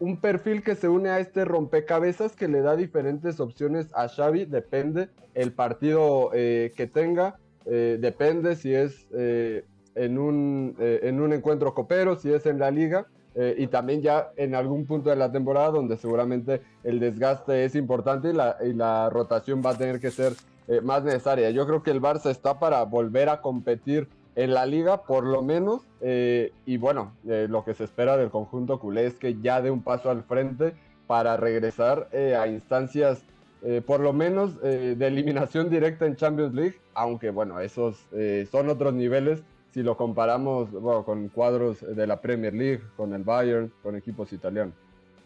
un 0.00 0.16
perfil 0.16 0.62
que 0.62 0.74
se 0.74 0.88
une 0.88 1.08
a 1.08 1.20
este 1.20 1.44
rompecabezas 1.44 2.34
que 2.34 2.48
le 2.48 2.60
da 2.60 2.76
diferentes 2.76 3.40
opciones 3.40 3.86
a 3.94 4.08
Xavi, 4.08 4.44
depende 4.44 5.08
el 5.34 5.52
partido 5.52 6.30
que 6.32 6.90
tenga. 6.92 7.38
Eh, 7.66 7.98
depende 8.00 8.56
si 8.56 8.74
es 8.74 9.06
eh, 9.12 9.64
en, 9.94 10.18
un, 10.18 10.76
eh, 10.78 11.00
en 11.04 11.20
un 11.20 11.32
encuentro 11.32 11.74
copero, 11.74 12.16
si 12.16 12.32
es 12.32 12.46
en 12.46 12.58
la 12.58 12.70
liga. 12.70 13.06
y 13.34 13.66
también 13.68 14.02
ya 14.02 14.30
en 14.36 14.54
algún 14.54 14.84
punto 14.84 15.08
de 15.08 15.16
la 15.16 15.32
temporada 15.32 15.70
donde 15.70 15.96
seguramente 15.96 16.60
el 16.84 17.00
desgaste 17.00 17.64
es 17.64 17.74
importante 17.74 18.28
y 18.28 18.34
la, 18.34 18.58
y 18.62 18.74
la 18.74 19.08
rotación 19.08 19.62
va 19.64 19.70
a 19.70 19.78
tener 19.78 20.00
que 20.00 20.10
ser 20.10 20.34
más 20.82 21.02
necesaria. 21.02 21.48
Yo 21.48 21.66
creo 21.66 21.82
que 21.82 21.92
el 21.92 22.02
Barça 22.02 22.30
está 22.30 22.58
para 22.58 22.84
volver 22.84 23.30
a 23.30 23.40
competir 23.40 24.06
en 24.36 24.52
la 24.52 24.66
liga, 24.66 25.04
por 25.04 25.24
lo 25.24 25.40
menos. 25.40 25.80
y 26.02 26.76
bueno, 26.76 27.14
lo 27.24 27.64
que 27.64 27.72
se 27.72 27.84
espera 27.84 28.18
del 28.18 28.28
conjunto 28.28 28.78
culé 28.78 29.06
es 29.06 29.14
que 29.14 29.40
ya 29.40 29.62
dé 29.62 29.70
un 29.70 29.82
paso 29.82 30.10
al 30.10 30.24
frente 30.24 30.74
para 31.06 31.38
regresar 31.38 32.10
a 32.12 32.46
instancias 32.48 33.24
eh, 33.64 33.82
por 33.84 34.00
lo 34.00 34.12
menos 34.12 34.58
eh, 34.62 34.94
de 34.96 35.06
eliminación 35.06 35.70
directa 35.70 36.06
en 36.06 36.16
Champions 36.16 36.54
League, 36.54 36.76
aunque 36.94 37.30
bueno, 37.30 37.60
esos 37.60 38.06
eh, 38.12 38.46
son 38.50 38.68
otros 38.68 38.92
niveles 38.94 39.42
si 39.72 39.82
lo 39.82 39.96
comparamos 39.96 40.70
bueno, 40.70 41.04
con 41.04 41.28
cuadros 41.28 41.80
de 41.80 42.06
la 42.06 42.20
Premier 42.20 42.52
League, 42.52 42.82
con 42.96 43.14
el 43.14 43.22
Bayern, 43.22 43.72
con 43.82 43.96
equipos 43.96 44.32
italianos. 44.32 44.74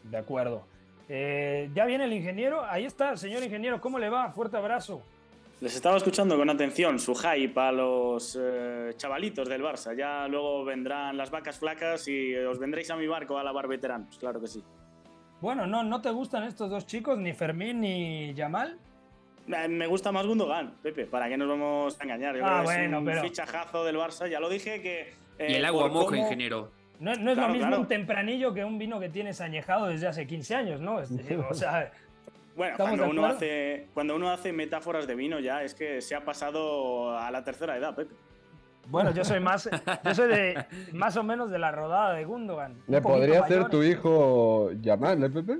De 0.05 0.17
acuerdo. 0.17 0.63
Eh, 1.09 1.71
ya 1.75 1.85
viene 1.85 2.05
el 2.05 2.13
ingeniero. 2.13 2.65
Ahí 2.65 2.85
está, 2.85 3.17
señor 3.17 3.43
ingeniero. 3.43 3.81
¿Cómo 3.81 3.99
le 3.99 4.09
va? 4.09 4.33
Fuerte 4.33 4.57
abrazo. 4.57 5.03
Les 5.61 5.75
estaba 5.75 5.97
escuchando 5.97 6.37
con 6.37 6.51
atención 6.51 6.99
su 6.99 7.15
hype 7.15 7.59
a 7.59 7.73
los 7.73 8.39
eh, 8.41 8.93
chavalitos 8.97 9.49
del 9.49 9.63
Barça. 9.63 9.97
Ya 9.97 10.29
luego 10.29 10.65
vendrán 10.65 11.17
las 11.17 11.31
vacas 11.31 11.59
flacas 11.59 12.07
y 12.09 12.35
os 12.35 12.59
vendréis 12.59 12.91
a 12.91 12.97
mi 12.97 13.07
barco 13.07 13.39
a 13.39 13.43
lavar 13.43 13.67
veteranos, 13.67 14.19
claro 14.19 14.41
que 14.41 14.49
sí. 14.49 14.63
Bueno, 15.41 15.67
no, 15.67 15.83
¿no 15.83 16.01
te 16.01 16.11
gustan 16.11 16.45
estos 16.45 16.71
dos 16.71 16.87
chicos, 16.87 17.19
ni 17.19 17.33
Fermín 17.33 17.81
ni 17.81 18.35
Yamal? 18.35 18.79
Eh, 19.49 19.69
Me 19.69 19.87
gusta 19.87 20.11
más 20.11 20.27
Gundogan, 20.27 20.75
Pepe, 20.83 21.07
¿para 21.07 21.29
qué 21.29 21.37
nos 21.37 21.49
vamos 21.49 22.01
a 22.01 22.05
engañar? 22.05 22.37
Yo 22.37 22.45
Ah, 22.45 22.49
creo 22.49 22.57
que 22.57 22.71
es 22.73 22.79
bueno, 22.79 22.99
un 22.99 23.05
pero- 23.05 23.23
fichajazo 23.23 23.85
del 23.85 23.97
Barça, 23.97 24.29
ya 24.29 24.41
lo 24.41 24.49
dije 24.49 24.81
que... 24.81 25.15
eh, 25.39 25.53
Y 25.53 25.55
el 25.55 25.65
agua 25.65 25.89
moja, 25.89 26.07
cómo- 26.07 26.17
ingeniero. 26.17 26.71
No, 26.99 27.15
no 27.15 27.31
es 27.31 27.35
Claro, 27.37 27.49
lo 27.49 27.53
mismo 27.55 27.69
claro. 27.69 27.83
un 27.83 27.89
tempranillo 27.89 28.55
que 28.55 28.65
un 28.65 28.79
vino 28.79 28.99
que 28.99 29.11
tienes 29.11 29.41
añejado 29.43 29.87
desde 29.89 30.07
hace 30.07 30.27
15 30.27 30.55
años, 30.55 30.81
¿no? 30.81 31.01
Es- 31.01 31.11
o 31.51 31.55
sea, 31.55 31.93
Bueno, 32.57 32.73
¿Estamos 32.73 32.97
cuando 32.97 33.11
uno, 33.11 33.27
hace, 33.27 33.87
cuando 33.93 34.17
uno 34.17 34.31
hace 34.31 34.51
metáforas 34.51 35.07
de 35.07 35.15
vino 35.15 35.39
ya 35.41 35.63
es 35.63 35.75
que 35.75 36.01
se 36.01 36.15
ha 36.15 36.25
pasado 36.25 37.11
a 37.19 37.31
la 37.31 37.45
tercera 37.45 37.77
edad, 37.77 37.95
Pepe. 37.95 38.15
Bueno, 38.89 39.11
yo 39.13 39.25
soy 39.25 39.41
más, 39.41 39.69
yo 40.05 40.15
soy 40.15 40.29
de 40.29 40.67
más 40.93 41.17
o 41.17 41.23
menos 41.23 41.51
de 41.51 41.59
la 41.59 41.73
rodada 41.73 42.15
de 42.15 42.25
Gundogan. 42.25 42.73
Un 42.73 42.83
¿Le 42.89 43.01
podría 43.01 43.47
ser 43.47 43.69
tu 43.69 43.83
hijo 43.83 44.71
Yamal, 44.81 45.23
eh, 45.25 45.31
Pepe? 45.31 45.59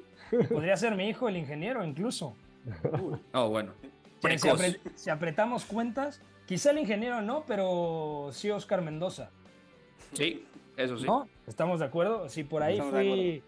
Podría 0.53 0.77
ser 0.77 0.97
mi 0.97 1.09
hijo 1.09 1.29
el 1.29 1.37
ingeniero, 1.37 1.85
incluso. 1.85 2.35
Oh, 3.33 3.49
bueno. 3.49 3.73
Si, 3.81 3.89
si 3.89 4.21
Precoz. 4.21 4.61
apre- 4.61 4.81
si 4.95 5.11
apretamos 5.11 5.65
cuentas, 5.65 6.21
quizá 6.47 6.71
el 6.73 6.79
ingeniero 6.79 7.23
no, 7.23 7.45
pero 7.47 8.31
sí 8.33 8.51
Oscar 8.51 8.83
Mendoza. 8.83 9.31
Sí, 10.15 10.47
eso 10.77 10.99
sí. 10.99 11.07
¿No? 11.07 11.29
¿Estamos 11.47 11.81
de 11.81 11.87
acuerdo? 11.87 12.29
Sí, 12.29 12.43
por 12.45 12.63
ahí 12.63 12.81
fui, 12.81 13.43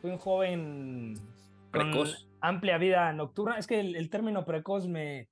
fui 0.00 0.10
un 0.10 0.18
joven 0.18 1.14
con 1.72 1.90
Precoz. 1.90 2.26
amplia 2.40 2.78
vida 2.78 3.12
nocturna. 3.12 3.58
Es 3.58 3.66
que 3.66 3.78
el, 3.80 3.94
el 3.94 4.10
término 4.10 4.44
precoz 4.44 4.86
me, 4.88 5.28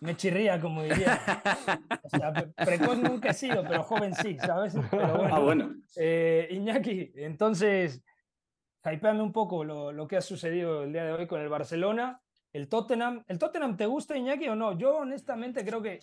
me 0.00 0.16
chirría, 0.16 0.60
como 0.60 0.82
diría. 0.82 1.20
O 2.02 2.08
sea, 2.08 2.32
pre- 2.32 2.46
precoz 2.64 2.98
nunca 2.98 3.30
he 3.30 3.34
sido, 3.34 3.62
pero 3.62 3.82
joven 3.82 4.14
sí, 4.14 4.36
¿sabes? 4.38 4.74
Pero 4.90 5.16
bueno. 5.18 5.34
Ah, 5.34 5.38
bueno. 5.40 5.74
Eh, 5.96 6.48
Iñaki, 6.50 7.12
entonces, 7.16 8.02
hypeame 8.84 9.22
un 9.22 9.32
poco 9.32 9.64
lo, 9.64 9.92
lo 9.92 10.06
que 10.06 10.16
ha 10.16 10.20
sucedido 10.20 10.84
el 10.84 10.92
día 10.92 11.04
de 11.04 11.12
hoy 11.12 11.26
con 11.26 11.40
el 11.40 11.48
Barcelona. 11.48 12.20
El 12.52 12.68
Tottenham, 12.68 13.24
¿el 13.26 13.38
Tottenham 13.38 13.76
te 13.76 13.86
gusta, 13.86 14.16
Iñaki, 14.16 14.48
o 14.48 14.54
no? 14.54 14.78
Yo 14.78 14.98
honestamente 14.98 15.64
creo 15.64 15.82
que 15.82 15.98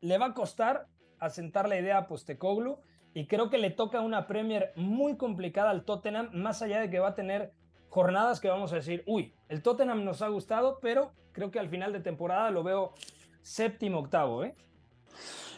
le 0.00 0.16
va 0.16 0.26
a 0.26 0.34
costar 0.34 0.86
asentar 1.18 1.68
la 1.68 1.78
idea 1.78 1.98
a 1.98 2.06
Postecoglou 2.06 2.80
y 3.12 3.26
creo 3.26 3.50
que 3.50 3.58
le 3.58 3.70
toca 3.70 4.00
una 4.00 4.26
Premier 4.26 4.72
muy 4.76 5.16
complicada 5.18 5.68
al 5.68 5.84
Tottenham, 5.84 6.30
más 6.32 6.62
allá 6.62 6.80
de 6.80 6.88
que 6.88 7.00
va 7.00 7.08
a 7.08 7.14
tener 7.14 7.52
jornadas 7.90 8.40
que 8.40 8.48
vamos 8.48 8.72
a 8.72 8.76
decir, 8.76 9.02
uy, 9.06 9.34
el 9.48 9.62
Tottenham 9.62 10.04
nos 10.04 10.22
ha 10.22 10.28
gustado, 10.28 10.78
pero 10.80 11.12
creo 11.32 11.50
que 11.50 11.58
al 11.58 11.68
final 11.68 11.92
de 11.92 12.00
temporada 12.00 12.50
lo 12.50 12.62
veo 12.62 12.94
séptimo, 13.42 13.98
octavo, 13.98 14.44
¿eh? 14.44 14.54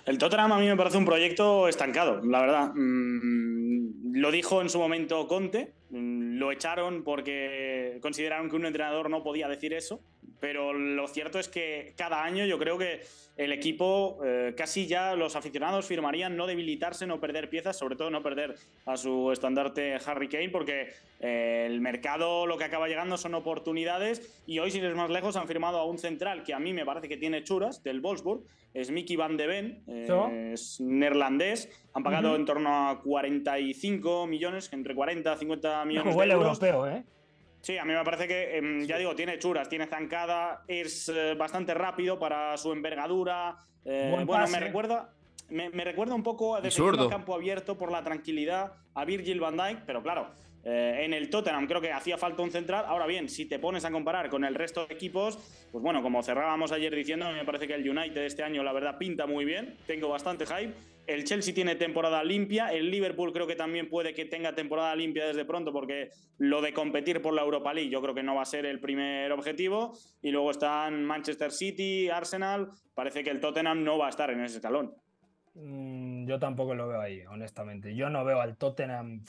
El 0.06 0.18
Tottenham 0.18 0.50
a 0.52 0.58
mí 0.58 0.66
me 0.66 0.76
parece 0.76 0.96
un 0.96 1.04
proyecto 1.04 1.68
estancado, 1.68 2.20
la 2.24 2.40
verdad. 2.40 2.72
Mm, 2.74 4.14
lo 4.14 4.30
dijo 4.32 4.60
en 4.60 4.68
su 4.68 4.78
momento 4.78 5.28
Conte, 5.28 5.74
mm, 5.90 6.38
lo 6.38 6.50
echaron 6.50 7.04
porque 7.04 7.98
consideraron 8.02 8.50
que 8.50 8.56
un 8.56 8.66
entrenador 8.66 9.08
no 9.10 9.22
podía 9.22 9.46
decir 9.46 9.72
eso, 9.74 10.00
pero 10.42 10.72
lo 10.72 11.06
cierto 11.06 11.38
es 11.38 11.48
que 11.48 11.94
cada 11.96 12.24
año 12.24 12.44
yo 12.44 12.58
creo 12.58 12.76
que 12.76 13.02
el 13.36 13.52
equipo, 13.52 14.18
eh, 14.24 14.54
casi 14.56 14.88
ya 14.88 15.14
los 15.14 15.36
aficionados 15.36 15.86
firmarían 15.86 16.36
no 16.36 16.48
debilitarse, 16.48 17.06
no 17.06 17.20
perder 17.20 17.48
piezas, 17.48 17.78
sobre 17.78 17.94
todo 17.94 18.10
no 18.10 18.24
perder 18.24 18.56
a 18.84 18.96
su 18.96 19.30
estandarte 19.30 19.96
Harry 20.04 20.28
Kane, 20.28 20.48
porque 20.48 20.88
eh, 21.20 21.64
el 21.70 21.80
mercado 21.80 22.48
lo 22.48 22.58
que 22.58 22.64
acaba 22.64 22.88
llegando 22.88 23.16
son 23.18 23.36
oportunidades 23.36 24.42
y 24.44 24.58
hoy, 24.58 24.72
sin 24.72 24.82
ir 24.82 24.96
más 24.96 25.10
lejos, 25.10 25.36
han 25.36 25.46
firmado 25.46 25.78
a 25.78 25.84
un 25.86 25.98
central 25.98 26.42
que 26.42 26.54
a 26.54 26.58
mí 26.58 26.72
me 26.72 26.84
parece 26.84 27.08
que 27.08 27.16
tiene 27.16 27.44
churas, 27.44 27.84
del 27.84 28.00
Wolfsburg, 28.00 28.42
es 28.74 28.90
Mickey 28.90 29.14
Van 29.14 29.36
de 29.36 29.46
Ven, 29.46 29.84
eh, 29.86 30.50
es 30.54 30.80
neerlandés, 30.80 31.68
han 31.94 32.02
pagado 32.02 32.30
Ujú. 32.30 32.36
en 32.38 32.46
torno 32.46 32.88
a 32.90 33.00
45 33.00 34.26
millones, 34.26 34.72
entre 34.72 34.92
40 34.96 35.34
y 35.34 35.38
50 35.38 35.84
millones 35.84 36.16
el 36.20 36.28
de 36.28 36.34
euros. 36.34 36.60
europeo, 36.60 36.88
¿eh? 36.88 37.04
Sí, 37.62 37.78
a 37.78 37.84
mí 37.84 37.92
me 37.94 38.04
parece 38.04 38.26
que, 38.26 38.56
em, 38.58 38.84
ya 38.86 38.98
digo, 38.98 39.14
tiene 39.14 39.38
churas, 39.38 39.68
tiene 39.68 39.86
zancada, 39.86 40.64
es 40.66 41.08
eh, 41.08 41.34
bastante 41.34 41.72
rápido 41.74 42.18
para 42.18 42.56
su 42.56 42.72
envergadura. 42.72 43.56
eh, 43.84 44.08
Buen 44.12 44.26
bueno, 44.26 44.44
pase. 44.44 44.52
me 44.58 44.66
recuerda, 44.66 45.12
me, 45.48 45.70
me 45.70 45.84
recuerda 45.84 46.14
un 46.14 46.22
poco 46.24 46.56
a 46.56 46.60
defendiendo 46.60 47.08
campo 47.08 47.34
abierto 47.34 47.78
por 47.78 47.90
la 47.92 48.02
tranquilidad 48.02 48.72
a 48.94 49.04
Virgil 49.04 49.38
van 49.40 49.56
Dijk, 49.56 49.80
pero 49.86 50.02
claro, 50.02 50.28
eh, 50.64 51.02
en 51.04 51.14
el 51.14 51.30
Tottenham 51.30 51.66
creo 51.68 51.80
que 51.80 51.92
hacía 51.92 52.18
falta 52.18 52.42
un 52.42 52.50
central. 52.50 52.84
Ahora 52.86 53.06
bien, 53.06 53.28
si 53.28 53.46
te 53.46 53.58
pones 53.60 53.84
a 53.84 53.90
comparar 53.92 54.28
con 54.28 54.44
el 54.44 54.54
resto 54.56 54.86
de 54.86 54.94
equipos, 54.94 55.36
pues 55.70 55.82
bueno, 55.82 56.02
como 56.02 56.22
cerrábamos 56.22 56.72
ayer 56.72 56.92
diciendo, 56.94 57.26
a 57.26 57.30
mí 57.30 57.36
me 57.38 57.44
parece 57.44 57.66
que 57.68 57.74
el 57.74 57.88
United 57.88 58.22
este 58.24 58.42
año 58.42 58.62
la 58.64 58.72
verdad 58.72 58.98
pinta 58.98 59.26
muy 59.26 59.44
bien, 59.44 59.76
tengo 59.86 60.08
bastante 60.08 60.46
hype. 60.46 60.74
El 61.06 61.24
Chelsea 61.24 61.52
tiene 61.52 61.74
temporada 61.74 62.22
limpia, 62.22 62.72
el 62.72 62.90
Liverpool 62.90 63.32
creo 63.32 63.46
que 63.46 63.56
también 63.56 63.88
puede 63.88 64.14
que 64.14 64.24
tenga 64.24 64.54
temporada 64.54 64.94
limpia 64.94 65.26
desde 65.26 65.44
pronto 65.44 65.72
porque 65.72 66.10
lo 66.38 66.62
de 66.62 66.72
competir 66.72 67.20
por 67.20 67.34
la 67.34 67.42
Europa 67.42 67.74
League 67.74 67.90
yo 67.90 68.00
creo 68.00 68.14
que 68.14 68.22
no 68.22 68.36
va 68.36 68.42
a 68.42 68.46
ser 68.46 68.66
el 68.66 68.80
primer 68.80 69.32
objetivo. 69.32 69.92
Y 70.22 70.30
luego 70.30 70.50
están 70.50 71.04
Manchester 71.04 71.50
City, 71.50 72.08
Arsenal, 72.08 72.70
parece 72.94 73.24
que 73.24 73.30
el 73.30 73.40
Tottenham 73.40 73.82
no 73.82 73.98
va 73.98 74.06
a 74.06 74.10
estar 74.10 74.30
en 74.30 74.40
ese 74.44 74.56
escalón. 74.56 74.94
Mm, 75.54 76.26
yo 76.26 76.38
tampoco 76.38 76.74
lo 76.74 76.88
veo 76.88 77.00
ahí, 77.00 77.24
honestamente. 77.26 77.94
Yo 77.94 78.08
no 78.08 78.24
veo 78.24 78.40
al 78.40 78.56
Tottenham 78.56 79.24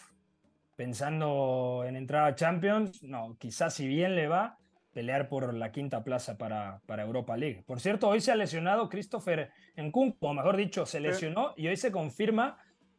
pensando 0.75 1.83
en 1.85 1.95
entrar 1.95 2.25
a 2.25 2.35
Champions. 2.35 3.03
No, 3.03 3.35
quizás 3.39 3.73
si 3.73 3.87
bien 3.87 4.15
le 4.15 4.27
va, 4.27 4.57
pelear 4.93 5.27
por 5.27 5.53
la 5.53 5.71
quinta 5.71 6.03
plaza 6.03 6.37
para, 6.37 6.81
para 6.85 7.03
Europa 7.03 7.35
League. 7.35 7.63
Por 7.65 7.79
cierto, 7.79 8.07
hoy 8.07 8.21
se 8.21 8.31
ha 8.31 8.35
lesionado 8.35 8.89
Christopher 8.89 9.51
Nkunku, 9.75 10.25
o 10.25 10.33
mejor 10.33 10.55
dicho, 10.55 10.85
se 10.85 10.99
lesionó 10.99 11.53
y 11.57 11.67
hoy 11.67 11.75
se 11.75 11.91
confirma 11.91 12.57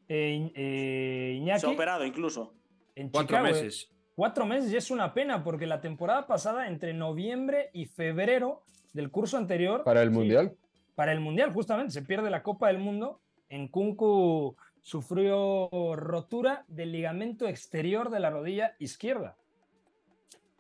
eh, 0.09 0.51
eh, 0.55 1.37
Iñaki. 1.39 1.61
Se 1.61 1.67
ha 1.67 1.71
operado 1.71 2.05
incluso. 2.05 2.55
En 2.95 3.09
Cuatro 3.09 3.29
Chicago, 3.29 3.47
eh. 3.47 3.53
meses. 3.53 3.91
Cuatro 4.15 4.47
meses 4.47 4.73
y 4.73 4.77
es 4.77 4.91
una 4.91 5.15
pena 5.15 5.43
porque 5.43 5.67
la 5.67 5.81
temporada 5.81 6.27
pasada, 6.27 6.69
entre 6.69 6.93
noviembre 6.95 7.71
y 7.73 7.87
febrero 7.87 8.63
del 8.93 9.11
curso 9.11 9.37
anterior. 9.37 9.83
Para 9.85 10.03
el 10.03 10.11
sí, 10.11 10.15
Mundial. 10.15 10.57
para 10.95 11.13
el 11.13 11.21
Mundial, 11.21 11.53
justamente, 11.53 11.93
se 11.93 12.03
pierde 12.03 12.31
la 12.31 12.43
Copa 12.43 12.69
del 12.69 12.79
Mundo. 12.79 13.21
En 13.49 13.69
Kunku 13.69 14.57
sufrió 14.83 15.69
rotura 15.97 16.65
del 16.69 16.93
ligamento 16.93 17.49
exterior 17.49 18.11
de 18.11 18.21
la 18.21 18.31
rodilla 18.31 18.77
izquierda. 18.79 19.37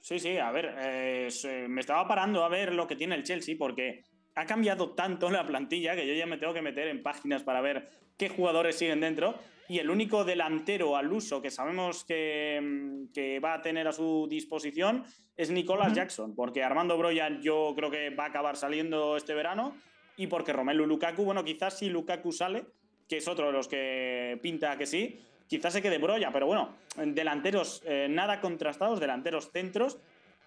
Sí, 0.05 0.19
sí, 0.19 0.37
a 0.37 0.53
ver, 0.53 0.75
eh, 0.81 1.31
me 1.67 1.81
estaba 1.81 2.07
parando 2.07 2.45
a 2.45 2.51
ver 2.51 2.75
lo 2.75 2.87
que 2.87 2.95
tiene 2.95 3.15
el 3.15 3.23
Chelsea 3.23 3.57
porque 3.59 4.05
ha 4.35 4.45
cambiado 4.45 4.91
tanto 4.91 5.31
la 5.31 5.47
plantilla 5.47 5.97
que 5.97 6.07
yo 6.07 6.13
ya 6.13 6.27
me 6.27 6.37
tengo 6.37 6.53
que 6.53 6.61
meter 6.61 6.89
en 6.89 7.03
páginas 7.03 7.43
para 7.43 7.63
ver 7.63 7.89
qué 8.19 8.29
jugadores 8.29 8.77
siguen 8.77 9.01
dentro. 9.01 9.35
Y 9.67 9.79
el 9.79 9.89
único 9.89 10.27
delantero 10.27 10.99
al 10.99 11.11
uso 11.11 11.41
que 11.41 11.51
sabemos 11.51 12.05
que, 12.05 12.61
mm, 12.63 13.13
que 13.15 13.41
va 13.41 13.55
a 13.55 13.63
tener 13.63 13.89
a 13.89 13.93
su 13.93 14.27
disposición 14.29 15.05
es 15.39 15.51
Nicolas 15.51 15.95
Jackson, 15.95 16.35
porque 16.35 16.63
Armando 16.63 16.99
Broyan 16.99 17.41
yo 17.41 17.73
creo 17.75 17.91
que 17.91 18.11
va 18.11 18.25
a 18.25 18.29
acabar 18.29 18.59
saliendo 18.59 19.17
este 19.17 19.33
verano 19.33 19.75
y 20.19 20.27
porque 20.27 20.53
Romelu 20.53 20.85
Lukaku, 20.85 21.25
bueno, 21.25 21.43
quizás 21.45 21.79
si 21.79 21.89
Lukaku 21.89 22.31
sale, 22.31 22.67
que 23.09 23.17
es 23.17 23.27
otro 23.27 23.47
de 23.47 23.53
los 23.53 23.69
que 23.69 24.39
pinta 24.43 24.77
que 24.77 24.85
sí, 24.85 25.19
quizás 25.55 25.73
se 25.73 25.83
quede 25.83 25.99
Broya, 25.99 26.33
pero 26.33 26.47
bueno, 26.47 26.75
delanteros 26.97 27.81
eh, 27.87 28.09
nada 28.11 28.41
contrastados, 28.41 28.99
delanteros 28.99 29.53
centros, 29.53 29.99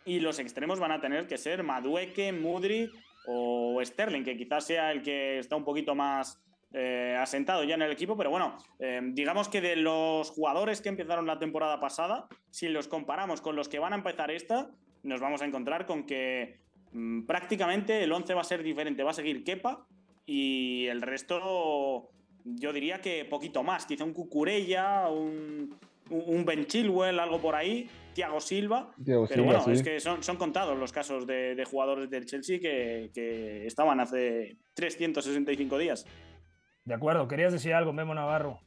y 0.03 0.20
los 0.20 0.38
extremos 0.39 0.80
van 0.80 0.91
a 0.91 0.99
tener 0.99 1.28
que 1.28 1.38
ser 1.38 1.64
Madueque, 1.64 2.34
Mudri 2.34 2.91
o 3.26 3.80
Sterling, 3.82 4.24
que 4.24 4.36
quizás 4.36 4.66
sea 4.66 4.91
el 4.91 5.01
que 5.01 5.39
está 5.39 5.55
un 5.55 5.64
poquito 5.64 5.95
más 5.95 6.41
eh, 6.74 7.16
asentado 7.18 7.64
ya 7.64 7.76
en 7.76 7.84
el 7.84 7.91
equipo, 7.91 8.18
pero 8.18 8.30
bueno, 8.30 8.58
eh, 8.80 8.99
digamos 9.14 9.47
que 9.47 9.62
de 9.62 9.78
los 9.78 10.30
jugadores 10.32 10.82
que 10.82 10.89
empezaron 10.89 11.26
la 11.26 11.39
temporada 11.39 11.80
pasada, 11.80 12.28
si 12.51 12.68
los 12.68 12.89
comparamos 12.89 13.39
con 13.39 13.55
los 13.55 13.70
que 13.70 13.80
van 13.80 13.93
a 13.93 13.97
empezar 13.97 14.30
esta, 14.30 14.70
nos 15.03 15.22
vamos 15.22 15.41
a 15.41 15.45
encontrar 15.45 15.86
con 15.86 16.05
que 16.05 16.60
mm, 16.91 17.22
prácticamente 17.22 18.03
el 18.03 18.12
11 18.12 18.34
va 18.34 18.41
a 18.41 18.43
ser 18.43 18.62
diferente, 18.62 19.03
va 19.03 19.12
a 19.12 19.14
seguir 19.14 19.45
Kepa 19.45 19.88
y 20.26 20.88
el 20.88 21.01
resto 21.01 22.12
yo 22.44 22.74
diría 22.74 23.02
que 23.02 23.26
poquito 23.26 23.64
más, 23.64 23.86
quizá 23.86 24.04
un 24.04 24.14
Cucurella, 24.14 25.10
un, 25.10 25.76
un 26.10 26.46
Ben 26.46 26.66
Chilwell, 26.66 27.20
algo 27.20 27.40
por 27.40 27.56
ahí, 27.56 27.90
Thiago 28.14 28.40
Silva. 28.40 28.94
Thiago 29.04 29.28
pero 29.28 29.44
Silva, 29.44 29.58
bueno, 29.60 29.66
sí. 29.66 29.72
es 29.72 29.84
que 29.84 30.00
son, 30.00 30.24
son 30.24 30.38
contados 30.38 30.78
los 30.78 30.92
casos 30.92 31.28
de, 31.28 31.56
de 31.56 31.66
jugadores 31.66 32.10
del 32.10 32.26
Chelsea 32.26 32.60
que, 32.60 33.12
que 33.14 33.66
estaban 33.68 34.00
hace 34.00 34.58
365 34.74 35.78
días. 35.78 36.06
De 36.86 36.94
acuerdo, 36.94 37.28
querías 37.28 37.52
decir 37.52 37.74
algo, 37.74 37.92
Memo 37.94 38.16
Navarro. 38.16 38.60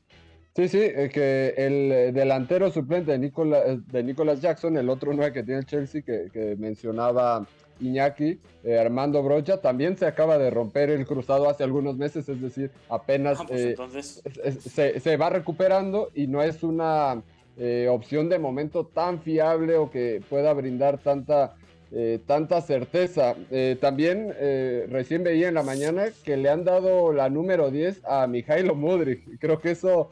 Sí, 0.55 0.69
sí, 0.69 0.79
que 0.79 1.55
el 1.57 2.13
delantero 2.13 2.71
suplente 2.71 3.13
de 3.13 3.19
Nicolas, 3.19 3.87
de 3.87 4.03
Nicolas 4.03 4.41
Jackson, 4.41 4.77
el 4.77 4.91
otro 4.91 5.13
9 5.15 5.33
que 5.33 5.43
tiene 5.45 5.61
el 5.61 5.67
Chelsea, 5.67 6.03
que, 6.03 6.29
que 6.33 6.57
mencionaba 6.57 7.47
Iñaki, 7.81 8.39
eh, 8.63 8.79
Armando 8.79 9.23
Brocha, 9.23 9.61
también 9.61 9.97
se 9.97 10.07
acaba 10.07 10.39
de 10.39 10.51
romper 10.51 10.91
el 10.91 11.07
cruzado 11.07 11.49
hace 11.49 11.65
algunos 11.65 11.97
meses, 11.97 12.29
es 12.29 12.41
decir, 12.41 12.71
apenas 12.89 13.39
ah, 13.41 13.45
pues 13.49 13.61
entonces... 13.61 14.23
se, 14.61 15.01
se, 15.01 15.17
va 15.17 15.31
recuperando 15.31 16.11
y 16.15 16.27
no 16.27 16.43
es 16.43 16.63
una 16.63 17.23
eh, 17.57 17.89
opción 17.91 18.29
de 18.29 18.39
momento 18.39 18.85
tan 18.85 19.21
fiable 19.21 19.77
o 19.77 19.91
que 19.91 20.23
pueda 20.29 20.53
brindar 20.53 20.99
tanta, 20.99 21.55
eh, 21.93 22.19
tanta 22.27 22.61
certeza. 22.61 23.35
también 23.81 24.35
recién 24.91 25.25
veía 25.25 25.49
en 25.49 25.55
la 25.55 25.63
mañana 25.63 26.05
que 26.25 26.37
le 26.37 26.51
han 26.51 26.65
dado 26.65 27.13
la 27.13 27.29
número 27.31 27.71
10 27.71 28.03
a 28.05 28.27
Mijailo 28.27 28.75
Mudrik. 28.75 29.39
Creo 29.39 29.61
que 29.61 29.73
eso 29.73 30.11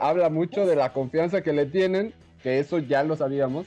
habla 0.00 0.30
mucho 0.30 0.66
de 0.66 0.76
la 0.76 0.92
confianza 0.92 1.42
que 1.42 1.52
le 1.52 1.66
tienen, 1.66 2.14
que 2.42 2.58
eso 2.58 2.78
ya 2.78 3.02
lo 3.02 3.16
sabíamos 3.16 3.66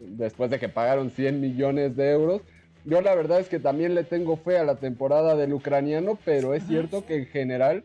después 0.00 0.50
de 0.50 0.58
que 0.58 0.68
pagaron 0.68 1.10
100 1.10 1.40
millones 1.40 1.96
de 1.96 2.10
euros 2.10 2.42
yo 2.84 3.00
la 3.00 3.14
verdad 3.14 3.40
es 3.40 3.48
que 3.48 3.60
también 3.60 3.94
le 3.94 4.04
tengo 4.04 4.36
fe 4.36 4.58
a 4.58 4.64
la 4.64 4.76
temporada 4.76 5.36
del 5.36 5.52
ucraniano, 5.52 6.18
pero 6.24 6.54
es 6.54 6.64
cierto 6.66 7.06
que 7.06 7.16
en 7.16 7.26
general 7.26 7.84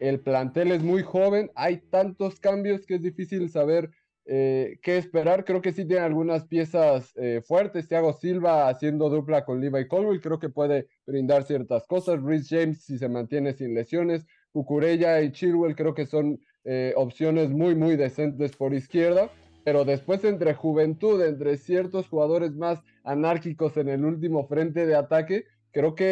el 0.00 0.20
plantel 0.20 0.72
es 0.72 0.82
muy 0.82 1.02
joven, 1.02 1.50
hay 1.54 1.78
tantos 1.78 2.40
cambios 2.40 2.86
que 2.86 2.94
es 2.94 3.02
difícil 3.02 3.50
saber 3.50 3.90
eh, 4.24 4.78
qué 4.82 4.98
esperar. 4.98 5.44
Creo 5.44 5.60
que 5.60 5.72
sí 5.72 5.84
tiene 5.84 6.02
algunas 6.02 6.46
piezas 6.46 7.12
eh, 7.16 7.42
fuertes. 7.46 7.88
Thiago 7.88 8.12
Silva 8.12 8.68
haciendo 8.68 9.08
dupla 9.08 9.44
con 9.44 9.60
Levi 9.60 9.88
Colwell, 9.88 10.20
creo 10.20 10.38
que 10.38 10.50
puede 10.50 10.86
brindar 11.06 11.44
ciertas 11.44 11.86
cosas. 11.86 12.22
Rhys 12.22 12.48
James 12.48 12.84
si 12.84 12.98
se 12.98 13.08
mantiene 13.08 13.54
sin 13.54 13.74
lesiones. 13.74 14.26
Cucurella 14.52 15.20
y 15.20 15.32
Chilwell 15.32 15.76
creo 15.76 15.94
que 15.94 16.06
son 16.06 16.40
eh, 16.64 16.92
opciones 16.96 17.50
muy, 17.50 17.74
muy 17.74 17.96
decentes 17.96 18.56
por 18.56 18.74
izquierda 18.74 19.30
pero 19.68 19.84
después 19.84 20.24
entre 20.24 20.54
juventud, 20.54 21.22
entre 21.22 21.58
ciertos 21.58 22.08
jugadores 22.08 22.54
más 22.54 22.82
anárquicos 23.08 23.76
en 23.76 23.88
el 23.88 24.04
último 24.04 24.46
frente 24.46 24.86
de 24.86 24.94
ataque, 24.94 25.46
creo 25.72 25.94
que 25.94 26.06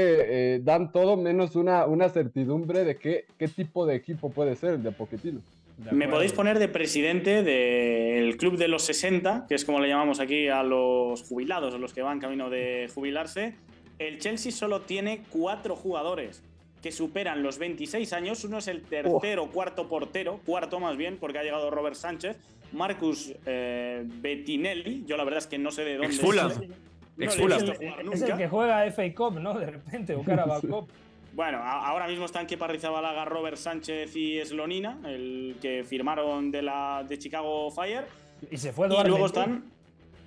eh, 0.54 0.60
dan 0.62 0.92
todo 0.92 1.16
menos 1.16 1.56
una, 1.56 1.86
una 1.86 2.08
certidumbre 2.08 2.84
de 2.84 2.96
qué, 2.96 3.26
qué 3.38 3.48
tipo 3.48 3.86
de 3.86 3.96
equipo 3.96 4.30
puede 4.30 4.56
ser 4.56 4.74
el 4.74 4.82
de 4.82 4.92
Poquetino. 4.92 5.40
Me 5.92 6.08
podéis 6.08 6.32
poner 6.32 6.58
de 6.58 6.68
presidente 6.68 7.42
del 7.42 8.38
Club 8.38 8.56
de 8.56 8.66
los 8.66 8.82
60, 8.84 9.44
que 9.46 9.54
es 9.54 9.64
como 9.64 9.78
le 9.78 9.88
llamamos 9.88 10.20
aquí 10.20 10.48
a 10.48 10.62
los 10.62 11.22
jubilados 11.22 11.74
o 11.74 11.78
los 11.78 11.92
que 11.92 12.00
van 12.00 12.18
camino 12.18 12.48
de 12.48 12.88
jubilarse. 12.94 13.54
El 13.98 14.18
Chelsea 14.18 14.52
solo 14.52 14.82
tiene 14.82 15.22
cuatro 15.30 15.76
jugadores 15.76 16.42
que 16.82 16.92
superan 16.92 17.42
los 17.42 17.58
26 17.58 18.12
años. 18.14 18.44
Uno 18.44 18.58
es 18.58 18.68
el 18.68 18.82
tercero, 18.82 19.44
o 19.44 19.50
cuarto 19.50 19.86
portero, 19.86 20.40
cuarto 20.46 20.80
más 20.80 20.96
bien, 20.96 21.18
porque 21.18 21.38
ha 21.38 21.42
llegado 21.42 21.70
Robert 21.70 21.96
Sánchez. 21.96 22.36
Marcus 22.72 23.32
eh, 23.44 24.02
Bettinelli, 24.04 25.04
yo 25.06 25.16
la 25.16 25.24
verdad 25.24 25.38
es 25.38 25.46
que 25.46 25.58
no 25.58 25.70
sé 25.70 25.84
de 25.84 25.96
dónde 25.96 26.14
es. 26.14 26.22
es, 28.12 28.22
el, 28.22 28.36
que 28.36 28.48
juega 28.48 28.90
FA 28.90 29.14
Cup, 29.14 29.40
¿no? 29.40 29.58
De 29.58 29.66
repente, 29.66 30.14
o 30.14 30.22
Carabao 30.22 30.60
Cup. 30.68 30.88
Bueno, 31.32 31.58
ahora 31.62 32.08
mismo 32.08 32.24
están 32.24 32.46
Kepa 32.46 32.66
Rizabalaga, 32.66 33.26
Robert 33.26 33.58
Sánchez 33.58 34.16
y 34.16 34.42
Slonina, 34.42 34.98
el 35.04 35.56
que 35.60 35.84
firmaron 35.84 36.50
de 36.50 36.62
la 36.62 37.04
de 37.06 37.18
Chicago 37.18 37.70
Fire. 37.70 38.06
Y 38.50 38.56
se 38.56 38.72
fue 38.72 38.88
Y 38.88 39.06
luego 39.06 39.26
están. 39.26 39.64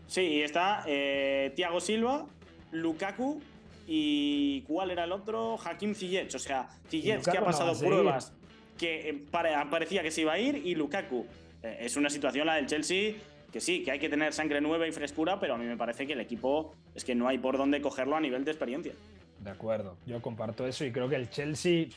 Sí, 0.05 0.41
está 0.41 0.83
eh, 0.87 1.51
Thiago 1.55 1.79
Silva, 1.79 2.25
Lukaku 2.71 3.41
y 3.87 4.61
¿cuál 4.67 4.91
era 4.91 5.03
el 5.03 5.11
otro? 5.11 5.57
Hakim 5.63 5.95
Ziyech. 5.95 6.33
O 6.35 6.39
sea, 6.39 6.67
Ziyech 6.89 7.23
que 7.23 7.37
ha 7.37 7.43
pasado 7.43 7.77
pruebas 7.79 8.33
que 8.77 9.09
eh, 9.09 9.23
parecía 9.31 10.01
que 10.01 10.09
se 10.11 10.21
iba 10.21 10.33
a 10.33 10.39
ir 10.39 10.61
y 10.65 10.75
Lukaku. 10.75 11.25
Eh, 11.63 11.77
es 11.81 11.97
una 11.97 12.09
situación 12.09 12.47
la 12.47 12.55
del 12.55 12.65
Chelsea 12.65 13.15
que 13.51 13.59
sí, 13.59 13.83
que 13.83 13.91
hay 13.91 13.99
que 13.99 14.09
tener 14.09 14.33
sangre 14.33 14.61
nueva 14.61 14.87
y 14.87 14.91
frescura, 14.91 15.39
pero 15.39 15.55
a 15.55 15.57
mí 15.57 15.65
me 15.65 15.75
parece 15.75 16.05
que 16.05 16.13
el 16.13 16.19
equipo 16.19 16.75
es 16.93 17.03
que 17.03 17.15
no 17.15 17.27
hay 17.27 17.39
por 17.39 17.57
dónde 17.57 17.81
cogerlo 17.81 18.15
a 18.15 18.21
nivel 18.21 18.45
de 18.45 18.51
experiencia. 18.51 18.93
De 19.39 19.49
acuerdo, 19.49 19.97
yo 20.05 20.21
comparto 20.21 20.67
eso 20.67 20.85
y 20.85 20.91
creo 20.91 21.09
que 21.09 21.15
el 21.15 21.29
Chelsea 21.29 21.87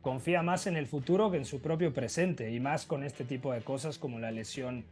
confía 0.00 0.42
más 0.42 0.66
en 0.66 0.76
el 0.76 0.86
futuro 0.86 1.30
que 1.30 1.36
en 1.36 1.44
su 1.44 1.60
propio 1.60 1.92
presente 1.92 2.50
y 2.50 2.60
más 2.60 2.86
con 2.86 3.04
este 3.04 3.24
tipo 3.24 3.52
de 3.52 3.60
cosas 3.60 3.98
como 3.98 4.18
la 4.18 4.30
lesión 4.30 4.84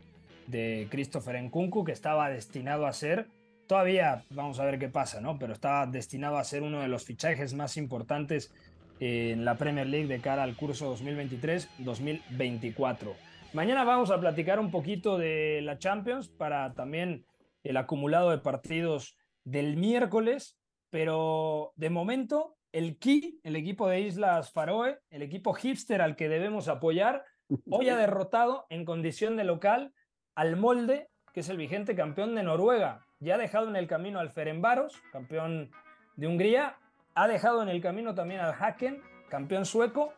de 0.49 0.87
Christopher 0.91 1.43
Nkunku 1.43 1.85
que 1.85 1.93
estaba 1.93 2.29
destinado 2.29 2.87
a 2.87 2.93
ser 2.93 3.29
todavía 3.67 4.25
vamos 4.31 4.59
a 4.61 4.65
ver 4.65 4.79
qué 4.79 4.89
pasa, 4.89 5.21
¿no? 5.21 5.39
Pero 5.39 5.53
estaba 5.53 5.87
destinado 5.87 6.39
a 6.39 6.45
ser 6.45 6.63
uno 6.63 6.81
de 6.81 6.89
los 6.89 7.05
fichajes 7.05 7.53
más 7.55 7.77
importantes 7.77 8.53
en 9.01 9.45
la 9.45 9.57
Premier 9.57 9.87
League 9.87 10.07
de 10.07 10.21
cara 10.21 10.43
al 10.43 10.57
curso 10.57 10.97
2023-2024. 10.97 13.13
Mañana 13.57 13.85
vamos 13.85 14.11
a 14.11 14.21
platicar 14.21 14.61
un 14.61 14.71
poquito 14.71 15.17
de 15.17 15.63
la 15.63 15.79
Champions 15.79 16.29
para 16.29 16.75
también 16.75 17.25
el 17.65 17.79
acumulado 17.79 18.29
de 18.29 18.37
partidos 18.37 19.17
del 19.45 19.79
miércoles, 19.79 20.59
pero 20.91 21.73
de 21.75 21.89
momento 21.89 22.59
el 22.71 22.99
Key, 22.99 23.41
el 23.45 23.57
equipo 23.57 23.89
de 23.89 24.03
Islas 24.03 24.53
Faroe, 24.53 24.99
el 25.09 25.23
equipo 25.23 25.55
hipster 25.55 26.03
al 26.03 26.17
que 26.17 26.29
debemos 26.29 26.69
apoyar, 26.69 27.25
hoy 27.71 27.89
ha 27.89 27.97
derrotado 27.97 28.67
en 28.69 28.85
condición 28.85 29.39
de 29.39 29.45
local 29.45 29.95
al 30.35 30.57
Molde, 30.57 31.09
que 31.33 31.41
es 31.41 31.49
el 31.49 31.57
vigente 31.57 31.97
campeón 31.97 32.35
de 32.35 32.43
Noruega. 32.43 33.07
Ya 33.21 33.37
ha 33.37 33.39
dejado 33.39 33.71
en 33.71 33.77
el 33.77 33.87
camino 33.87 34.21
al 34.21 34.29
Ferenbaros, 34.29 35.01
campeón 35.13 35.71
de 36.17 36.27
Hungría, 36.27 36.77
ha 37.15 37.27
dejado 37.27 37.63
en 37.63 37.71
el 37.71 37.81
camino 37.81 38.15
también 38.15 38.41
al 38.41 38.53
Haken, 38.53 39.01
campeón 39.31 39.65
sueco, 39.65 40.13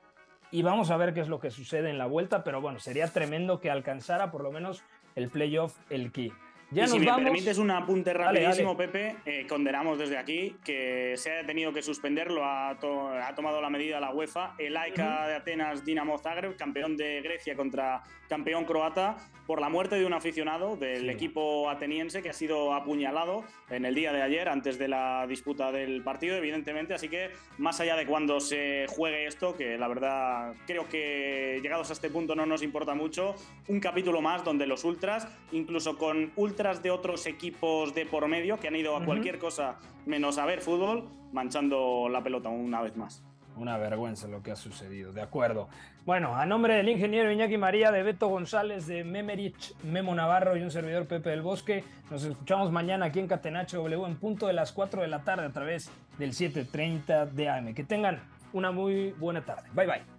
y 0.50 0.62
vamos 0.62 0.90
a 0.90 0.96
ver 0.96 1.14
qué 1.14 1.20
es 1.20 1.28
lo 1.28 1.40
que 1.40 1.50
sucede 1.50 1.90
en 1.90 1.98
la 1.98 2.06
vuelta, 2.06 2.44
pero 2.44 2.60
bueno, 2.60 2.78
sería 2.78 3.08
tremendo 3.08 3.60
que 3.60 3.70
alcanzara 3.70 4.30
por 4.30 4.42
lo 4.42 4.50
menos 4.50 4.82
el 5.14 5.28
playoff 5.28 5.76
el 5.90 6.12
Key. 6.12 6.32
Ya 6.70 6.84
y 6.84 6.88
si 6.88 6.98
me 6.98 7.06
permites 7.06 7.56
un 7.56 7.70
apunte 7.70 8.12
rapidísimo, 8.12 8.76
Pepe, 8.76 9.16
eh, 9.24 9.46
condenamos 9.48 9.98
desde 9.98 10.18
aquí 10.18 10.54
que 10.62 11.14
se 11.16 11.32
haya 11.32 11.46
tenido 11.46 11.72
que 11.72 11.80
suspenderlo, 11.80 12.44
ha, 12.44 12.70
ha 12.70 13.34
tomado 13.34 13.62
la 13.62 13.70
medida 13.70 13.98
la 14.00 14.12
UEFA, 14.12 14.54
el 14.58 14.76
AICA 14.76 15.28
de 15.28 15.34
Atenas 15.36 15.82
Dinamo 15.82 16.18
Zagreb, 16.18 16.56
campeón 16.56 16.98
de 16.98 17.22
Grecia 17.22 17.56
contra 17.56 18.02
campeón 18.28 18.66
croata, 18.66 19.16
por 19.46 19.62
la 19.62 19.70
muerte 19.70 19.96
de 19.96 20.04
un 20.04 20.12
aficionado 20.12 20.76
del 20.76 21.08
equipo 21.08 21.70
ateniense 21.70 22.20
que 22.20 22.28
ha 22.28 22.34
sido 22.34 22.74
apuñalado 22.74 23.44
en 23.70 23.86
el 23.86 23.94
día 23.94 24.12
de 24.12 24.20
ayer 24.20 24.46
antes 24.46 24.78
de 24.78 24.88
la 24.88 25.26
disputa 25.26 25.72
del 25.72 26.02
partido, 26.02 26.36
evidentemente. 26.36 26.92
Así 26.92 27.08
que 27.08 27.30
más 27.56 27.80
allá 27.80 27.96
de 27.96 28.04
cuando 28.04 28.40
se 28.40 28.84
juegue 28.88 29.26
esto, 29.26 29.56
que 29.56 29.78
la 29.78 29.88
verdad 29.88 30.52
creo 30.66 30.86
que 30.86 31.60
llegados 31.62 31.88
a 31.88 31.94
este 31.94 32.10
punto 32.10 32.34
no 32.34 32.44
nos 32.44 32.62
importa 32.62 32.94
mucho, 32.94 33.36
un 33.68 33.80
capítulo 33.80 34.20
más 34.20 34.44
donde 34.44 34.66
los 34.66 34.84
ultras, 34.84 35.26
incluso 35.50 35.96
con 35.96 36.30
ultras 36.36 36.57
de 36.58 36.90
otros 36.90 37.26
equipos 37.26 37.94
de 37.94 38.04
por 38.04 38.26
medio 38.26 38.58
que 38.58 38.66
han 38.66 38.74
ido 38.74 38.96
a 38.96 39.04
cualquier 39.04 39.38
cosa 39.38 39.76
menos 40.06 40.38
a 40.38 40.44
ver 40.44 40.60
fútbol, 40.60 41.08
manchando 41.32 42.08
la 42.08 42.20
pelota 42.20 42.48
una 42.48 42.82
vez 42.82 42.96
más. 42.96 43.22
Una 43.56 43.76
vergüenza 43.78 44.26
lo 44.26 44.42
que 44.42 44.50
ha 44.50 44.56
sucedido, 44.56 45.12
de 45.12 45.22
acuerdo. 45.22 45.68
Bueno, 46.04 46.34
a 46.34 46.46
nombre 46.46 46.74
del 46.74 46.88
ingeniero 46.88 47.30
Iñaki 47.30 47.58
María, 47.58 47.92
de 47.92 48.02
Beto 48.02 48.26
González, 48.26 48.88
de 48.88 49.04
Memerich, 49.04 49.72
Memo 49.84 50.12
Navarro 50.16 50.56
y 50.56 50.62
un 50.62 50.72
servidor 50.72 51.06
Pepe 51.06 51.30
del 51.30 51.42
Bosque, 51.42 51.84
nos 52.10 52.24
escuchamos 52.24 52.72
mañana 52.72 53.06
aquí 53.06 53.20
en 53.20 53.28
Catenacho 53.28 53.76
W 53.76 54.04
en 54.06 54.16
punto 54.16 54.48
de 54.48 54.52
las 54.52 54.72
4 54.72 55.02
de 55.02 55.08
la 55.08 55.22
tarde 55.22 55.46
a 55.46 55.52
través 55.52 55.92
del 56.18 56.32
7.30 56.32 57.30
de 57.30 57.48
AM. 57.48 57.72
Que 57.72 57.84
tengan 57.84 58.20
una 58.52 58.72
muy 58.72 59.12
buena 59.12 59.44
tarde. 59.44 59.68
Bye 59.74 59.86
bye. 59.86 60.18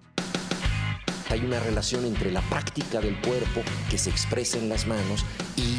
Hay 1.32 1.46
una 1.46 1.60
relación 1.60 2.06
entre 2.06 2.32
la 2.32 2.42
práctica 2.42 3.00
del 3.00 3.16
cuerpo 3.22 3.62
que 3.92 4.00
se 4.00 4.10
expresa 4.10 4.58
en 4.58 4.68
las 4.68 4.88
manos 4.88 5.24
y 5.56 5.78